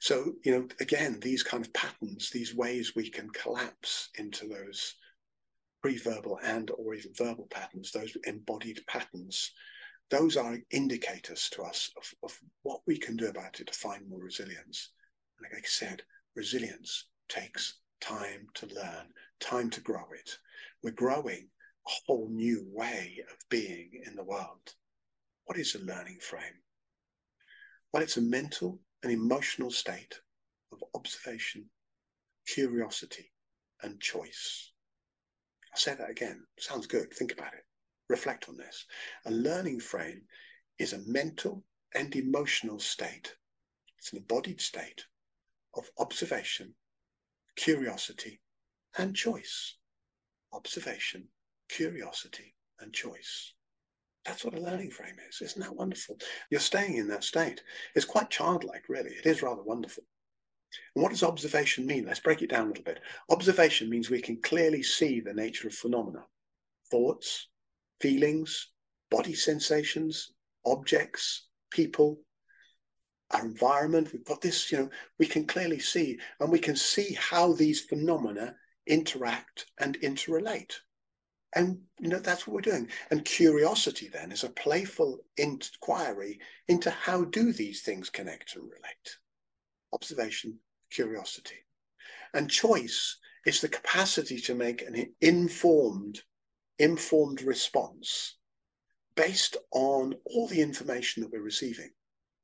So, 0.00 0.34
you 0.44 0.52
know, 0.52 0.68
again, 0.80 1.18
these 1.20 1.42
kind 1.42 1.64
of 1.64 1.72
patterns, 1.72 2.30
these 2.30 2.54
ways 2.54 2.94
we 2.94 3.10
can 3.10 3.28
collapse 3.30 4.10
into 4.16 4.46
those 4.46 4.94
pre-verbal 5.82 6.38
and 6.44 6.70
or 6.78 6.94
even 6.94 7.12
verbal 7.14 7.48
patterns, 7.50 7.90
those 7.90 8.16
embodied 8.24 8.80
patterns, 8.86 9.52
those 10.10 10.36
are 10.36 10.58
indicators 10.70 11.50
to 11.50 11.62
us 11.62 11.90
of, 11.96 12.14
of 12.22 12.38
what 12.62 12.80
we 12.86 12.96
can 12.96 13.16
do 13.16 13.26
about 13.26 13.60
it 13.60 13.66
to 13.66 13.72
find 13.72 14.08
more 14.08 14.20
resilience. 14.20 14.90
Like 15.42 15.52
I 15.54 15.60
said, 15.64 16.02
resilience 16.34 17.08
takes 17.28 17.78
time 18.00 18.46
to 18.54 18.66
learn, 18.66 19.08
time 19.40 19.68
to 19.70 19.80
grow 19.80 20.04
it. 20.12 20.38
We're 20.82 20.90
growing 20.92 21.48
a 21.86 21.90
whole 22.06 22.28
new 22.30 22.66
way 22.72 23.18
of 23.30 23.36
being 23.48 24.02
in 24.04 24.14
the 24.14 24.24
world. 24.24 24.74
What 25.44 25.58
is 25.58 25.74
a 25.74 25.80
learning 25.80 26.18
frame? 26.20 26.62
Well, 27.92 28.02
it's 28.02 28.16
a 28.16 28.22
mental 28.22 28.80
an 29.02 29.10
emotional 29.10 29.70
state 29.70 30.20
of 30.72 30.82
observation, 30.94 31.70
curiosity, 32.46 33.32
and 33.82 34.00
choice. 34.00 34.72
I'll 35.72 35.78
say 35.78 35.94
that 35.94 36.10
again. 36.10 36.44
Sounds 36.58 36.86
good. 36.86 37.12
Think 37.12 37.32
about 37.32 37.54
it. 37.54 37.64
Reflect 38.08 38.48
on 38.48 38.56
this. 38.56 38.86
A 39.26 39.30
learning 39.30 39.80
frame 39.80 40.22
is 40.78 40.92
a 40.92 41.02
mental 41.06 41.64
and 41.94 42.14
emotional 42.16 42.78
state. 42.78 43.34
It's 43.98 44.12
an 44.12 44.18
embodied 44.18 44.60
state 44.60 45.04
of 45.74 45.88
observation, 45.98 46.74
curiosity, 47.56 48.40
and 48.96 49.14
choice. 49.14 49.76
Observation, 50.52 51.28
curiosity, 51.68 52.54
and 52.80 52.92
choice. 52.92 53.52
That's 54.24 54.44
what 54.44 54.54
a 54.54 54.60
learning 54.60 54.90
frame 54.90 55.16
is. 55.28 55.40
Isn't 55.40 55.62
that 55.62 55.74
wonderful? 55.76 56.18
You're 56.50 56.60
staying 56.60 56.96
in 56.96 57.08
that 57.08 57.24
state. 57.24 57.62
It's 57.94 58.04
quite 58.04 58.30
childlike, 58.30 58.84
really. 58.88 59.10
It 59.10 59.26
is 59.26 59.42
rather 59.42 59.62
wonderful. 59.62 60.04
And 60.94 61.02
what 61.02 61.10
does 61.10 61.22
observation 61.22 61.86
mean? 61.86 62.04
Let's 62.04 62.20
break 62.20 62.42
it 62.42 62.50
down 62.50 62.66
a 62.66 62.68
little 62.68 62.84
bit. 62.84 63.00
Observation 63.30 63.88
means 63.88 64.10
we 64.10 64.20
can 64.20 64.40
clearly 64.42 64.82
see 64.82 65.20
the 65.20 65.32
nature 65.32 65.68
of 65.68 65.74
phenomena, 65.74 66.24
thoughts, 66.90 67.48
feelings, 68.00 68.68
body 69.10 69.34
sensations, 69.34 70.32
objects, 70.66 71.48
people, 71.70 72.20
our 73.30 73.44
environment. 73.44 74.12
We've 74.12 74.24
got 74.24 74.40
this, 74.40 74.70
you 74.70 74.78
know, 74.78 74.90
we 75.18 75.26
can 75.26 75.46
clearly 75.46 75.78
see, 75.78 76.18
and 76.40 76.50
we 76.50 76.58
can 76.58 76.76
see 76.76 77.16
how 77.18 77.52
these 77.52 77.80
phenomena 77.80 78.54
interact 78.88 79.66
and 79.78 80.00
interrelate. 80.00 80.72
And 81.54 81.78
you 81.98 82.08
know 82.08 82.18
that's 82.18 82.46
what 82.46 82.54
we're 82.54 82.60
doing. 82.60 82.88
And 83.10 83.24
curiosity 83.24 84.08
then 84.08 84.32
is 84.32 84.44
a 84.44 84.50
playful 84.50 85.20
inquiry 85.36 86.40
into 86.66 86.90
how 86.90 87.24
do 87.24 87.52
these 87.52 87.82
things 87.82 88.10
connect 88.10 88.56
and 88.56 88.64
relate. 88.64 89.16
Observation, 89.92 90.58
curiosity. 90.90 91.64
And 92.34 92.50
choice 92.50 93.18
is 93.46 93.60
the 93.60 93.68
capacity 93.68 94.38
to 94.42 94.54
make 94.54 94.82
an 94.82 95.06
informed, 95.20 96.20
informed 96.78 97.42
response 97.42 98.36
based 99.16 99.56
on 99.72 100.14
all 100.26 100.46
the 100.48 100.60
information 100.60 101.22
that 101.22 101.32
we're 101.32 101.40
receiving, 101.40 101.90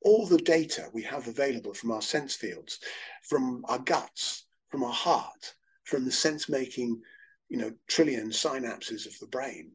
all 0.02 0.26
the 0.26 0.38
data 0.38 0.88
we 0.92 1.02
have 1.02 1.28
available 1.28 1.74
from 1.74 1.90
our 1.90 2.02
sense 2.02 2.34
fields, 2.34 2.80
from 3.22 3.64
our 3.68 3.78
guts, 3.78 4.46
from 4.70 4.82
our 4.82 4.92
heart, 4.92 5.54
from 5.84 6.04
the 6.04 6.12
sense 6.12 6.48
making 6.48 7.00
you 7.48 7.58
know, 7.58 7.72
trillion 7.86 8.30
synapses 8.30 9.06
of 9.06 9.18
the 9.20 9.26
brain. 9.26 9.72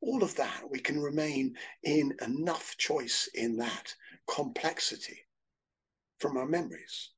All 0.00 0.22
of 0.22 0.34
that, 0.36 0.62
we 0.70 0.80
can 0.80 1.00
remain 1.00 1.54
in 1.84 2.12
enough 2.20 2.76
choice 2.76 3.28
in 3.34 3.56
that 3.58 3.94
complexity 4.26 5.20
from 6.18 6.36
our 6.36 6.46
memories, 6.46 7.10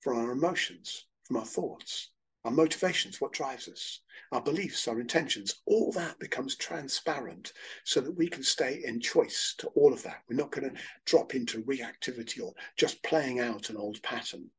from 0.00 0.18
our 0.18 0.32
emotions, 0.32 1.06
from 1.24 1.38
our 1.38 1.46
thoughts, 1.46 2.10
our 2.44 2.50
motivations, 2.50 3.20
what 3.20 3.32
drives 3.32 3.68
us, 3.68 4.00
our 4.32 4.42
beliefs, 4.42 4.88
our 4.88 5.00
intentions, 5.00 5.62
all 5.66 5.92
that 5.92 6.18
becomes 6.18 6.56
transparent 6.56 7.52
so 7.84 8.00
that 8.00 8.16
we 8.16 8.28
can 8.28 8.42
stay 8.42 8.82
in 8.84 9.00
choice 9.00 9.54
to 9.58 9.68
all 9.68 9.92
of 9.92 10.02
that. 10.02 10.22
We're 10.28 10.36
not 10.36 10.52
going 10.52 10.70
to 10.70 10.80
drop 11.04 11.34
into 11.34 11.62
reactivity 11.62 12.42
or 12.42 12.52
just 12.76 13.02
playing 13.02 13.40
out 13.40 13.70
an 13.70 13.76
old 13.76 14.02
pattern. 14.02 14.50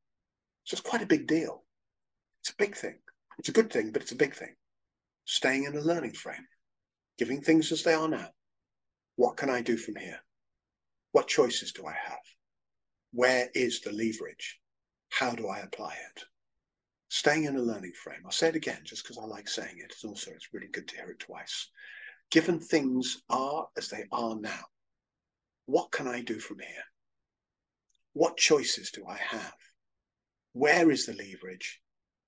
So 0.64 0.76
it's 0.76 0.82
quite 0.82 1.02
a 1.02 1.08
big 1.08 1.28
deal. 1.28 1.64
It's 2.42 2.50
a 2.50 2.56
big 2.58 2.76
thing. 2.76 2.98
It's 3.38 3.50
a 3.50 3.54
good 3.54 3.72
thing, 3.72 3.92
but 3.92 4.02
it's 4.02 4.12
a 4.12 4.16
big 4.16 4.36
thing 4.36 4.56
staying 5.26 5.64
in 5.64 5.78
a 5.78 5.82
learning 5.82 6.14
frame, 6.14 6.48
giving 7.18 7.42
things 7.42 7.72
as 7.72 7.84
they 7.84 7.94
are 7.94 8.08
now. 8.08 8.30
What 9.16 9.38
can 9.38 9.50
I 9.50 9.62
do 9.62 9.78
from 9.78 9.96
here? 9.96 10.20
What 11.12 11.28
choices 11.28 11.72
do 11.72 11.86
I 11.86 11.94
have? 11.94 12.20
Where 13.14 13.50
is 13.54 13.82
the 13.82 13.92
leverage? 13.92 14.60
How 15.10 15.32
do 15.32 15.48
I 15.48 15.60
apply 15.60 15.94
it? 15.94 16.24
Staying 17.10 17.44
in 17.44 17.56
a 17.56 17.62
learning 17.62 17.94
frame. 17.94 18.22
I'll 18.26 18.32
say 18.32 18.48
it 18.50 18.56
again 18.56 18.82
just 18.84 19.04
because 19.04 19.18
I 19.18 19.26
like 19.26 19.48
saying 19.48 19.78
it. 19.78 19.92
It's 19.92 20.04
also 20.04 20.32
it's 20.32 20.54
really 20.54 20.68
good 20.68 20.88
to 20.88 20.96
hear 20.96 21.12
it 21.12 21.20
twice. 21.20 21.70
Given 22.32 22.60
things 22.60 23.22
are 23.30 23.68
as 23.78 23.90
they 23.90 24.06
are 24.12 24.36
now, 24.36 24.64
what 25.66 25.92
can 25.92 26.08
I 26.08 26.22
do 26.22 26.40
from 26.40 26.60
here? 26.60 26.84
What 28.14 28.38
choices 28.38 28.92
do 28.92 29.06
I 29.06 29.18
have? 29.18 29.56
Where 30.54 30.90
is 30.90 31.06
the 31.06 31.14
leverage? 31.14 31.82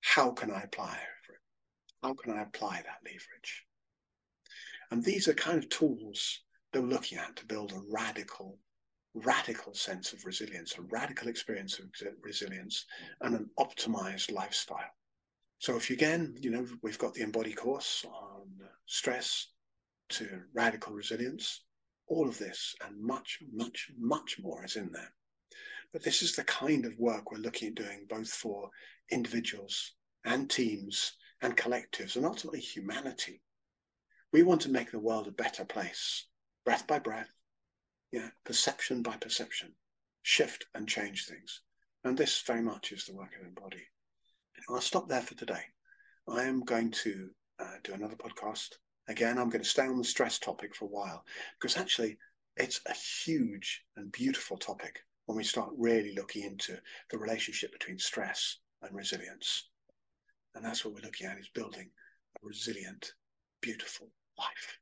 How 0.04 0.30
can 0.32 0.50
I 0.50 0.60
apply 0.60 0.92
it? 0.92 1.38
How 2.02 2.12
can 2.12 2.34
I 2.34 2.42
apply 2.42 2.82
that 2.84 3.00
leverage? 3.04 3.64
And 4.90 5.02
these 5.02 5.26
are 5.28 5.34
kind 5.34 5.58
of 5.58 5.68
tools 5.70 6.40
that 6.72 6.82
we're 6.82 6.88
looking 6.88 7.18
at 7.18 7.34
to 7.36 7.46
build 7.46 7.72
a 7.72 7.80
radical, 7.90 8.58
radical 9.14 9.74
sense 9.74 10.12
of 10.12 10.24
resilience, 10.26 10.76
a 10.76 10.82
radical 10.82 11.28
experience 11.28 11.78
of 11.78 11.86
resilience, 12.22 12.84
and 13.22 13.34
an 13.34 13.50
optimized 13.58 14.30
lifestyle. 14.30 14.92
So 15.58 15.76
if 15.76 15.88
you 15.88 15.96
again, 15.96 16.34
you 16.38 16.50
know, 16.50 16.66
we've 16.82 16.98
got 16.98 17.14
the 17.14 17.22
Embody 17.22 17.54
course 17.54 18.04
on 18.04 18.48
stress 18.86 19.48
to 20.10 20.42
radical 20.52 20.92
resilience, 20.92 21.62
all 22.08 22.28
of 22.28 22.38
this 22.38 22.74
and 22.86 23.00
much, 23.00 23.38
much, 23.52 23.90
much 23.98 24.38
more 24.38 24.64
is 24.64 24.76
in 24.76 24.92
there. 24.92 25.12
But 25.94 26.02
this 26.02 26.22
is 26.22 26.34
the 26.34 26.42
kind 26.42 26.86
of 26.86 26.98
work 26.98 27.30
we're 27.30 27.38
looking 27.38 27.68
at 27.68 27.76
doing 27.76 28.06
both 28.08 28.28
for 28.28 28.68
individuals 29.12 29.92
and 30.24 30.50
teams 30.50 31.16
and 31.40 31.56
collectives 31.56 32.16
and 32.16 32.26
ultimately 32.26 32.58
humanity. 32.58 33.40
We 34.32 34.42
want 34.42 34.62
to 34.62 34.72
make 34.72 34.90
the 34.90 34.98
world 34.98 35.28
a 35.28 35.30
better 35.30 35.64
place, 35.64 36.26
breath 36.64 36.84
by 36.88 36.98
breath, 36.98 37.30
yeah, 38.10 38.30
perception 38.44 39.04
by 39.04 39.18
perception, 39.18 39.76
shift 40.22 40.66
and 40.74 40.88
change 40.88 41.26
things. 41.26 41.60
And 42.02 42.18
this 42.18 42.42
very 42.42 42.62
much 42.62 42.90
is 42.90 43.04
the 43.04 43.14
work 43.14 43.36
of 43.40 43.46
Embody. 43.46 43.86
I'll 44.68 44.80
stop 44.80 45.08
there 45.08 45.22
for 45.22 45.36
today. 45.36 45.62
I 46.26 46.42
am 46.42 46.64
going 46.64 46.90
to 46.90 47.30
uh, 47.60 47.76
do 47.84 47.94
another 47.94 48.16
podcast. 48.16 48.70
Again, 49.06 49.38
I'm 49.38 49.48
going 49.48 49.62
to 49.62 49.70
stay 49.70 49.86
on 49.86 49.98
the 49.98 50.02
stress 50.02 50.40
topic 50.40 50.74
for 50.74 50.86
a 50.86 50.88
while 50.88 51.24
because 51.60 51.76
actually 51.76 52.18
it's 52.56 52.80
a 52.86 52.94
huge 52.94 53.84
and 53.96 54.10
beautiful 54.10 54.56
topic 54.56 54.98
when 55.26 55.36
we 55.36 55.44
start 55.44 55.70
really 55.76 56.14
looking 56.14 56.44
into 56.44 56.78
the 57.10 57.18
relationship 57.18 57.72
between 57.72 57.98
stress 57.98 58.58
and 58.82 58.94
resilience. 58.94 59.68
And 60.54 60.64
that's 60.64 60.84
what 60.84 60.94
we're 60.94 61.00
looking 61.00 61.26
at 61.26 61.38
is 61.38 61.48
building 61.48 61.90
a 62.42 62.46
resilient, 62.46 63.12
beautiful 63.60 64.08
life. 64.38 64.78